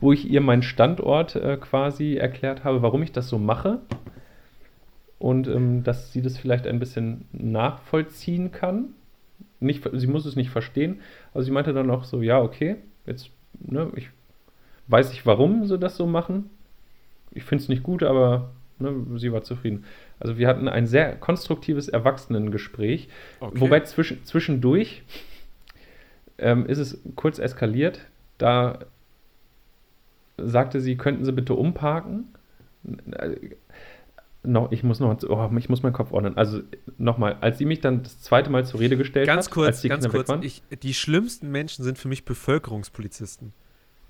wo 0.01 0.11
ich 0.11 0.29
ihr 0.29 0.41
meinen 0.41 0.63
Standort 0.63 1.35
äh, 1.35 1.57
quasi 1.57 2.15
erklärt 2.15 2.63
habe, 2.63 2.81
warum 2.81 3.01
ich 3.01 3.11
das 3.13 3.29
so 3.29 3.37
mache. 3.37 3.79
Und 5.19 5.47
ähm, 5.47 5.83
dass 5.83 6.13
sie 6.13 6.21
das 6.21 6.37
vielleicht 6.37 6.67
ein 6.67 6.79
bisschen 6.79 7.25
nachvollziehen 7.31 8.51
kann. 8.51 8.89
Nicht, 9.59 9.87
sie 9.93 10.07
muss 10.07 10.25
es 10.25 10.35
nicht 10.35 10.51
verstehen, 10.51 11.01
aber 11.33 11.43
sie 11.43 11.51
meinte 11.51 11.73
dann 11.73 11.89
auch 11.89 12.03
so, 12.03 12.21
ja, 12.21 12.39
okay, 12.39 12.75
jetzt, 13.07 13.31
ne, 13.59 13.91
ich 13.95 14.09
weiß 14.87 15.11
ich, 15.13 15.25
warum 15.25 15.65
sie 15.65 15.79
das 15.79 15.97
so 15.97 16.05
machen. 16.05 16.49
ich 17.31 17.43
finde 17.43 17.63
es 17.63 17.69
nicht 17.69 17.81
gut, 17.83 18.03
aber 18.03 18.51
ne, 18.77 18.93
sie 19.17 19.31
war 19.33 19.41
zufrieden. 19.41 19.85
Also 20.19 20.37
wir 20.37 20.47
hatten 20.47 20.67
ein 20.67 20.85
sehr 20.85 21.15
konstruktives 21.15 21.87
Erwachsenengespräch, 21.89 23.09
Okay. 23.39 23.59
wobei 23.59 23.79
zwischen, 23.81 24.23
zwischendurch 24.23 25.01
ähm, 26.37 26.67
ist 26.67 26.77
es 26.77 27.01
kurz 27.15 27.39
eskaliert. 27.39 28.01
Da 28.37 28.79
sagte 30.37 30.79
sie, 30.81 30.95
könnten 30.97 31.25
Sie 31.25 31.31
bitte 31.31 31.55
umparken? 31.55 32.25
Noch, 34.47 34.71
ich 34.71 34.81
muss 34.81 34.99
noch, 35.01 35.21
oh, 35.23 35.49
ich 35.57 35.67
muss 35.67 35.83
meinen 35.83 35.93
Kopf 35.93 36.13
ordnen. 36.13 36.37
Also 36.37 36.61
nochmal, 36.97 37.37
als 37.41 37.57
sie 37.57 37.65
mich 37.65 37.81
dann 37.81 38.03
das 38.03 38.21
zweite 38.21 38.49
Mal 38.49 38.65
zur 38.65 38.79
Rede 38.79 38.95
gestellt 38.95 39.27
Ganz 39.27 39.47
hat, 39.47 39.53
kurz, 39.53 39.67
als 39.67 39.81
die 39.81 39.89
ganz 39.89 40.05
Kinder 40.05 40.17
kurz. 40.17 40.29
waren. 40.29 40.41
Ich, 40.41 40.63
die 40.81 40.93
schlimmsten 40.93 41.51
Menschen 41.51 41.83
sind 41.83 41.97
für 41.97 42.07
mich 42.07 42.23
Bevölkerungspolizisten. 42.23 43.51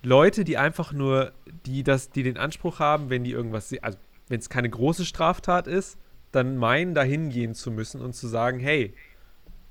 Leute, 0.04 0.44
die 0.44 0.58
einfach 0.58 0.94
nur, 0.94 1.32
die 1.66 1.84
das, 1.84 2.12
die 2.12 2.22
den 2.22 2.38
Anspruch 2.38 2.80
haben, 2.80 3.10
wenn 3.10 3.24
die 3.24 3.32
irgendwas, 3.32 3.74
also 3.82 3.98
wenn 4.28 4.40
es 4.40 4.50
keine 4.50 4.70
große 4.70 5.06
Straftat 5.06 5.66
ist, 5.68 5.98
dann 6.32 6.58
meinen, 6.58 6.94
da 6.94 7.02
hingehen 7.02 7.56
zu 7.56 7.72
müssen 7.72 8.02
und 8.02 8.14
zu 8.14 8.28
sagen, 8.28 8.60
hey, 8.60 8.94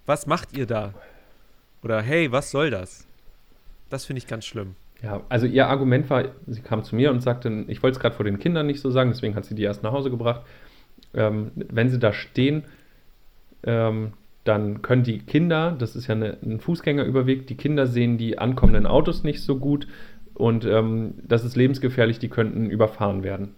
was 0.05 0.27
macht 0.27 0.57
ihr 0.57 0.67
da? 0.67 0.95
Oder 1.83 2.03
hey, 2.03 2.33
was 2.33 2.51
soll 2.51 2.71
das? 2.71 3.07
Das 3.89 4.05
finde 4.05 4.19
ich 4.19 4.27
ganz 4.27 4.45
schlimm. 4.45 4.75
Ja, 5.03 5.22
also 5.28 5.47
ihr 5.47 5.68
Argument 5.68 6.09
war, 6.09 6.24
sie 6.47 6.62
kam 6.62 6.82
zu 6.82 6.97
mir 6.97 7.11
und 7.11 7.20
sagte, 7.20 7.64
ich 7.68 7.82
wollte 7.82 7.97
es 7.97 8.01
gerade 8.01 8.14
vor 8.14 8.24
den 8.24 8.38
Kindern 8.38 8.66
nicht 8.66 8.80
so 8.80 8.90
sagen, 8.90 9.11
deswegen 9.11 9.34
hat 9.34 9.44
sie 9.44 9.55
die 9.55 9.62
erst 9.62 9.82
nach 9.82 9.92
Hause 9.92 10.11
gebracht. 10.11 10.42
Ähm, 11.14 11.51
wenn 11.55 11.90
sie 11.90 11.99
da 11.99 12.12
stehen, 12.12 12.64
ähm, 13.62 14.14
dann 14.44 14.80
können 14.80 15.03
die 15.03 15.18
Kinder, 15.18 15.76
das 15.78 15.97
ist 15.97 16.07
ja 16.07 16.14
eine, 16.14 16.38
ein 16.42 16.61
Fußgängerüberweg, 16.61 17.47
die 17.47 17.57
Kinder 17.57 17.86
sehen 17.86 18.16
die 18.16 18.38
ankommenden 18.38 18.86
Autos 18.86 19.22
nicht 19.22 19.42
so 19.42 19.59
gut 19.59 19.86
und 20.34 20.64
ähm, 20.64 21.14
das 21.26 21.44
ist 21.44 21.57
lebensgefährlich, 21.57 22.18
die 22.18 22.28
könnten 22.28 22.70
überfahren 22.70 23.22
werden. 23.22 23.55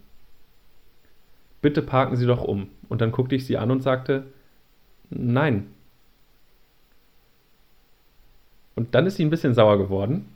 Bitte 1.60 1.82
parken 1.82 2.16
Sie 2.16 2.26
doch 2.26 2.42
um. 2.42 2.68
Und 2.88 3.00
dann 3.00 3.12
guckte 3.12 3.34
ich 3.34 3.46
sie 3.46 3.58
an 3.58 3.70
und 3.70 3.82
sagte, 3.82 4.26
nein. 5.10 5.66
Und 8.76 8.94
dann 8.94 9.06
ist 9.06 9.16
sie 9.16 9.24
ein 9.24 9.30
bisschen 9.30 9.54
sauer 9.54 9.76
geworden. 9.76 10.26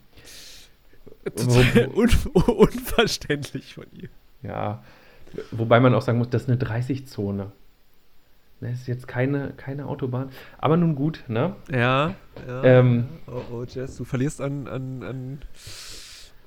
Total 1.24 1.88
un 1.88 2.08
unverständlich 2.56 3.74
von 3.74 3.86
ihr. 3.92 4.08
Ja, 4.42 4.82
wobei 5.50 5.78
man 5.80 5.94
auch 5.94 6.02
sagen 6.02 6.18
muss, 6.18 6.30
das 6.30 6.42
ist 6.42 6.48
eine 6.48 6.58
30-Zone. 6.58 7.52
Das 8.60 8.72
ist 8.72 8.86
jetzt 8.86 9.08
keine, 9.08 9.52
keine 9.56 9.86
Autobahn. 9.86 10.30
Aber 10.58 10.76
nun 10.76 10.94
gut, 10.94 11.24
ne? 11.26 11.56
Ja. 11.70 12.14
ja. 12.46 12.64
Ähm, 12.64 13.08
oh, 13.26 13.40
oh, 13.52 13.64
Jess, 13.64 13.96
du 13.96 14.04
verlierst 14.04 14.40
an, 14.40 14.68
an, 14.68 15.02
an, 15.02 15.42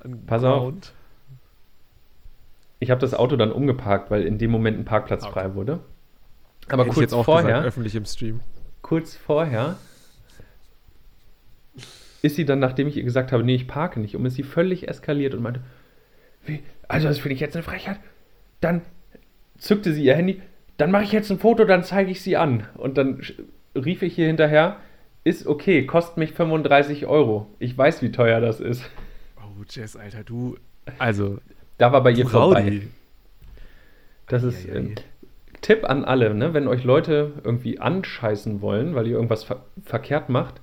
an 0.02 0.26
Pass 0.26 0.44
auf. 0.44 0.62
Ground. 0.62 0.94
Ich 2.80 2.90
habe 2.92 3.02
das 3.02 3.14
Auto 3.14 3.36
dann 3.36 3.52
umgeparkt, 3.52 4.12
weil 4.12 4.24
in 4.24 4.38
dem 4.38 4.52
Moment 4.52 4.78
ein 4.80 4.86
Parkplatz 4.86 5.24
Okay. 5.24 5.34
frei 5.34 5.56
wurde. 5.56 5.80
Aber 6.70 6.84
Hätte 6.84 6.94
kurz 6.96 7.14
vorher, 7.14 7.48
gesagt, 7.48 7.66
öffentlich 7.68 7.96
im 7.96 8.06
Stream. 8.06 8.40
kurz 8.82 9.16
vorher 9.16 9.78
ist 12.26 12.36
sie 12.36 12.46
dann, 12.46 12.60
nachdem 12.60 12.88
ich 12.88 12.98
ihr 12.98 13.04
gesagt 13.04 13.32
habe, 13.32 13.44
nee, 13.44 13.56
ich 13.56 13.68
parke 13.68 14.00
nicht, 14.00 14.16
um 14.16 14.26
ist 14.26 14.36
sie 14.36 14.44
völlig 14.44 14.88
eskaliert 14.88 15.34
und 15.34 15.44
meinte, 15.44 15.62
wie, 16.46 16.64
also 16.88 17.08
das 17.08 17.20
finde 17.20 17.36
ich 17.36 17.40
jetzt 17.40 17.56
eine 17.56 17.64
Frechheit. 17.64 18.00
Dann 18.62 18.82
zückte 19.58 19.94
sie 19.94 20.04
ihr 20.04 20.16
Handy, 20.16 20.42
dann 20.78 20.92
mache 20.92 21.04
ich 21.04 21.12
jetzt 21.12 21.30
ein 21.32 21.40
Foto, 21.40 21.66
dann 21.66 21.84
zeige 21.84 22.12
ich 22.12 22.22
sie 22.22 22.38
an. 22.38 22.68
Und 22.76 22.98
dann 22.98 23.22
rief 23.76 24.02
ich 24.02 24.16
hier 24.16 24.28
hinterher, 24.28 24.78
ist 25.24 25.48
okay, 25.48 25.86
kostet 25.86 26.18
mich 26.18 26.32
35 26.34 27.06
Euro. 27.06 27.48
Ich 27.60 27.78
weiß, 27.78 28.02
wie 28.02 28.12
teuer 28.12 28.42
das 28.42 28.60
ist. 28.60 28.90
Oh, 29.38 29.64
Jess, 29.70 29.96
Alter, 29.96 30.24
du. 30.24 30.58
Also, 31.00 31.40
Da 31.78 31.92
war 31.92 32.04
bei 32.04 32.12
ihr 32.12 32.26
du 32.26 32.30
vorbei. 32.30 32.82
Das 34.28 34.44
ist 34.44 34.68
Eieiei. 34.68 34.78
ähm, 34.78 34.96
Tipp 35.62 35.84
an 35.90 36.06
alle, 36.06 36.34
ne? 36.34 36.54
wenn 36.54 36.68
euch 36.68 36.84
Leute 36.84 37.34
irgendwie 37.44 37.80
anscheißen 37.80 38.62
wollen, 38.62 38.94
weil 38.96 39.08
ihr 39.08 39.14
irgendwas 39.14 39.44
ver 39.44 39.66
verkehrt 39.84 40.30
macht, 40.30 40.62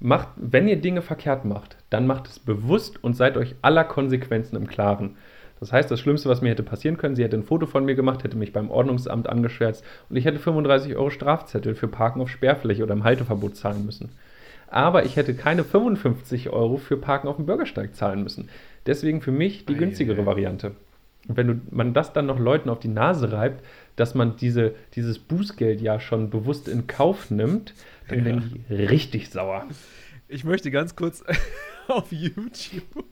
macht, 0.00 0.28
wenn 0.36 0.66
ihr 0.66 0.80
Dinge 0.80 1.02
verkehrt 1.02 1.44
macht, 1.44 1.76
dann 1.90 2.06
macht 2.06 2.26
es 2.26 2.38
bewusst 2.38 3.02
und 3.04 3.16
seid 3.16 3.36
euch 3.36 3.54
aller 3.62 3.84
Konsequenzen 3.84 4.56
im 4.56 4.66
Klaren. 4.66 5.16
Das 5.60 5.72
heißt, 5.72 5.90
das 5.90 6.00
Schlimmste, 6.00 6.30
was 6.30 6.40
mir 6.40 6.48
hätte 6.48 6.62
passieren 6.62 6.96
können, 6.96 7.16
sie 7.16 7.22
hätte 7.22 7.36
ein 7.36 7.44
Foto 7.44 7.66
von 7.66 7.84
mir 7.84 7.94
gemacht, 7.94 8.24
hätte 8.24 8.38
mich 8.38 8.54
beim 8.54 8.70
Ordnungsamt 8.70 9.28
angeschwärzt 9.28 9.84
und 10.08 10.16
ich 10.16 10.24
hätte 10.24 10.38
35 10.38 10.96
Euro 10.96 11.10
Strafzettel 11.10 11.74
für 11.74 11.86
Parken 11.86 12.22
auf 12.22 12.30
Sperrfläche 12.30 12.82
oder 12.82 12.94
im 12.94 13.04
Halteverbot 13.04 13.56
zahlen 13.56 13.84
müssen. 13.84 14.08
Aber 14.68 15.04
ich 15.04 15.16
hätte 15.16 15.34
keine 15.34 15.64
55 15.64 16.48
Euro 16.50 16.78
für 16.78 16.96
Parken 16.96 17.28
auf 17.28 17.36
dem 17.36 17.44
Bürgersteig 17.44 17.94
zahlen 17.94 18.22
müssen. 18.22 18.48
Deswegen 18.86 19.20
für 19.20 19.32
mich 19.32 19.66
die 19.66 19.74
günstigere. 19.74 20.24
Variante. 20.24 20.72
Und 21.28 21.36
wenn 21.36 21.46
du, 21.46 21.60
man 21.70 21.92
das 21.92 22.12
dann 22.12 22.26
noch 22.26 22.38
Leuten 22.38 22.70
auf 22.70 22.78
die 22.78 22.88
Nase 22.88 23.30
reibt, 23.30 23.62
dass 23.96 24.14
man 24.14 24.36
diese, 24.36 24.74
dieses 24.94 25.18
Bußgeld 25.18 25.80
ja 25.80 26.00
schon 26.00 26.30
bewusst 26.30 26.68
in 26.68 26.86
Kauf 26.86 27.30
nimmt, 27.30 27.74
dann 28.18 28.64
Ja. 28.68 28.76
die 28.76 28.84
richtig 28.84 29.30
sauer. 29.30 29.66
Ich 30.28 30.44
möchte 30.44 30.70
ganz 30.70 30.94
kurz 30.96 31.24
auf 31.88 32.12
YouTube. 32.12 32.82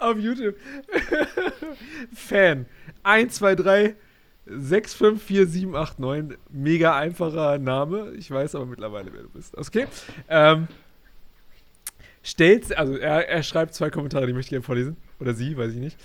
auf 0.00 0.18
YouTube. 0.18 0.56
Fan. 2.14 2.66
1, 3.02 3.34
2, 3.34 3.54
3, 3.54 3.94
6, 4.46 4.94
5, 4.94 5.22
4, 5.22 5.46
7, 5.46 5.76
8, 5.76 5.98
9. 5.98 6.36
Mega 6.50 6.96
einfacher 6.98 7.58
Name. 7.58 8.12
Ich 8.18 8.30
weiß 8.30 8.54
aber 8.56 8.66
mittlerweile, 8.66 9.12
wer 9.12 9.22
du 9.22 9.28
bist. 9.30 9.56
Okay. 9.56 9.86
Ähm, 10.28 10.68
stellt, 12.22 12.76
also 12.76 12.96
er, 12.96 13.28
er 13.28 13.42
schreibt 13.42 13.74
zwei 13.74 13.90
Kommentare, 13.90 14.26
die 14.26 14.32
möchte 14.32 14.48
ich 14.48 14.50
gerne 14.50 14.64
vorlesen. 14.64 14.96
Oder 15.20 15.34
sie, 15.34 15.56
weiß 15.56 15.72
ich 15.72 15.80
nicht. 15.80 15.96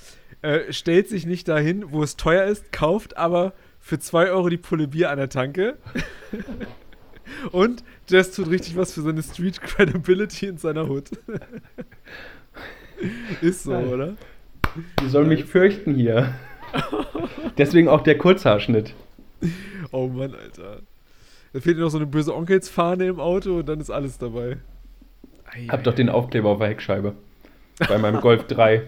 Äh, 0.42 0.72
stellt 0.72 1.10
sich 1.10 1.26
nicht 1.26 1.48
dahin, 1.48 1.92
wo 1.92 2.04
es 2.04 2.16
teuer 2.16 2.46
ist, 2.46 2.72
kauft 2.72 3.18
aber 3.18 3.54
für 3.80 4.00
2 4.00 4.32
Euro 4.32 4.50
die 4.50 4.58
Pulle 4.58 4.88
Bier 4.88 5.10
an 5.10 5.18
der 5.18 5.30
Tanke. 5.30 5.78
Und 7.52 7.84
Jess 8.08 8.32
tut 8.32 8.50
richtig 8.50 8.76
was 8.76 8.94
für 8.94 9.02
seine 9.02 9.24
Street 9.24 9.62
Credibility 9.62 10.48
in 10.48 10.58
seiner 10.58 10.88
Hut. 10.88 11.10
Ist 13.42 13.64
so, 13.64 13.74
oder? 13.74 14.16
Die 15.02 15.10
sollen 15.10 15.30
mich 15.30 15.46
fürchten 15.46 15.96
hier. 15.96 16.34
Deswegen 17.58 17.88
auch 17.88 18.02
der 18.02 18.18
Kurzhaarschnitt. 18.18 18.94
Oh 19.92 20.08
Mann, 20.08 20.36
Alter. 20.36 20.82
Da 21.54 21.60
fehlt 21.60 21.78
dir 21.78 21.82
noch 21.82 21.90
so 21.90 21.98
eine 21.98 22.06
böse 22.06 22.36
Onkelsfahne 22.36 23.08
im 23.08 23.20
Auto 23.20 23.58
und 23.58 23.70
dann 23.70 23.80
ist 23.80 23.90
alles 23.90 24.18
dabei. 24.18 24.58
Ei, 25.46 25.66
Hab 25.68 25.80
ei, 25.80 25.84
doch 25.84 25.96
den 25.96 26.10
Aufkleber 26.10 26.50
auf 26.50 26.60
der 26.60 26.68
Heckscheibe. 26.68 27.16
Bei 27.88 27.98
meinem 27.98 28.22
Golf 28.22 28.46
3. 28.48 28.84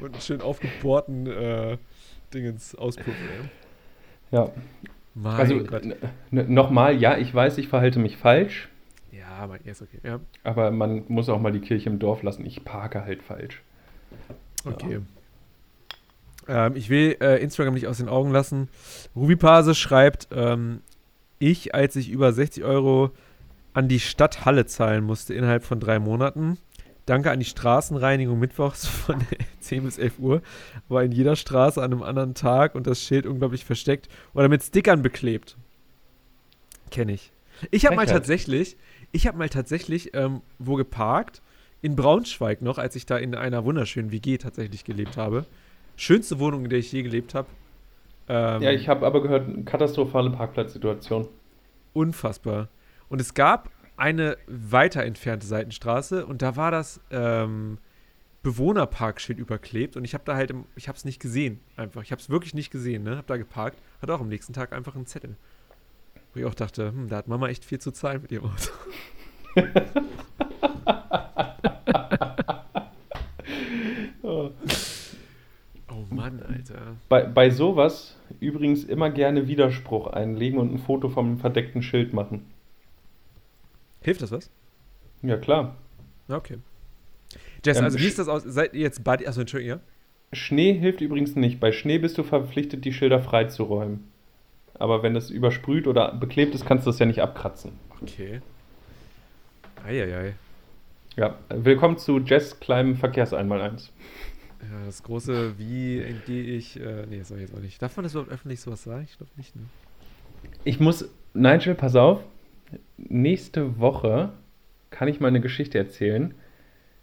Und 0.00 0.12
einen 0.12 0.20
schön 0.20 0.40
aufgebohrten 0.40 1.26
äh, 1.26 1.76
Dingens 2.32 2.74
Auspuff, 2.74 3.06
ey. 3.08 3.48
Ja, 4.30 4.50
Mein 5.14 5.34
also 5.34 5.60
nochmal, 6.30 6.96
ja, 6.96 7.16
ich 7.18 7.34
weiß, 7.34 7.58
ich 7.58 7.68
verhalte 7.68 7.98
mich 7.98 8.16
falsch, 8.16 8.68
Ja, 9.12 9.46
mein, 9.46 9.60
ja, 9.64 9.72
ist 9.72 9.82
okay. 9.82 9.98
Ja, 10.04 10.20
aber 10.44 10.70
man 10.70 11.04
muss 11.08 11.28
auch 11.28 11.40
mal 11.40 11.52
die 11.52 11.60
Kirche 11.60 11.90
im 11.90 11.98
Dorf 11.98 12.22
lassen. 12.22 12.46
Ich 12.46 12.64
parke 12.64 13.04
halt 13.04 13.22
falsch. 13.22 13.62
okay. 14.64 15.00
Ähm, 16.48 16.76
ich 16.76 16.90
will 16.90 17.16
äh, 17.20 17.42
Instagram 17.42 17.74
nicht 17.74 17.86
aus 17.86 17.98
den 17.98 18.08
Augen 18.08 18.30
lassen. 18.30 18.68
Ruby 19.14 19.36
Pase 19.36 19.74
schreibt, 19.74 20.28
ähm, 20.32 20.80
ich, 21.38 21.74
als 21.74 21.96
ich 21.96 22.10
über 22.10 22.32
60 22.32 22.64
Euro 22.64 23.10
an 23.72 23.88
die 23.88 24.00
Stadthalle 24.00 24.66
zahlen 24.66 25.04
musste 25.04 25.34
innerhalb 25.34 25.64
von 25.64 25.80
drei 25.80 25.98
Monaten. 25.98 26.58
Danke 27.06 27.30
an 27.30 27.38
die 27.40 27.44
Straßenreinigung 27.44 28.38
mittwochs 28.38 28.86
von 28.86 29.16
10 29.60 29.84
bis 29.84 29.98
11 29.98 30.18
Uhr. 30.18 30.42
War 30.88 31.02
in 31.02 31.12
jeder 31.12 31.36
Straße 31.36 31.82
an 31.82 31.92
einem 31.92 32.02
anderen 32.02 32.34
Tag 32.34 32.74
und 32.74 32.86
das 32.86 33.02
Schild 33.02 33.26
unglaublich 33.26 33.64
versteckt 33.64 34.08
oder 34.34 34.48
mit 34.48 34.62
Stickern 34.62 35.02
beklebt. 35.02 35.56
Kenne 36.90 37.12
ich. 37.12 37.32
Ich 37.70 37.86
habe 37.86 37.96
mal 37.96 38.06
tatsächlich, 38.06 38.76
ich 39.12 39.26
habe 39.26 39.38
mal 39.38 39.48
tatsächlich 39.48 40.14
ähm, 40.14 40.40
wo 40.58 40.76
geparkt, 40.76 41.42
in 41.82 41.96
Braunschweig 41.96 42.62
noch, 42.62 42.78
als 42.78 42.94
ich 42.96 43.06
da 43.06 43.16
in 43.16 43.34
einer 43.34 43.64
wunderschönen 43.64 44.12
WG 44.12 44.38
tatsächlich 44.38 44.84
gelebt 44.84 45.16
habe. 45.16 45.46
Schönste 45.96 46.38
Wohnung, 46.38 46.64
in 46.64 46.70
der 46.70 46.78
ich 46.78 46.92
je 46.92 47.02
gelebt 47.02 47.34
habe. 47.34 47.48
Ähm, 48.28 48.62
Ja, 48.62 48.70
ich 48.70 48.88
habe 48.88 49.06
aber 49.06 49.22
gehört, 49.22 49.66
katastrophale 49.66 50.30
Parkplatzsituation. 50.30 51.28
unfassbar. 51.92 52.68
Und 53.08 53.20
es 53.20 53.34
gab 53.34 53.70
eine 54.00 54.38
weiter 54.46 55.04
entfernte 55.04 55.46
Seitenstraße 55.46 56.24
und 56.24 56.40
da 56.40 56.56
war 56.56 56.70
das 56.70 57.00
ähm, 57.10 57.76
Bewohnerparkschild 58.42 59.38
überklebt 59.38 59.94
und 59.94 60.04
ich 60.04 60.14
habe 60.14 60.24
da 60.24 60.36
halt, 60.36 60.50
im, 60.50 60.64
ich 60.74 60.88
habe 60.88 60.96
es 60.96 61.04
nicht 61.04 61.20
gesehen, 61.20 61.60
einfach. 61.76 62.02
Ich 62.02 62.10
habe 62.10 62.20
es 62.20 62.30
wirklich 62.30 62.54
nicht 62.54 62.70
gesehen, 62.70 63.02
ne? 63.02 63.18
Habe 63.18 63.26
da 63.26 63.36
geparkt, 63.36 63.78
hatte 64.00 64.14
auch 64.14 64.20
am 64.22 64.28
nächsten 64.28 64.54
Tag 64.54 64.72
einfach 64.72 64.94
einen 64.94 65.04
Zettel. 65.04 65.36
Wo 66.32 66.40
ich 66.40 66.46
auch 66.46 66.54
dachte, 66.54 66.88
hm, 66.88 67.10
da 67.10 67.18
hat 67.18 67.28
Mama 67.28 67.48
echt 67.48 67.62
viel 67.62 67.78
zu 67.78 67.90
zahlen 67.90 68.22
mit 68.22 68.32
ihrem 68.32 68.46
Auto. 68.46 68.72
Oh. 74.22 74.50
Oh 75.92 76.14
Mann, 76.14 76.40
Alter. 76.40 76.96
Bei, 77.08 77.24
bei 77.24 77.50
sowas 77.50 78.16
übrigens 78.38 78.84
immer 78.84 79.10
gerne 79.10 79.48
Widerspruch 79.48 80.06
einlegen 80.06 80.58
und 80.58 80.72
ein 80.72 80.78
Foto 80.78 81.08
vom 81.08 81.38
verdeckten 81.38 81.82
Schild 81.82 82.14
machen. 82.14 82.46
Hilft 84.02 84.22
das 84.22 84.30
was? 84.32 84.50
Ja, 85.22 85.36
klar. 85.36 85.76
Okay. 86.28 86.58
Jess, 87.64 87.78
Ähm, 87.78 87.84
also 87.84 87.98
wie 87.98 88.06
ist 88.06 88.18
das 88.18 88.28
aus? 88.28 88.42
Seid 88.44 88.74
ihr 88.74 88.80
jetzt 88.80 89.04
Buddy? 89.04 89.26
Achso, 89.26 89.40
Entschuldigung, 89.40 89.78
ja? 89.78 90.36
Schnee 90.36 90.72
hilft 90.72 91.00
übrigens 91.00 91.36
nicht. 91.36 91.60
Bei 91.60 91.72
Schnee 91.72 91.98
bist 91.98 92.16
du 92.16 92.22
verpflichtet, 92.22 92.84
die 92.84 92.92
Schilder 92.92 93.20
freizuräumen. 93.20 94.04
Aber 94.74 95.02
wenn 95.02 95.12
das 95.12 95.28
übersprüht 95.28 95.86
oder 95.86 96.14
beklebt 96.14 96.54
ist, 96.54 96.64
kannst 96.64 96.86
du 96.86 96.90
das 96.90 96.98
ja 96.98 97.06
nicht 97.06 97.20
abkratzen. 97.20 97.72
Okay. 98.00 98.40
Eieiei. 99.84 100.34
Ja, 101.16 101.36
willkommen 101.50 101.98
zu 101.98 102.18
Jess 102.20 102.60
kleinem 102.60 102.96
Verkehrseinmaleins. 102.96 103.92
Ja, 104.62 104.86
das 104.86 105.02
große, 105.02 105.58
wie 105.58 106.00
entgehe 106.00 106.44
ich. 106.44 106.78
Äh, 106.80 107.06
nee, 107.08 107.18
das 107.18 107.28
soll 107.28 107.38
ich 107.38 107.48
jetzt 107.48 107.54
auch 107.56 107.60
nicht. 107.60 107.82
Darf 107.82 107.96
man 107.96 108.04
das 108.04 108.12
überhaupt 108.12 108.30
öffentlich 108.32 108.60
sowas 108.60 108.82
sagen? 108.84 109.06
Ich 109.10 109.16
glaube 109.16 109.32
nicht, 109.36 109.54
ne? 109.56 109.62
Ich 110.64 110.80
muss, 110.80 111.08
Nigel, 111.34 111.74
pass 111.74 111.96
auf. 111.96 112.20
Nächste 112.96 113.78
Woche 113.78 114.32
kann 114.90 115.08
ich 115.08 115.20
mal 115.20 115.28
eine 115.28 115.40
Geschichte 115.40 115.78
erzählen. 115.78 116.34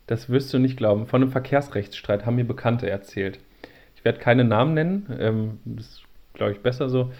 Das 0.05 0.30
wirst 0.30 0.53
du 0.53 0.59
nicht 0.59 0.78
glauben. 0.78 1.05
Von 1.05 1.22
einem 1.22 1.32
Verkehrsrechtsstreit 1.32 2.26
haben 2.26 2.36
mir 2.36 2.45
Bekannte 2.45 2.89
erzählt. 2.89 3.39
Ich 3.95 4.05
werde 4.05 4.20
keine 4.20 4.43
Namen 4.43 4.74
nennen. 4.74 5.18
Ähm, 5.20 5.59
das 5.65 5.88
ist, 5.88 6.03
glaube 6.34 6.53
ich, 6.53 6.59
besser 6.59 6.89
so. 6.89 7.11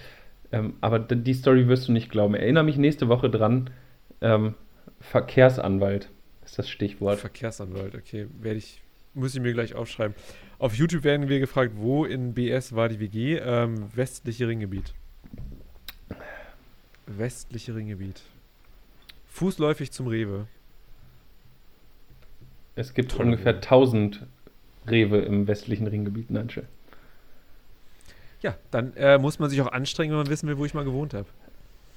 Ähm, 0.52 0.76
aber 0.80 1.00
die 1.00 1.34
Story 1.34 1.68
wirst 1.68 1.88
du 1.88 1.92
nicht 1.92 2.10
glauben. 2.10 2.36
Erinnere 2.36 2.64
mich 2.64 2.78
nächste 2.78 3.10
Woche 3.10 3.30
dran. 3.30 3.70
Ähm, 4.22 4.56
Verkehrsanwalt 5.00 6.10
ist 6.46 6.58
das 6.58 6.70
Stichwort. 6.70 7.20
Verkehrsanwalt, 7.20 7.96
okay. 7.96 8.28
Werde 8.40 8.58
ich, 8.58 8.82
muss 9.14 9.36
ich 9.36 9.42
mir 9.42 9.54
gleich 9.54 9.76
aufschreiben. 9.76 10.16
Auf 10.60 10.76
YouTube 10.76 11.04
werden 11.04 11.28
wir 11.28 11.40
gefragt, 11.40 11.74
wo 11.76 12.06
in 12.06 12.34
BS 12.34 12.74
war 12.74 12.88
die 12.90 13.00
WG? 13.00 13.38
Ähm, 13.38 13.94
westliche 13.94 14.48
Ringgebiet. 14.48 14.94
Westliche 17.06 17.76
Ringgebiet. 17.76 18.22
Fußläufig 19.38 19.92
zum 19.92 20.08
Rewe. 20.08 20.48
Es 22.76 22.96
gibt 22.96 23.12
Tolle 23.12 23.26
ungefähr 23.32 23.54
Rewe. 23.54 23.62
1000 23.62 24.26
Rewe 24.90 25.18
im 25.20 25.46
westlichen 25.48 25.86
Ringgebiet, 25.86 26.32
Nigel. 26.32 26.68
Ja, 28.42 28.56
dann 28.72 28.96
äh, 28.96 29.20
muss 29.20 29.38
man 29.38 29.50
sich 29.52 29.62
auch 29.62 29.72
anstrengen, 29.72 30.12
wenn 30.12 30.18
man 30.20 30.30
wissen 30.30 30.48
will, 30.50 30.58
wo 30.58 30.66
ich 30.66 30.74
mal 30.74 30.86
gewohnt 30.86 31.14
habe. 31.14 31.28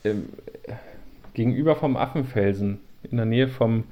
ähm, 0.04 0.28
gegenüber 1.34 1.76
vom 1.76 1.96
Affenfelsen, 1.96 2.78
in 3.04 3.16
der 3.16 3.24
Nähe 3.26 3.48
vom, 3.48 3.84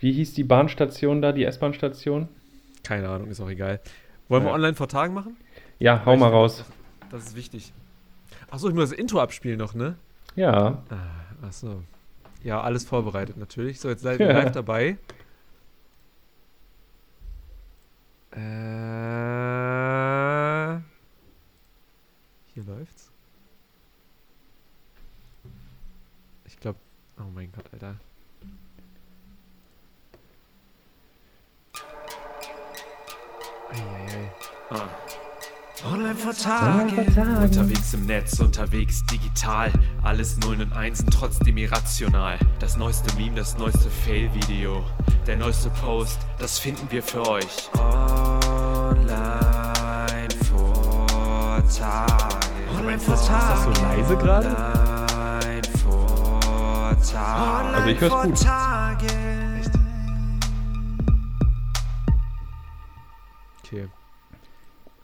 wie 0.00 0.12
hieß 0.12 0.34
die 0.34 0.44
Bahnstation 0.44 1.22
da, 1.22 1.32
die 1.32 1.44
S-Bahn-Station? 1.44 2.28
Keine 2.82 3.08
Ahnung, 3.08 3.28
ist 3.28 3.40
auch 3.40 3.48
egal. 3.48 3.80
Wollen 4.28 4.42
wir 4.42 4.48
Ja. 4.50 4.54
online 4.54 4.74
vor 4.74 4.88
Tagen 4.88 5.14
machen? 5.14 5.36
Ja, 5.78 6.04
hau 6.04 6.16
mal 6.18 6.28
raus. 6.30 6.64
Das 7.10 7.24
ist 7.24 7.36
wichtig. 7.36 7.72
Achso, 8.50 8.68
ich 8.68 8.74
muss 8.74 8.90
das 8.90 8.98
Intro 8.98 9.20
abspielen 9.20 9.58
noch, 9.58 9.72
ne? 9.74 9.96
Ja, 10.36 10.82
Ah, 10.90 11.46
achso. 11.46 11.82
Ja, 12.44 12.60
alles 12.60 12.84
vorbereitet 12.84 13.38
natürlich. 13.38 13.80
So, 13.80 13.88
jetzt 13.88 14.02
seid 14.02 14.20
ihr 14.20 14.26
live 14.32 14.52
dabei. 14.52 14.98
Äh, 18.32 18.38
hier 22.52 22.64
läuft's. 22.64 23.10
Ich 26.44 26.60
glaube, 26.60 26.78
oh 27.18 27.30
mein 27.34 27.50
Gott, 27.50 27.64
Alter. 27.72 27.96
Eieiei. 33.70 34.30
Online 35.82 36.14
vor 36.14 36.32
Tagen, 36.32 36.96
unterwegs 37.42 37.94
im 37.94 38.06
Netz, 38.06 38.38
unterwegs 38.38 39.04
digital. 39.06 39.72
Alles 40.02 40.38
Nullen 40.38 40.62
und 40.62 40.72
Einsen, 40.72 41.10
trotzdem 41.10 41.56
irrational. 41.56 42.38
Das 42.60 42.76
neueste 42.76 43.12
Meme, 43.16 43.34
das 43.34 43.58
neueste 43.58 43.90
Fail-Video, 43.90 44.84
der 45.26 45.36
neueste 45.36 45.70
Post, 45.70 46.20
das 46.38 46.60
finden 46.60 46.86
wir 46.90 47.02
für 47.02 47.28
euch. 47.28 47.68
Online 47.76 49.08
vor 50.48 51.62
Tagen. 51.76 52.78
Online 52.78 53.00
vor 53.00 53.14
Ist 53.14 53.28
das 53.28 53.64
so 53.64 53.70
leise 53.82 54.16
gerade? 54.16 54.46
Online 54.46 55.62
vor 55.82 56.96
Tagen. 57.12 57.74
Also 57.74 57.88
ich 57.88 58.00
hör's 58.00 58.22
gut. 58.22 58.42
Tagen. 58.42 59.06
Okay. 63.64 63.88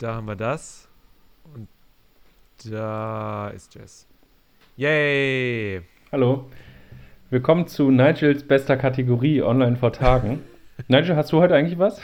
Da 0.01 0.15
haben 0.15 0.27
wir 0.27 0.35
das. 0.35 0.89
Und 1.53 1.69
da 2.65 3.49
ist 3.49 3.75
Jess. 3.75 4.07
Yay! 4.79 5.83
hallo. 6.11 6.49
Willkommen 7.29 7.67
zu 7.69 7.91
Nigels 7.91 8.43
bester 8.45 8.79
Kategorie 8.79 9.43
online 9.43 9.77
vor 9.77 9.93
Tagen. 9.93 10.41
Nigel, 10.89 11.17
hast 11.17 11.33
du 11.33 11.39
heute 11.39 11.55
eigentlich 11.55 11.79
was? 11.79 12.01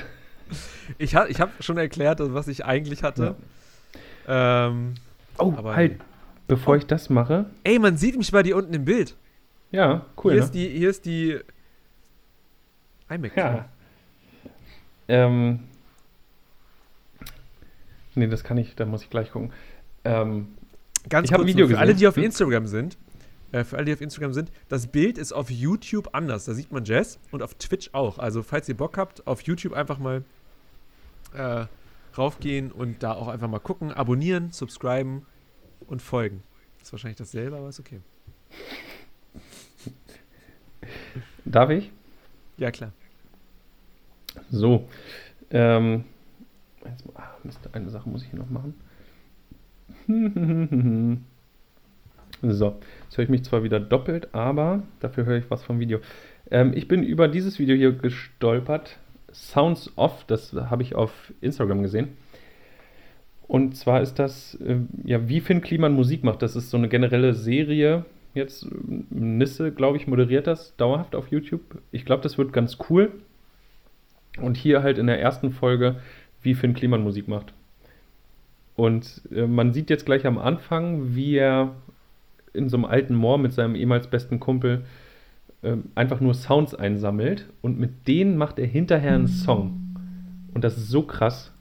Ich, 0.99 1.15
ha 1.17 1.25
ich 1.27 1.41
habe 1.41 1.53
schon 1.61 1.79
erklärt, 1.79 2.21
also 2.21 2.35
was 2.35 2.49
ich 2.49 2.67
eigentlich 2.67 3.03
hatte. 3.03 3.35
Ähm, 4.29 4.97
Oh, 5.39 5.55
Aber 5.57 5.75
halt, 5.75 5.93
nee. 5.99 6.05
bevor 6.49 6.77
ich 6.77 6.87
das 6.87 7.09
mache. 7.09 7.47
ey, 7.65 7.79
man 7.79 7.97
sieht 7.97 8.19
mich 8.19 8.31
bei 8.31 8.43
dir 8.43 8.57
unten 8.59 8.75
im 8.75 8.85
Bild. 8.85 9.17
Ja, 9.71 10.05
cool, 10.23 10.33
hier, 10.33 10.41
ne? 10.41 10.45
ist 10.45 10.53
die, 10.53 10.69
hier 10.69 10.91
ist 10.91 11.07
die 11.07 11.39
iMac. 13.09 13.35
Ja. 13.39 13.71
Ähm. 15.09 15.61
Nee, 18.17 18.27
das 18.27 18.43
kann 18.43 18.57
ich, 18.59 18.75
da 18.75 18.85
muss 18.87 19.03
ich 19.03 19.11
gleich 19.11 19.31
gucken. 19.31 19.53
Ähm, 20.05 20.49
Ganz 21.09 21.29
Ich 21.29 21.33
hab 21.33 21.39
ein 21.41 21.45
kurz 21.45 21.55
Video 21.55 21.69
für 21.69 21.79
alle, 21.79 21.93
gesehen. 21.93 21.99
die 22.01 22.07
auf 22.09 22.17
Hm? 22.17 22.25
Instagram 22.25 22.67
sind, 22.67 22.97
äh, 23.53 23.63
für 23.63 23.77
alle, 23.77 23.85
die 23.85 23.93
auf 23.93 24.01
Instagram 24.01 24.33
sind, 24.33 24.51
das 24.69 24.89
Bild 24.89 25.19
ist 25.19 25.33
auf 25.33 25.51
YouTube 25.51 26.09
anders. 26.13 26.47
Da 26.47 26.55
sieht 26.55 26.73
man 26.73 26.85
Jess 26.85 27.21
und 27.31 27.43
auf 27.43 27.55
Twitch 27.55 27.91
auch. 27.93 28.19
Also, 28.19 28.43
falls 28.43 28.69
ihr 28.69 28.77
Bock 28.77 28.99
habt, 28.99 29.27
auf 29.27 29.43
YouTube 29.43 29.75
einfach 29.75 29.99
mal 29.99 30.25
äh, 31.35 31.67
raufgehen 32.19 32.73
und 32.73 33.03
da 33.03 33.13
auch 33.13 33.29
einfach 33.29 33.49
mal 33.49 33.61
gucken, 33.61 33.93
abonnieren, 33.93 34.51
subscriben 34.51 35.27
und 35.87 36.03
folgen. 36.03 36.43
Ist 36.83 36.93
wahrscheinlich 36.93 37.19
dasselbe, 37.19 37.57
aber 37.57 37.69
ist 37.69 37.79
okay. 37.81 38.01
darf 41.45 41.71
ich? 41.71 41.91
Ja, 42.57 42.71
klar. 42.71 42.93
So. 44.51 44.89
Ähm, 45.51 46.05
jetzt, 46.91 47.05
ah, 47.15 47.35
Mist, 47.45 47.61
eine 47.73 47.91
Sache 47.91 48.09
muss 48.09 48.23
ich 48.23 48.31
hier 48.31 48.39
noch 48.39 48.51
machen. 48.51 48.75
So, 52.43 52.77
jetzt 53.05 53.17
höre 53.17 53.25
ich 53.25 53.31
mich 53.31 53.45
zwar 53.45 53.63
wieder 53.63 53.81
doppelt, 53.81 54.35
aber 54.35 54.83
dafür 55.01 55.25
höre 55.25 55.39
ich 55.39 55.51
was 55.51 55.63
vom 55.65 55.81
Video. 55.81 56.01
Ähm, 56.51 56.73
ich 56.75 56.87
bin 56.87 57.03
über 57.03 57.29
dieses 57.29 57.59
Video 57.59 57.75
hier 57.75 57.93
gestolpert. 57.93 58.99
Sounds 59.33 59.93
Off, 59.97 60.25
das 60.27 60.53
habe 60.53 60.83
ich 60.83 60.95
auf 60.95 61.33
Instagram 61.41 61.83
gesehen. 61.83 62.09
Und 63.49 63.77
zwar 63.77 64.03
ist 64.03 64.19
das, 64.19 64.55
äh, 64.57 64.77
ja, 65.05 65.29
wie 65.29 65.41
Finn 65.41 65.61
Kliman 65.61 65.95
Musik 65.95 66.25
macht. 66.25 66.43
Das 66.43 66.57
ist 66.57 66.71
so 66.71 66.77
eine 66.77 66.89
generelle 66.89 67.33
Serie. 67.33 68.05
Jetzt, 68.35 68.65
äh, 68.65 68.69
Nisse, 69.11 69.73
glaube 69.73 69.97
ich, 69.97 70.07
moderiert 70.07 70.47
das 70.47 70.77
dauerhaft 70.77 71.15
auf 71.15 71.29
YouTube. 71.29 71.81
Ich 71.91 72.05
glaube, 72.05 72.23
das 72.23 72.39
wird 72.39 72.53
ganz 72.53 72.79
cool. 72.91 73.13
Und 74.41 74.57
hier 74.57 74.83
halt 74.83 74.99
in 74.99 75.07
der 75.07 75.21
ersten 75.21 75.51
Folge, 75.51 75.97
wie 76.47 76.55
Finn 76.55 76.73
Kliman 76.73 77.03
Musik 77.03 77.29
macht. 77.29 77.53
Und 78.77 79.21
äh, 79.35 79.47
man 79.47 79.75
sieht 79.75 79.91
jetzt 79.91 80.07
gleich 80.07 80.27
am 80.27 80.39
Anfang, 80.39 81.15
wie 81.15 81.37
er 81.37 81.75
in 82.55 82.71
so 82.71 82.79
einem 82.79 82.87
alten 82.87 83.15
Moor 83.15 83.37
mit 83.37 83.53
seinem 83.53 83.75
ehemals 83.75 84.07
besten 84.07 84.41
Kumpel 84.41 84.87
ähm, 85.63 85.91
einfach 85.95 86.21
nur 86.21 86.33
Sounds 86.33 86.75
einsammelt 86.75 87.47
und 87.61 87.79
mit 87.79 88.09
denen 88.09 88.39
macht 88.39 88.59
er 88.59 88.67
hinterher 88.67 89.15
einen 89.15 89.29
Song. 89.29 89.95
Und 90.55 90.65
das 90.65 90.77
ist 90.77 90.89
so 90.89 91.03
krass. 91.03 91.53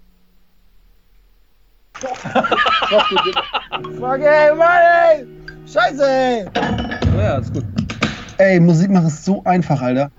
Fuck 1.93 4.19
ey, 4.19 4.55
Mann, 4.55 4.81
ey! 5.11 5.25
Scheiße, 5.65 6.05
ey! 6.05 6.45
Ja, 7.17 7.37
ist 7.37 7.53
gut. 7.53 7.65
Ey, 8.37 8.59
Musik 8.59 8.91
machen 8.91 9.07
ist 9.07 9.25
so 9.25 9.43
einfach, 9.45 9.81
Alter. 9.81 10.11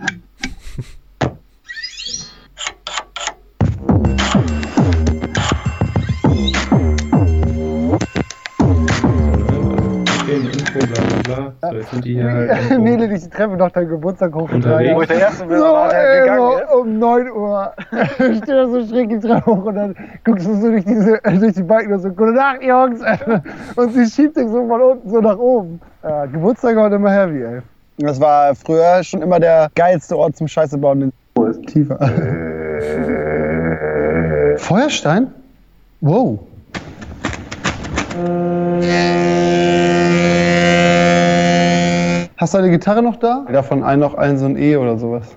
Bla. 11.27 11.53
So, 11.61 11.77
jetzt 11.77 11.91
sind 11.91 12.05
die 12.05 12.14
hier 12.14 12.33
halt 12.33 12.79
Nele 12.79 13.09
dich 13.09 13.29
Treppe 13.29 13.57
nach 13.57 13.70
deinem 13.70 13.89
Geburtstag. 13.89 14.35
Wo 14.35 14.47
ich 15.03 15.09
der 15.09 15.20
Erste 15.20 15.45
So, 15.49 15.77
ey, 15.77 16.20
gegangen 16.20 16.62
ist. 16.62 16.68
so 16.72 16.79
um 16.79 16.99
9 16.99 17.31
Uhr 17.31 17.72
steht 18.18 18.49
er 18.49 18.68
so 18.68 18.87
schräg 18.87 19.09
die 19.11 19.18
Treppe 19.18 19.47
hoch 19.47 19.64
und 19.64 19.74
dann 19.74 19.97
guckst 20.24 20.47
du 20.47 20.55
so 20.55 20.70
durch, 20.70 20.85
diese, 20.85 21.24
äh, 21.24 21.39
durch 21.39 21.55
die 21.55 21.62
Balken 21.62 21.93
und 21.93 22.01
so, 22.01 22.09
gute 22.11 22.33
Nacht, 22.33 22.62
Jungs! 22.62 23.01
Und 23.77 23.93
sie 23.93 24.07
schiebt 24.07 24.37
dich 24.37 24.49
so 24.49 24.66
von 24.66 24.81
unten 24.81 25.11
so 25.11 25.20
nach 25.20 25.39
oben. 25.39 25.81
Ja, 26.03 26.27
Geburtstag 26.27 26.77
war 26.77 26.93
immer 26.93 27.11
heavy, 27.11 27.43
ey. 27.43 27.61
Das 27.99 28.20
war 28.20 28.55
früher 28.55 29.03
schon 29.03 29.22
immer 29.22 29.41
der 29.41 29.68
geilste 29.74 30.16
Ort 30.16 30.37
zum 30.37 30.49
Scheiße 30.49 30.79
bauen. 30.79 31.01
Den 31.01 31.12
Tiefer. 31.66 31.99
Feuerstein? 34.59 35.29
Wow. 36.01 36.39
Hast 42.37 42.53
du 42.55 42.59
deine 42.59 42.70
Gitarre 42.70 43.03
noch 43.03 43.16
da? 43.16 43.47
Davon 43.51 43.82
ein 43.82 43.99
noch 43.99 44.14
ein 44.14 44.39
so 44.39 44.45
ein 44.45 44.57
E 44.57 44.76
oder 44.76 44.99
sowas. 44.99 45.37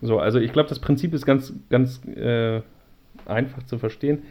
So, 0.00 0.18
also 0.18 0.38
ich 0.38 0.52
glaube, 0.52 0.68
das 0.68 0.78
Prinzip 0.78 1.14
ist 1.14 1.24
ganz, 1.26 1.52
ganz 1.70 2.04
äh, 2.06 2.60
einfach 3.26 3.62
zu 3.64 3.78
verstehen. 3.78 4.22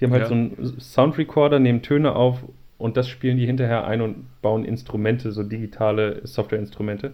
Die 0.00 0.04
haben 0.04 0.12
halt 0.12 0.22
Ja. 0.22 0.28
so 0.28 0.34
einen 0.34 0.80
Soundrecorder, 0.80 1.58
nehmen 1.58 1.82
Töne 1.82 2.14
auf 2.14 2.44
und 2.78 2.96
das 2.96 3.08
spielen 3.08 3.36
die 3.36 3.46
hinterher 3.46 3.86
ein 3.86 4.00
und 4.00 4.24
bauen 4.42 4.64
Instrumente, 4.64 5.32
so 5.32 5.42
digitale 5.42 6.26
Softwareinstrumente. 6.26 7.12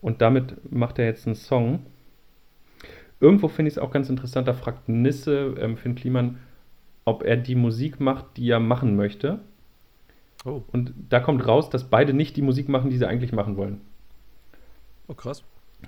Und 0.00 0.22
damit 0.22 0.72
macht 0.72 0.98
er 0.98 1.04
jetzt 1.04 1.26
einen 1.26 1.36
Song. 1.36 1.80
Irgendwo 3.20 3.48
finde 3.48 3.68
ich 3.68 3.74
es 3.74 3.78
auch 3.78 3.90
ganz 3.90 4.08
interessant, 4.08 4.48
da 4.48 4.52
fragt 4.54 4.88
Nisse 4.88 5.54
ähm, 5.60 5.76
Finn 5.76 5.94
Kliman, 5.94 6.38
ob 7.04 7.22
er 7.22 7.36
die 7.36 7.54
Musik 7.54 8.00
macht, 8.00 8.36
die 8.36 8.50
er 8.50 8.60
machen 8.60 8.96
möchte. 8.96 9.40
Oh, 10.46 10.62
Und 10.72 10.94
da 11.08 11.18
kommt 11.18 11.46
raus, 11.46 11.70
dass 11.70 11.90
beide 11.90 12.12
nicht 12.12 12.36
die 12.36 12.42
Musik 12.42 12.68
machen, 12.68 12.88
die 12.88 12.96
sie 12.96 13.06
eigentlich 13.06 13.32
machen 13.32 13.56
wollen. 13.56 13.80
oh 15.08 15.14
krass. 15.14 15.42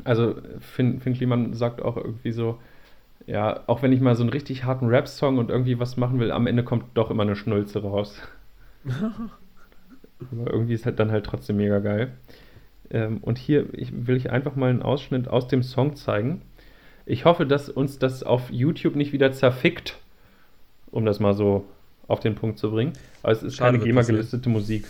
Also 0.05 0.35
Finn, 0.61 1.01
Finn 1.01 1.15
Kliman 1.15 1.55
sagt 1.55 1.81
auch 1.81 1.97
irgendwie 1.97 2.33
so, 2.33 2.59
ja, 3.27 3.61
auch 3.69 3.83
wenn 3.83 3.93
ich 3.93 4.01
mal 4.01 4.17
so 4.17 4.23
einen 4.23 4.31
richtig 4.31 4.65
harten 4.65 4.87
Rap-Song 4.87 5.39
und 5.39 5.51
irgendwie 5.51 5.79
was 5.79 5.97
machen 5.97 6.19
will, 6.19 6.33
am 6.33 6.47
Ende 6.47 6.65
kommt 6.65 6.85
doch 6.95 7.11
immer 7.11 7.23
eine 7.23 7.37
Schnulze 7.37 7.83
raus. 7.83 8.21
Aber 8.85 10.53
irgendwie 10.53 10.75
ist 10.75 10.87
halt 10.87 10.99
dann 10.99 11.13
halt 11.13 11.25
trotzdem 11.25 11.57
mega 11.57 11.79
geil. 11.79 12.13
Ähm, 12.91 13.19
und 13.19 13.39
hier 13.39 13.73
ich, 13.75 14.07
will 14.07 14.17
ich 14.17 14.31
einfach 14.31 14.57
mal 14.57 14.71
einen 14.71 14.83
Ausschnitt 14.83 15.29
aus 15.29 15.47
dem 15.47 15.63
Song 15.63 15.95
zeigen. 15.95 16.43
Ich 17.07 17.25
hoffe, 17.25 17.47
dass 17.47 17.69
uns 17.69 17.99
das 17.99 18.25
auf 18.25 18.51
YouTube 18.51 18.97
nicht 18.97 19.13
wieder 19.13 19.31
zerfickt, 19.31 19.99
um 20.91 21.05
das 21.05 21.21
mal 21.21 21.35
so 21.35 21.65
auf 22.09 22.21
den 22.21 22.35
Punkt 22.35 22.59
zu 22.59 22.71
bringen. 22.71 22.93
Aber 23.23 23.33
es 23.33 23.43
ist 23.43 23.57
Schade, 23.57 23.79
keine 23.79 23.85
wird 23.85 23.87
GEMA-gelistete 23.87 24.49
Musik. 24.49 24.87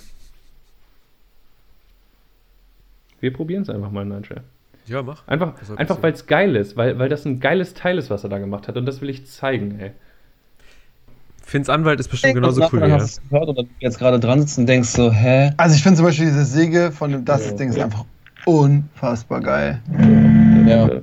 Wir 3.20 3.32
probieren 3.32 3.62
es 3.62 3.68
einfach 3.70 3.90
mal, 3.90 4.04
Nigel. 4.04 4.42
Ja, 4.86 5.02
mach. 5.02 5.26
Einfach, 5.26 5.52
einfach 5.76 6.02
weil 6.02 6.12
es 6.12 6.26
geil 6.26 6.56
ist, 6.56 6.76
weil, 6.76 6.98
weil 6.98 7.08
das 7.10 7.26
ein 7.26 7.40
geiles 7.40 7.74
Teil 7.74 7.98
ist, 7.98 8.08
was 8.08 8.24
er 8.24 8.30
da 8.30 8.38
gemacht 8.38 8.68
hat. 8.68 8.76
Und 8.76 8.86
das 8.86 9.00
will 9.02 9.10
ich 9.10 9.26
zeigen, 9.26 9.78
ey. 9.80 9.90
Finns 11.42 11.68
Anwalt 11.68 11.98
ist 11.98 12.08
bestimmt 12.08 12.34
genauso 12.34 12.62
cool 12.72 12.80
dann 12.80 12.90
wie 12.90 12.92
er. 12.94 13.00
hast 13.00 13.18
du 13.18 13.22
es 13.22 13.28
gehört 13.30 13.48
und 13.48 13.58
dann 13.58 13.70
jetzt 13.80 13.98
gerade 13.98 14.20
dran 14.20 14.40
sitzt 14.40 14.58
und 14.58 14.66
denkst 14.66 14.90
so, 14.90 15.10
hä? 15.10 15.52
Also 15.56 15.74
ich 15.76 15.82
finde 15.82 15.96
zum 15.96 16.06
Beispiel 16.06 16.26
diese 16.26 16.44
Säge 16.44 16.92
von 16.92 17.10
dem 17.10 17.24
Das 17.24 17.46
Ja. 17.46 17.52
Ding 17.56 17.70
ist 17.70 17.78
einfach 17.78 18.04
unfassbar 18.46 19.40
geil. 19.40 19.80
Ja. 20.66 20.86
Äh, 20.88 21.02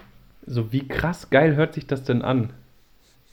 So, 0.45 0.71
wie 0.71 0.87
krass 0.87 1.29
geil 1.29 1.55
hört 1.55 1.73
sich 1.73 1.87
das 1.87 2.03
denn 2.03 2.21
an? 2.21 2.51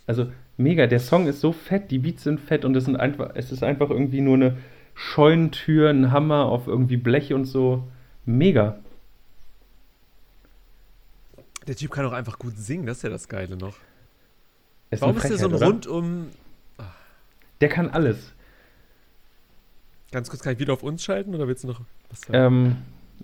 Also, 0.06 0.30
mega, 0.56 0.86
der 0.86 1.00
Song 1.00 1.26
ist 1.26 1.40
so 1.40 1.52
fett, 1.52 1.90
die 1.90 1.98
Beats 1.98 2.24
sind 2.24 2.40
fett 2.40 2.64
und 2.64 2.76
es, 2.76 2.84
sind 2.84 2.96
einfach, 2.96 3.30
es 3.34 3.52
ist 3.52 3.62
einfach 3.62 3.90
irgendwie 3.90 4.20
nur 4.20 4.34
eine 4.34 4.56
Scheunentür, 4.94 5.90
ein 5.90 6.12
Hammer 6.12 6.46
auf 6.46 6.66
irgendwie 6.66 6.96
Blech 6.96 7.32
und 7.32 7.44
so. 7.44 7.86
Mega. 8.24 8.78
Der 11.66 11.76
Typ 11.76 11.90
kann 11.90 12.06
auch 12.06 12.12
einfach 12.12 12.38
gut 12.38 12.56
singen, 12.56 12.86
das 12.86 12.98
ist 12.98 13.02
ja 13.04 13.10
das 13.10 13.28
Geile 13.28 13.56
noch. 13.56 13.76
Ist 14.90 15.02
Warum 15.02 15.16
ist 15.16 15.28
der 15.28 15.38
so 15.38 15.48
ein 15.48 15.54
oder? 15.54 15.66
rundum. 15.66 16.28
Der 17.60 17.68
kann 17.68 17.90
alles. 17.90 18.32
Ganz 20.10 20.30
kurz, 20.30 20.42
kann 20.42 20.54
ich 20.54 20.58
wieder 20.58 20.72
auf 20.72 20.82
uns 20.82 21.04
schalten 21.04 21.34
oder 21.34 21.46
willst 21.46 21.64
du 21.64 21.68
noch 21.68 21.82
was 22.08 22.20
sagen? 22.22 22.34
Ähm, 22.34 22.76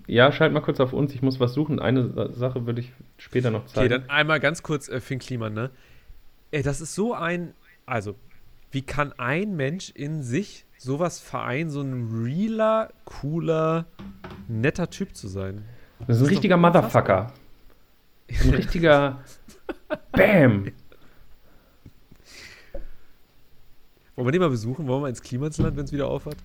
ja, 0.06 0.30
schalt 0.32 0.52
mal 0.52 0.60
kurz 0.60 0.80
auf 0.80 0.92
uns, 0.92 1.14
ich 1.14 1.22
muss 1.22 1.40
was 1.40 1.54
suchen. 1.54 1.78
Eine 1.80 2.08
Sa- 2.08 2.32
Sache 2.32 2.66
würde 2.66 2.80
ich 2.80 2.92
später 3.18 3.50
noch 3.50 3.62
Okay, 3.62 3.72
zeigen. 3.74 3.90
dann 3.90 4.10
einmal 4.10 4.40
ganz 4.40 4.62
kurz 4.62 4.88
äh, 4.88 5.00
Finn 5.00 5.18
Kliman, 5.18 5.54
ne? 5.54 5.70
Ey, 6.50 6.62
das 6.62 6.80
ist 6.80 6.94
so 6.94 7.14
ein. 7.14 7.54
Also, 7.86 8.14
wie 8.70 8.82
kann 8.82 9.12
ein 9.18 9.56
Mensch 9.56 9.90
in 9.90 10.22
sich 10.22 10.64
sowas 10.78 11.20
vereinen, 11.20 11.70
so 11.70 11.80
ein 11.80 12.10
realer, 12.24 12.90
cooler, 13.04 13.86
netter 14.48 14.90
Typ 14.90 15.14
zu 15.16 15.28
sein? 15.28 15.64
das 16.06 16.16
ist 16.16 16.22
ein 16.22 16.24
ist 16.26 16.30
richtiger. 16.32 16.56
Motherfucker. 16.56 17.32
Ein 18.42 18.50
richtiger 18.50 19.20
Bam. 20.12 20.70
Wollen 24.16 24.28
wir 24.28 24.32
den 24.32 24.40
mal 24.42 24.50
besuchen? 24.50 24.86
Wollen 24.86 25.02
wir 25.02 25.08
ins 25.08 25.22
Klimansland, 25.22 25.76
wenn 25.76 25.84
es 25.84 25.92
wieder 25.92 26.06
aufhat? 26.08 26.36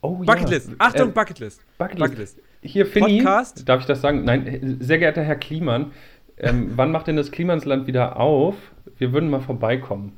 Oh 0.00 0.18
ja. 0.22 0.32
Bucketlist! 0.32 0.70
Achtung, 0.78 1.08
Äh, 1.08 1.12
Bucketlist! 1.12 1.60
Bucketlist. 1.78 2.00
Bucketlist. 2.00 2.38
Hier, 2.62 2.86
Finny, 2.86 3.18
Podcast? 3.18 3.68
darf 3.68 3.80
ich 3.80 3.86
das 3.86 4.00
sagen? 4.00 4.24
Nein, 4.24 4.78
sehr 4.80 4.98
geehrter 4.98 5.22
Herr 5.22 5.36
Kliman, 5.36 5.92
ähm, 6.36 6.72
wann 6.76 6.92
macht 6.92 7.06
denn 7.08 7.16
das 7.16 7.30
Klimansland 7.30 7.86
wieder 7.86 8.16
auf? 8.16 8.54
Wir 8.96 9.12
würden 9.12 9.30
mal 9.30 9.40
vorbeikommen, 9.40 10.12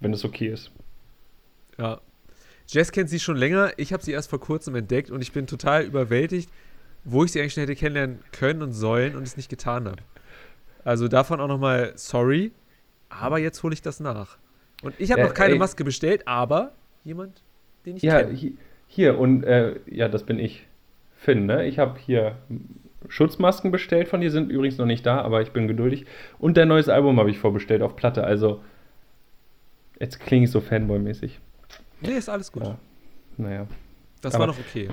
wenn 0.00 0.12
es 0.12 0.24
okay 0.24 0.48
ist. 0.48 0.70
Ja. 1.78 2.00
Jess 2.68 2.90
kennt 2.90 3.08
sie 3.10 3.20
schon 3.20 3.36
länger. 3.36 3.70
Ich 3.76 3.92
habe 3.92 4.02
sie 4.02 4.10
erst 4.12 4.28
vor 4.30 4.40
kurzem 4.40 4.74
entdeckt 4.74 5.10
und 5.10 5.22
ich 5.22 5.32
bin 5.32 5.46
total 5.46 5.84
überwältigt, 5.84 6.50
wo 7.04 7.22
ich 7.24 7.30
sie 7.32 7.40
eigentlich 7.40 7.54
schon 7.54 7.60
hätte 7.62 7.76
kennenlernen 7.76 8.18
können 8.32 8.62
und 8.62 8.72
sollen 8.72 9.14
und 9.14 9.22
es 9.22 9.36
nicht 9.36 9.48
getan 9.48 9.86
habe. 9.86 10.02
Also 10.84 11.06
davon 11.06 11.40
auch 11.40 11.46
nochmal 11.48 11.92
sorry, 11.94 12.50
aber 13.08 13.38
jetzt 13.38 13.62
hole 13.62 13.72
ich 13.72 13.82
das 13.82 14.00
nach. 14.00 14.38
Und 14.82 14.94
ich 14.98 15.12
habe 15.12 15.22
Äh, 15.22 15.24
noch 15.26 15.34
keine 15.34 15.52
ey. 15.54 15.58
Maske 15.58 15.84
bestellt, 15.84 16.26
aber 16.26 16.72
jemand, 17.04 17.42
den 17.84 17.96
ich 17.96 18.02
Ja, 18.02 18.22
kenne. 18.22 18.54
Hi- 18.96 19.02
hier 19.02 19.18
und 19.18 19.44
äh, 19.44 19.76
ja, 19.90 20.08
das 20.08 20.24
bin 20.24 20.38
ich. 20.38 20.66
Finn, 21.18 21.46
ne? 21.46 21.66
Ich 21.66 21.78
habe 21.78 21.98
hier 21.98 22.36
Schutzmasken 23.08 23.70
bestellt 23.70 24.06
von 24.08 24.20
dir, 24.20 24.30
sind 24.30 24.50
übrigens 24.52 24.76
noch 24.78 24.86
nicht 24.86 25.04
da, 25.06 25.22
aber 25.22 25.40
ich 25.42 25.50
bin 25.52 25.66
geduldig. 25.66 26.04
Und 26.38 26.56
dein 26.56 26.68
neues 26.68 26.88
Album 26.88 27.18
habe 27.18 27.30
ich 27.30 27.38
vorbestellt 27.38 27.80
auf 27.82 27.96
Platte, 27.96 28.22
also 28.22 28.60
jetzt 29.98 30.20
klinge 30.20 30.44
ich 30.44 30.50
so 30.50 30.60
Fanboy-mäßig. 30.60 31.38
Nee, 32.02 32.12
ist 32.18 32.28
alles 32.28 32.52
gut. 32.52 32.64
Ja. 32.64 32.78
Naja. 33.38 33.66
Das 34.20 34.34
Aber- 34.34 34.42
war 34.42 34.46
noch 34.48 34.58
okay. 34.58 34.88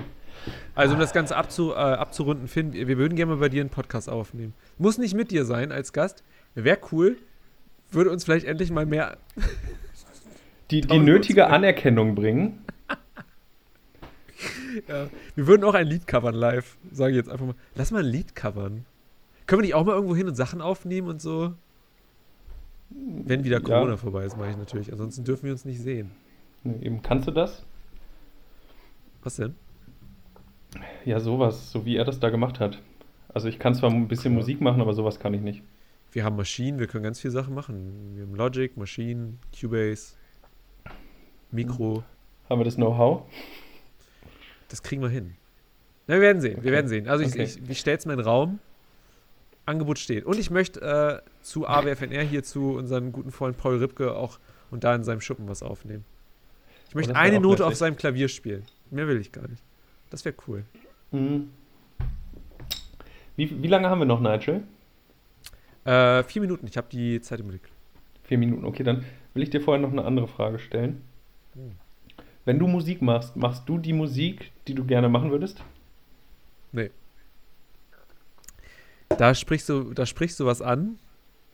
Also 0.74 0.94
um 0.94 1.00
das 1.00 1.12
Ganze 1.12 1.36
abzu, 1.36 1.72
äh, 1.72 1.76
abzurunden, 1.76 2.48
Finn, 2.48 2.72
wir 2.72 2.98
würden 2.98 3.14
gerne 3.16 3.32
mal 3.34 3.40
bei 3.40 3.48
dir 3.48 3.60
einen 3.60 3.70
Podcast 3.70 4.08
aufnehmen. 4.10 4.54
Muss 4.78 4.98
nicht 4.98 5.14
mit 5.14 5.30
dir 5.30 5.44
sein 5.44 5.70
als 5.72 5.92
Gast. 5.92 6.24
Wäre 6.54 6.78
cool. 6.92 7.16
Würde 7.92 8.10
uns 8.10 8.24
vielleicht 8.24 8.46
endlich 8.46 8.70
mal 8.70 8.86
mehr 8.86 9.16
Die, 10.70 10.80
die 10.80 10.98
nötige. 10.98 11.46
Anerkennung 11.48 12.14
bringen. 12.14 12.64
Ja, 14.88 15.08
wir 15.36 15.46
würden 15.46 15.62
auch 15.64 15.74
ein 15.74 15.86
Lied 15.86 16.06
covern 16.06 16.34
live, 16.34 16.76
sage 16.92 17.12
ich 17.12 17.16
jetzt 17.16 17.30
einfach 17.30 17.46
mal. 17.46 17.54
Lass 17.74 17.90
mal 17.92 18.00
ein 18.04 18.10
Lied 18.10 18.34
covern. 18.34 18.84
Können 19.46 19.60
wir 19.62 19.66
nicht 19.66 19.74
auch 19.74 19.84
mal 19.84 19.92
irgendwo 19.92 20.16
hin 20.16 20.26
und 20.26 20.34
Sachen 20.34 20.60
aufnehmen 20.60 21.08
und 21.08 21.20
so? 21.22 21.54
Wenn 22.90 23.44
wieder 23.44 23.58
Ja. 23.58 23.62
Corona 23.62 23.96
vorbei 23.96 24.24
ist, 24.24 24.36
meine 24.36 24.52
ich 24.52 24.56
natürlich. 24.56 24.90
Ansonsten 24.92 25.24
dürfen 25.24 25.44
wir 25.44 25.52
uns 25.52 25.64
nicht 25.64 25.80
sehen. 25.80 26.10
Ne, 26.64 26.78
Eben, 26.82 27.02
kannst 27.02 27.28
du 27.28 27.30
das? 27.32 27.64
Was 29.22 29.36
denn? 29.36 29.54
Ja, 31.04 31.20
sowas, 31.20 31.70
so 31.70 31.84
wie 31.86 31.96
er 31.96 32.04
das 32.04 32.20
da 32.20 32.30
gemacht 32.30 32.58
hat. 32.60 32.80
Also 33.32 33.48
ich 33.48 33.58
kann 33.58 33.74
zwar 33.74 33.90
ein 33.90 34.08
bisschen 34.08 34.32
Klar. 34.32 34.40
Musik 34.42 34.60
machen, 34.60 34.80
aber 34.80 34.92
sowas 34.94 35.18
kann 35.20 35.34
ich 35.34 35.40
nicht. 35.40 35.62
Wir 36.12 36.24
haben 36.24 36.36
Maschinen, 36.36 36.78
wir 36.78 36.86
können 36.86 37.04
ganz 37.04 37.20
viele 37.20 37.32
Sachen 37.32 37.54
machen. 37.54 38.12
Wir 38.14 38.22
haben 38.24 38.34
Logic, 38.34 38.76
Maschinen, 38.76 39.38
Cubase, 39.58 40.14
Mikro. 41.50 42.04
Haben 42.48 42.60
wir 42.60 42.64
das 42.64 42.76
Know-how? 42.76 43.22
Das 44.74 44.82
kriegen 44.82 45.02
wir 45.02 45.08
hin. 45.08 45.36
Na, 46.08 46.16
wir 46.16 46.20
werden 46.20 46.42
sehen, 46.42 46.54
Okay. 46.56 46.64
wir 46.64 46.72
werden 46.72 46.88
sehen. 46.88 47.06
Also 47.06 47.22
ich, 47.22 47.30
Okay. 47.30 47.44
ich, 47.44 47.60
ich 47.70 47.78
stelle 47.78 47.96
es 47.96 48.06
mal 48.06 48.14
in 48.14 48.18
den 48.18 48.26
Raum. 48.26 48.58
Angebot 49.66 50.00
steht. 50.00 50.24
Und 50.24 50.36
ich 50.36 50.50
möchte 50.50 51.22
äh, 51.24 51.30
zu 51.42 51.68
AWFNR 51.68 52.22
hier 52.22 52.42
zu 52.42 52.72
unseren 52.72 53.12
guten 53.12 53.30
Freund 53.30 53.56
Paul 53.56 53.76
Ripke 53.76 54.16
auch 54.16 54.40
und 54.72 54.82
da 54.82 54.92
in 54.96 55.04
seinem 55.04 55.20
Schuppen 55.20 55.46
was 55.46 55.62
aufnehmen. 55.62 56.04
Ich 56.88 56.96
möchte 56.96 57.14
eine 57.14 57.38
Note 57.38 57.62
auf 57.64 57.70
lässig. 57.70 57.78
seinem 57.78 57.96
Klavier 57.96 58.26
spielen. 58.26 58.64
Mehr 58.90 59.06
will 59.06 59.20
ich 59.20 59.30
gar 59.30 59.46
nicht. 59.46 59.62
Das 60.10 60.24
wäre 60.24 60.34
cool. 60.48 60.64
Mhm. 61.12 61.50
Wie, 63.36 63.62
wie 63.62 63.68
lange 63.68 63.88
haben 63.88 64.00
wir 64.00 64.06
noch, 64.06 64.20
Nigel? 64.20 64.64
Äh, 65.84 66.24
vier 66.24 66.42
Minuten, 66.42 66.66
ich 66.66 66.76
habe 66.76 66.88
die 66.90 67.20
Zeit 67.20 67.38
im 67.38 67.46
Blick. 67.46 67.62
Vier 68.24 68.38
Minuten. 68.38 68.64
Okay, 68.64 68.82
dann 68.82 69.04
will 69.34 69.44
ich 69.44 69.50
dir 69.50 69.60
vorher 69.60 69.80
noch 69.80 69.92
eine 69.92 70.04
andere 70.04 70.26
Frage 70.26 70.58
stellen. 70.58 71.00
Hm. 71.54 71.76
Wenn 72.44 72.58
du 72.58 72.66
Musik 72.66 73.02
machst, 73.02 73.36
machst 73.36 73.68
du 73.68 73.78
die 73.78 73.92
Musik, 73.92 74.52
die 74.66 74.74
du 74.74 74.84
gerne 74.84 75.08
machen 75.08 75.30
würdest? 75.30 75.62
Nee. 76.72 76.90
Da 79.08 79.34
sprichst 79.34 79.68
du, 79.68 79.94
da 79.94 80.06
sprichst 80.06 80.40
du 80.40 80.46
was 80.46 80.60
an, 80.60 80.98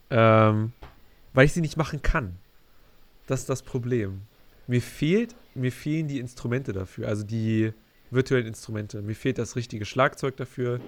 ähm, 0.09 0.73
weil 1.33 1.45
ich 1.45 1.53
sie 1.53 1.61
nicht 1.61 1.77
machen 1.77 2.01
kann. 2.01 2.37
Das 3.27 3.41
ist 3.41 3.49
das 3.49 3.61
Problem. 3.61 4.21
Mir 4.67 4.81
fehlt, 4.81 5.35
mir 5.53 5.71
fehlen 5.71 6.07
die 6.07 6.19
Instrumente 6.19 6.73
dafür. 6.73 7.07
Also 7.07 7.23
die, 7.23 7.73
virtuellen 8.11 8.45
Instrumente. 8.45 9.01
Mir 9.01 9.15
fehlt 9.15 9.37
das 9.37 9.55
richtige 9.55 9.85
Schlagzeug 9.85 10.37
dafür. 10.37 10.79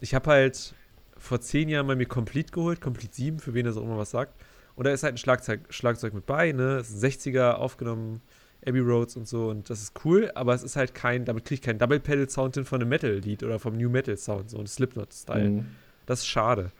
Ich 0.00 0.14
habe 0.14 0.30
halt 0.30 0.74
vor 1.18 1.40
zehn 1.40 1.68
Jahren 1.68 1.86
mal 1.86 1.96
mir 1.96 2.06
Complete 2.06 2.50
geholt, 2.50 2.80
Complete 2.80 3.14
7, 3.14 3.38
für 3.38 3.54
wen 3.54 3.66
das 3.66 3.76
auch 3.76 3.82
immer 3.82 3.98
was 3.98 4.10
sagt. 4.10 4.34
Und 4.74 4.84
da 4.84 4.90
ist 4.90 5.02
halt 5.02 5.14
ein 5.14 5.18
Schlagzeug, 5.18 5.60
Schlagzeug 5.70 6.12
mit 6.12 6.26
bei, 6.26 6.52
ne? 6.52 6.78
Ist 6.78 7.02
ein 7.02 7.10
60er 7.10 7.52
aufgenommen, 7.52 8.20
Abbey 8.66 8.80
Roads 8.80 9.16
und 9.16 9.28
so. 9.28 9.48
Und 9.48 9.70
das 9.70 9.82
ist 9.82 10.04
cool, 10.04 10.30
aber 10.34 10.54
es 10.54 10.62
ist 10.62 10.76
halt 10.76 10.94
kein, 10.94 11.24
damit 11.24 11.44
kriege 11.44 11.56
ich 11.56 11.62
keinen 11.62 11.78
Double-Pedal-Sound 11.78 12.54
hin 12.54 12.64
von 12.64 12.80
einem 12.80 12.88
Metal-Lied 12.88 13.42
oder 13.42 13.58
vom 13.58 13.76
New 13.76 13.88
Metal-Sound, 13.88 14.50
so 14.50 14.58
ein 14.58 14.66
Slipknot-Style. 14.66 15.50
Mhm. 15.50 15.66
Das 16.06 16.20
ist 16.20 16.26
schade. 16.26 16.72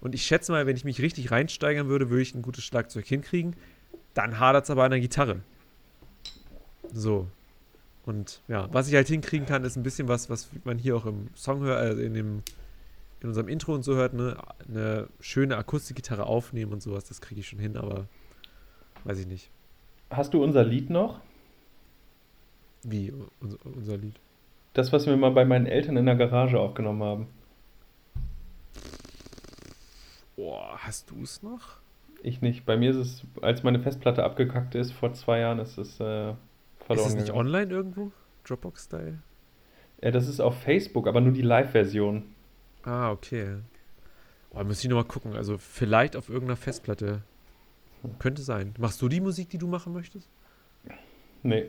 Und 0.00 0.14
ich 0.14 0.22
schätze 0.22 0.52
mal, 0.52 0.66
wenn 0.66 0.76
ich 0.76 0.84
mich 0.84 1.00
richtig 1.00 1.30
reinsteigern 1.30 1.88
würde, 1.88 2.10
würde 2.10 2.22
ich 2.22 2.34
ein 2.34 2.42
gutes 2.42 2.64
Schlagzeug 2.64 3.06
hinkriegen. 3.06 3.56
Dann 4.14 4.38
hadert 4.38 4.64
es 4.64 4.70
aber 4.70 4.84
an 4.84 4.90
der 4.90 5.00
Gitarre. 5.00 5.40
So. 6.92 7.28
Und 8.04 8.40
ja, 8.46 8.68
was 8.72 8.88
ich 8.88 8.94
halt 8.94 9.08
hinkriegen 9.08 9.46
kann, 9.46 9.64
ist 9.64 9.76
ein 9.76 9.82
bisschen 9.82 10.06
was, 10.06 10.30
was 10.30 10.48
man 10.64 10.78
hier 10.78 10.96
auch 10.96 11.06
im 11.06 11.28
Song 11.34 11.62
hört, 11.62 11.78
also 11.78 12.00
in 12.00 12.14
dem 12.14 12.42
in 13.20 13.28
unserem 13.28 13.48
Intro 13.48 13.74
und 13.74 13.82
so 13.82 13.94
hört, 13.94 14.14
ne, 14.14 14.36
eine 14.68 15.08
schöne 15.20 15.56
Akustikgitarre 15.56 16.26
aufnehmen 16.26 16.72
und 16.72 16.82
sowas, 16.82 17.04
das 17.04 17.20
kriege 17.20 17.40
ich 17.40 17.48
schon 17.48 17.58
hin, 17.58 17.76
aber 17.76 18.06
weiß 19.04 19.18
ich 19.18 19.26
nicht. 19.26 19.50
Hast 20.10 20.34
du 20.34 20.42
unser 20.42 20.64
Lied 20.64 20.90
noch? 20.90 21.20
Wie 22.82 23.12
unser, 23.40 23.58
unser 23.64 23.96
Lied. 23.96 24.14
Das, 24.74 24.92
was 24.92 25.06
wir 25.06 25.16
mal 25.16 25.30
bei 25.30 25.44
meinen 25.44 25.66
Eltern 25.66 25.96
in 25.96 26.06
der 26.06 26.16
Garage 26.16 26.58
aufgenommen 26.60 27.02
haben. 27.02 27.26
Boah, 30.36 30.78
hast 30.78 31.10
du 31.10 31.22
es 31.22 31.42
noch? 31.42 31.76
Ich 32.22 32.42
nicht. 32.42 32.66
Bei 32.66 32.76
mir 32.76 32.90
ist 32.90 32.96
es, 32.96 33.22
als 33.42 33.62
meine 33.62 33.80
Festplatte 33.80 34.24
abgekackt 34.24 34.74
ist, 34.74 34.92
vor 34.92 35.12
zwei 35.14 35.40
Jahren, 35.40 35.58
ist 35.58 35.78
es 35.78 35.98
äh, 36.00 36.30
Ist 36.30 36.36
verloren 36.86 37.08
es 37.08 37.14
nicht 37.14 37.26
gegangen. 37.26 37.38
online 37.46 37.70
irgendwo? 37.72 38.12
Dropbox-Style? 38.44 39.18
Ja, 40.02 40.10
das 40.10 40.28
ist 40.28 40.40
auf 40.40 40.60
Facebook, 40.60 41.06
aber 41.06 41.20
nur 41.20 41.32
die 41.32 41.42
Live-Version. 41.42 42.22
Ah, 42.82 43.10
okay. 43.10 43.56
Boah, 44.52 44.62
muss 44.64 44.82
ich 44.84 44.90
nochmal 44.90 45.04
gucken. 45.04 45.34
Also 45.34 45.56
vielleicht 45.58 46.16
auf 46.16 46.28
irgendeiner 46.28 46.56
Festplatte. 46.56 47.22
Könnte 48.18 48.42
sein. 48.42 48.74
Machst 48.78 49.00
du 49.02 49.08
die 49.08 49.20
Musik, 49.20 49.50
die 49.50 49.58
du 49.58 49.66
machen 49.66 49.92
möchtest? 49.92 50.28
Nee. 51.42 51.66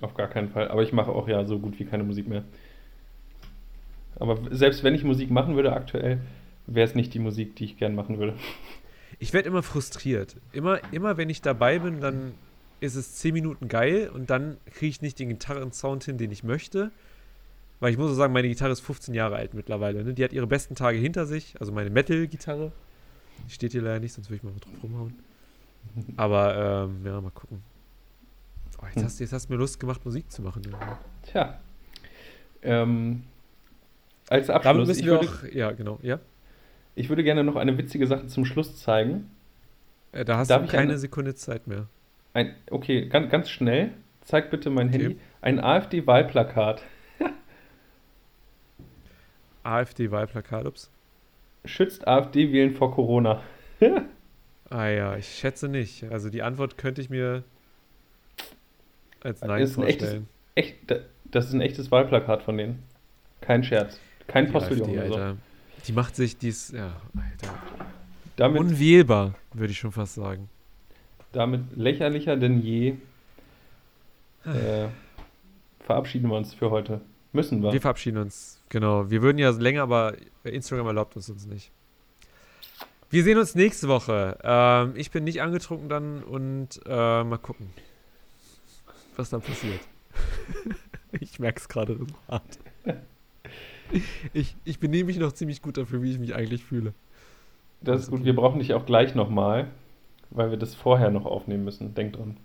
Auf 0.00 0.14
gar 0.14 0.28
keinen 0.28 0.48
Fall. 0.48 0.68
Aber 0.68 0.82
ich 0.82 0.92
mache 0.92 1.10
auch 1.10 1.28
ja 1.28 1.44
so 1.44 1.58
gut 1.58 1.78
wie 1.78 1.84
keine 1.84 2.04
Musik 2.04 2.28
mehr. 2.28 2.44
Aber 4.16 4.38
selbst 4.50 4.82
wenn 4.84 4.94
ich 4.94 5.04
Musik 5.04 5.30
machen 5.30 5.56
würde 5.56 5.72
aktuell, 5.72 6.20
wäre 6.66 6.86
es 6.86 6.94
nicht 6.94 7.14
die 7.14 7.18
Musik, 7.18 7.56
die 7.56 7.64
ich 7.64 7.76
gern 7.76 7.94
machen 7.94 8.18
würde. 8.18 8.34
Ich 9.18 9.32
werde 9.32 9.48
immer 9.48 9.62
frustriert. 9.62 10.36
Immer, 10.52 10.80
immer 10.92 11.16
wenn 11.16 11.30
ich 11.30 11.42
dabei 11.42 11.78
bin, 11.78 12.00
dann 12.00 12.34
ist 12.80 12.94
es 12.94 13.16
10 13.16 13.34
Minuten 13.34 13.68
geil 13.68 14.10
und 14.12 14.30
dann 14.30 14.56
kriege 14.66 14.90
ich 14.90 15.02
nicht 15.02 15.18
den 15.18 15.30
Gitarrensound 15.30 16.04
hin, 16.04 16.18
den 16.18 16.30
ich 16.30 16.44
möchte. 16.44 16.92
Weil 17.80 17.92
ich 17.92 17.98
muss 17.98 18.10
auch 18.10 18.16
sagen, 18.16 18.32
meine 18.32 18.48
Gitarre 18.48 18.72
ist 18.72 18.80
15 18.80 19.14
Jahre 19.14 19.36
alt 19.36 19.54
mittlerweile. 19.54 20.04
Ne? 20.04 20.14
Die 20.14 20.24
hat 20.24 20.32
ihre 20.32 20.46
besten 20.46 20.74
Tage 20.74 20.98
hinter 20.98 21.26
sich. 21.26 21.54
Also 21.60 21.72
meine 21.72 21.90
Metal-Gitarre. 21.90 22.72
Steht 23.48 23.72
hier 23.72 23.82
leider 23.82 24.00
nicht, 24.00 24.12
sonst 24.12 24.28
würde 24.30 24.36
ich 24.36 24.42
mal 24.42 24.52
drauf 24.60 24.82
rumhauen. 24.82 25.14
Aber 26.16 26.88
ähm, 26.90 27.04
ja, 27.06 27.20
mal 27.20 27.30
gucken. 27.30 27.62
Oh, 28.80 28.86
jetzt, 28.94 29.04
hast, 29.04 29.18
du- 29.20 29.24
jetzt 29.24 29.32
hast 29.32 29.48
du 29.48 29.52
mir 29.52 29.58
Lust 29.58 29.80
gemacht, 29.80 30.04
Musik 30.04 30.30
zu 30.30 30.42
machen. 30.42 30.62
Ja. 30.70 30.98
Tja. 31.22 31.58
Ähm, 32.62 33.24
als 34.28 34.48
Damit 34.48 34.66
Abschluss, 34.66 34.88
müssen 34.88 35.00
ich 35.00 35.06
wir 35.06 35.12
würde, 35.12 35.28
auch. 35.28 35.44
Ja, 35.54 35.72
genau. 35.72 35.98
Ja. 36.02 36.18
ich 36.94 37.08
würde 37.08 37.24
gerne 37.24 37.44
noch 37.44 37.56
eine 37.56 37.76
witzige 37.78 38.06
Sache 38.06 38.26
zum 38.26 38.44
Schluss 38.44 38.76
zeigen. 38.76 39.30
Äh, 40.12 40.24
Da 40.24 40.36
hast 40.38 40.48
Darf 40.50 40.62
du 40.62 40.68
keine 40.68 40.82
eine- 40.82 40.98
Sekunde 40.98 41.34
Zeit 41.34 41.66
mehr. 41.66 41.86
Ein, 42.34 42.54
okay, 42.70 43.06
ganz, 43.08 43.30
ganz 43.30 43.48
schnell. 43.50 43.92
Zeig 44.22 44.50
bitte 44.50 44.68
mein 44.70 44.88
Okay. 44.88 44.98
Handy. 45.02 45.20
Ein 45.40 45.60
AfD-Wahlplakat. 45.60 46.82
AfD-Wahlplakat, 49.62 50.66
ups. 50.66 50.90
Schützt 51.68 52.06
AfD-Wählen 52.08 52.74
vor 52.74 52.92
Corona. 52.94 53.42
Ah 54.70 54.88
ja, 54.88 55.16
ich 55.16 55.26
schätze 55.38 55.66
nicht. 55.66 56.04
Also 56.10 56.28
die 56.28 56.42
Antwort 56.42 56.76
könnte 56.76 57.00
ich 57.00 57.08
mir 57.08 57.42
als 59.22 59.40
Nein 59.40 59.62
Ist 59.62 59.78
ein 59.78 59.84
echtes- 59.84 60.00
vorstellen. 60.08 60.28
Echt, 60.56 60.76
das 61.24 61.46
ist 61.46 61.54
ein 61.54 61.62
echtes 61.62 61.90
Wahlplakat 61.90 62.42
von 62.42 62.58
denen. 62.58 62.82
Kein 63.40 63.64
Scherz. 63.64 63.98
Kein 64.26 64.44
Die 64.44 64.52
Postillon 64.52 64.90
AfD, 64.98 65.08
so. 65.08 65.36
Die 65.86 65.92
macht 65.92 66.16
sich 66.16 66.36
dies, 66.36 66.70
ja, 66.72 66.92
Alter. 67.16 67.54
Damit, 68.36 68.60
Unwählbar, 68.60 69.36
würde 69.54 69.72
ich 69.72 69.78
schon 69.78 69.92
fast 69.92 70.16
sagen. 70.16 70.50
damit 71.32 71.62
lächerlicher 71.74 72.36
denn 72.36 72.60
je 72.60 72.96
äh, 74.44 74.88
verabschieden 75.80 76.28
wir 76.28 76.36
uns 76.36 76.52
für 76.52 76.70
heute. 76.70 77.00
Müssen 77.38 77.62
wir. 77.62 77.72
Wir 77.72 77.80
verabschieden 77.80 78.18
uns, 78.18 78.60
genau. 78.68 79.10
Wir 79.10 79.22
würden 79.22 79.38
ja 79.38 79.50
länger, 79.50 79.82
aber 79.82 80.14
Instagram 80.42 80.88
erlaubt 80.88 81.14
uns 81.14 81.30
uns 81.30 81.46
nicht. 81.46 81.70
Wir 83.10 83.22
sehen 83.22 83.38
uns 83.38 83.54
nächste 83.54 83.86
Woche. 83.86 84.36
Ähm, 84.42 84.94
ich 84.96 85.12
bin 85.12 85.22
nicht 85.22 85.40
angetrunken 85.40 85.88
dann 85.88 86.24
und 86.24 86.80
äh, 86.84 87.22
mal 87.22 87.38
gucken, 87.38 87.70
was 89.16 89.30
dann 89.30 89.40
passiert. 89.40 89.78
ich 91.20 91.38
merke 91.38 91.60
es 91.60 91.68
gerade 91.68 91.96
so 91.96 92.06
hart. 92.28 92.58
Ich, 94.34 94.54
ich 94.66 94.78
benehme 94.78 95.04
mich 95.04 95.18
noch 95.18 95.32
ziemlich 95.32 95.62
gut 95.62 95.78
dafür, 95.78 96.02
wie 96.02 96.10
ich 96.10 96.18
mich 96.18 96.34
eigentlich 96.34 96.62
fühle. 96.62 96.92
Das 97.80 98.02
ist 98.02 98.10
gut. 98.10 98.22
Wir 98.22 98.36
brauchen 98.36 98.58
dich 98.58 98.74
auch 98.74 98.84
gleich 98.84 99.14
nochmal, 99.14 99.68
weil 100.28 100.50
wir 100.50 100.58
das 100.58 100.74
vorher 100.74 101.10
noch 101.10 101.24
aufnehmen 101.24 101.64
müssen. 101.64 101.94
Denk 101.94 102.12
dran. 102.12 102.36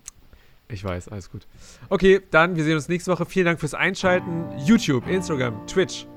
Ich 0.68 0.84
weiß, 0.84 1.10
alles 1.10 1.30
gut. 1.30 1.46
Okay, 1.90 2.22
dann, 2.32 2.56
wir 2.56 2.64
sehen 2.64 2.76
uns 2.76 2.88
nächste 2.88 3.12
Woche. 3.12 3.26
Vielen 3.26 3.46
Dank 3.46 3.60
fürs 3.60 3.74
Einschalten. 3.74 4.46
YouTube, 4.66 5.08
Instagram, 5.08 5.68
Twitch. 5.68 6.08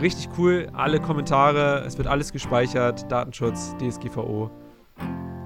Richtig 0.00 0.28
cool. 0.38 0.68
Alle 0.72 1.00
Kommentare. 1.00 1.82
Es 1.86 1.98
wird 1.98 2.06
alles 2.06 2.32
gespeichert. 2.32 3.10
Datenschutz, 3.10 3.74
DSGVO. 3.78 4.50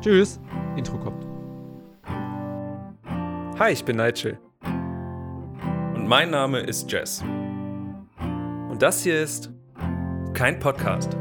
Tschüss. 0.01 0.41
Intro 0.77 0.99
kommt. 0.99 1.25
Hi, 3.59 3.73
ich 3.73 3.85
bin 3.85 3.97
Nigel. 3.97 4.39
Und 5.95 6.09
mein 6.09 6.31
Name 6.31 6.61
ist 6.61 6.91
Jess. 6.91 7.23
Und 8.71 8.79
das 8.81 9.03
hier 9.03 9.23
ist 9.23 9.51
kein 10.35 10.59
Podcast. 10.59 11.17